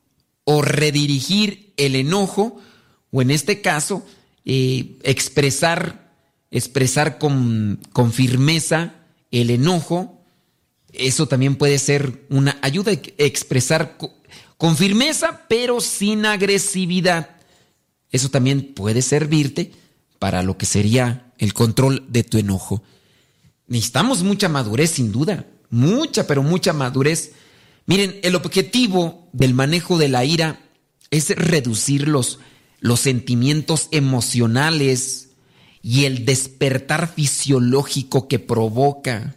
o 0.45 0.63
redirigir 0.63 1.75
el 1.77 1.95
enojo, 1.95 2.59
o 3.11 3.21
en 3.21 3.31
este 3.31 3.61
caso, 3.61 4.07
eh, 4.47 4.99
expresar, 5.03 6.11
expresar 6.51 7.19
con, 7.19 7.81
con 7.93 8.13
firmeza 8.13 8.95
el 9.31 9.51
enojo, 9.51 10.14
eso 10.97 11.27
también 11.27 11.57
puede 11.57 11.79
ser 11.79 12.27
una 12.31 12.59
ayuda 12.63 12.93
a 12.93 12.99
expresar 13.19 13.97
con 14.57 14.77
firmeza, 14.77 15.43
pero 15.49 15.81
sin 15.81 16.27
agresividad. 16.27 17.31
Eso 18.11 18.31
también 18.31 18.75
puede 18.75 19.03
servirte 19.03 19.73
para 20.19 20.43
lo 20.43 20.57
que 20.57 20.67
sería 20.67 21.33
el 21.39 21.53
control 21.53 22.05
de 22.09 22.25
tu 22.25 22.39
enojo. 22.39 22.83
Necesitamos 23.67 24.23
mucha 24.23 24.49
madurez, 24.49 24.91
sin 24.91 25.11
duda, 25.11 25.47
mucha, 25.71 26.27
pero 26.27 26.43
mucha 26.43 26.73
madurez. 26.73 27.33
Miren, 27.87 28.21
el 28.23 28.35
objetivo 28.35 29.29
del 29.33 29.55
manejo 29.55 29.99
de 29.99 30.09
la 30.09 30.25
ira 30.25 30.61
es 31.11 31.31
reducir 31.31 32.09
los, 32.09 32.39
los 32.81 33.01
sentimientos 33.01 33.89
emocionales 33.91 35.31
y 35.83 36.05
el 36.07 36.25
despertar 36.25 37.13
fisiológico 37.13 38.29
que 38.29 38.39
provoca. 38.39 39.37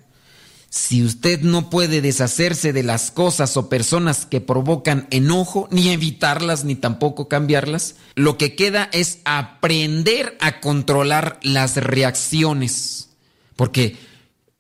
Si 0.70 1.02
usted 1.04 1.42
no 1.42 1.70
puede 1.70 2.02
deshacerse 2.02 2.74
de 2.74 2.84
las 2.84 3.10
cosas 3.10 3.56
o 3.56 3.70
personas 3.70 4.26
que 4.26 4.42
provocan 4.42 5.08
enojo, 5.12 5.68
ni 5.72 5.90
evitarlas, 5.90 6.66
ni 6.66 6.76
tampoco 6.76 7.30
cambiarlas, 7.30 7.96
lo 8.16 8.38
que 8.38 8.56
queda 8.56 8.90
es 8.92 9.20
aprender 9.24 10.38
a 10.42 10.60
controlar 10.60 11.40
las 11.42 11.78
reacciones. 11.78 13.10
Porque, 13.56 13.98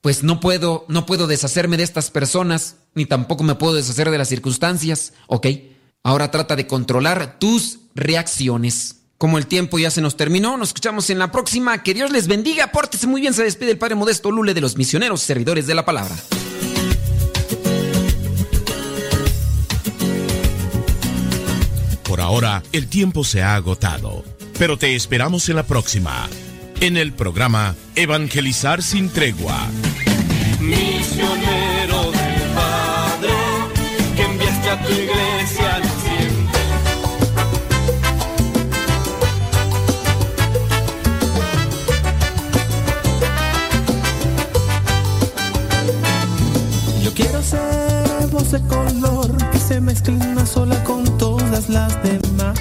pues 0.01 0.23
no 0.23 0.39
puedo, 0.39 0.85
no 0.87 1.05
puedo 1.05 1.27
deshacerme 1.27 1.75
de 1.75 1.83
estas 1.83 2.09
personas, 2.09 2.77
ni 2.95 3.05
tampoco 3.05 3.43
me 3.43 3.55
puedo 3.55 3.75
deshacer 3.75 4.09
de 4.09 4.17
las 4.17 4.29
circunstancias, 4.29 5.13
¿ok? 5.27 5.47
Ahora 6.03 6.31
trata 6.31 6.55
de 6.55 6.67
controlar 6.67 7.37
tus 7.37 7.79
reacciones. 7.95 8.96
Como 9.17 9.39
el 9.39 9.47
tiempo 9.47 9.79
ya 9.79 9.89
se 9.89 10.01
nos 10.01 10.15
terminó, 10.15 10.57
nos 10.57 10.69
escuchamos 10.69 11.09
en 11.09 11.17
la 11.17 11.31
próxima. 11.31 11.81
Que 11.81 11.95
Dios 11.95 12.11
les 12.11 12.27
bendiga. 12.27 12.71
Pórtese 12.71 13.07
muy 13.07 13.21
bien. 13.21 13.33
Se 13.33 13.43
despide 13.43 13.71
el 13.71 13.77
Padre 13.79 13.95
Modesto 13.95 14.29
Lule 14.29 14.53
de 14.53 14.61
los 14.61 14.77
misioneros 14.77 15.21
servidores 15.21 15.65
de 15.65 15.73
la 15.73 15.85
palabra. 15.85 16.15
Por 22.03 22.21
ahora, 22.21 22.61
el 22.71 22.87
tiempo 22.87 23.23
se 23.23 23.41
ha 23.41 23.55
agotado. 23.55 24.23
Pero 24.59 24.77
te 24.77 24.95
esperamos 24.95 25.49
en 25.49 25.55
la 25.55 25.63
próxima. 25.63 26.29
En 26.79 26.95
el 26.95 27.11
programa 27.11 27.75
Evangelizar 27.95 28.83
sin 28.83 29.09
tregua. 29.09 29.67
Misionero 30.59 31.56
voz 48.47 48.61
de 48.61 48.67
color 48.67 49.51
que 49.51 49.57
se 49.57 49.81
mezcle 49.81 50.15
una 50.15 50.45
sola 50.45 50.81
con 50.83 51.03
todas 51.17 51.69
las 51.69 51.91
demás. 52.03 52.57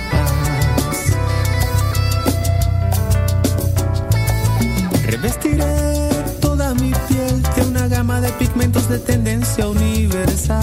Revestiré 5.05 6.09
toda 6.41 6.75
mi 6.75 6.93
piel 7.09 7.43
de 7.43 7.63
una 7.63 7.87
gama 7.89 8.21
de 8.21 8.31
pigmentos 8.33 8.89
de 8.89 8.99
tendencia 8.99 9.69
universal. 9.69 10.57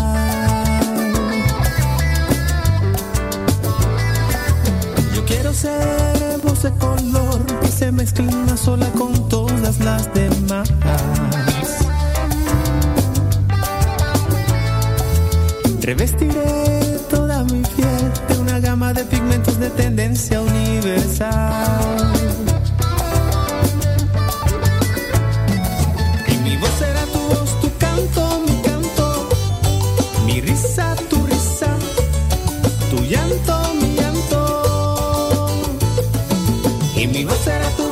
Yo 5.15 5.25
quiero 5.25 5.53
ser 5.53 6.39
voz 6.43 6.63
de 6.63 6.71
color 6.71 7.45
que 7.61 7.67
se 7.67 7.91
mezcle 7.91 8.27
una 8.27 8.57
sola 8.57 8.87
con 8.97 9.29
todas 9.29 9.79
las 9.79 10.13
demás. 10.13 10.69
Revestiré 15.83 16.97
toda 17.09 17.43
mi 17.43 17.61
piel 17.75 18.11
de 18.29 18.39
una 18.39 18.57
gama 18.61 18.93
de 18.93 19.03
pigmentos 19.03 19.59
de 19.59 19.69
tendencia 19.69 20.39
universal. 20.39 22.13
Y 26.25 26.37
mi 26.37 26.55
voz 26.55 26.69
será 26.79 27.03
tu 27.07 27.19
voz, 27.19 27.59
tu 27.59 27.69
canto, 27.79 28.43
mi 28.47 28.61
canto, 28.61 29.27
mi 30.25 30.39
risa, 30.39 30.95
tu 31.09 31.17
risa, 31.25 31.75
tu 32.89 33.03
llanto, 33.03 33.73
mi 33.73 33.93
llanto. 33.97 35.47
Y 36.95 37.07
mi 37.07 37.25
voz 37.25 37.39
será 37.39 37.69
tu 37.71 37.82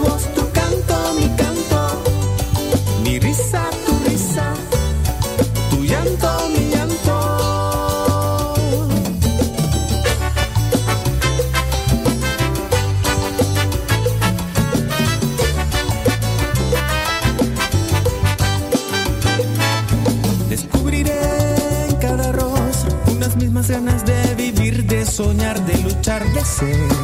say. 26.62 27.01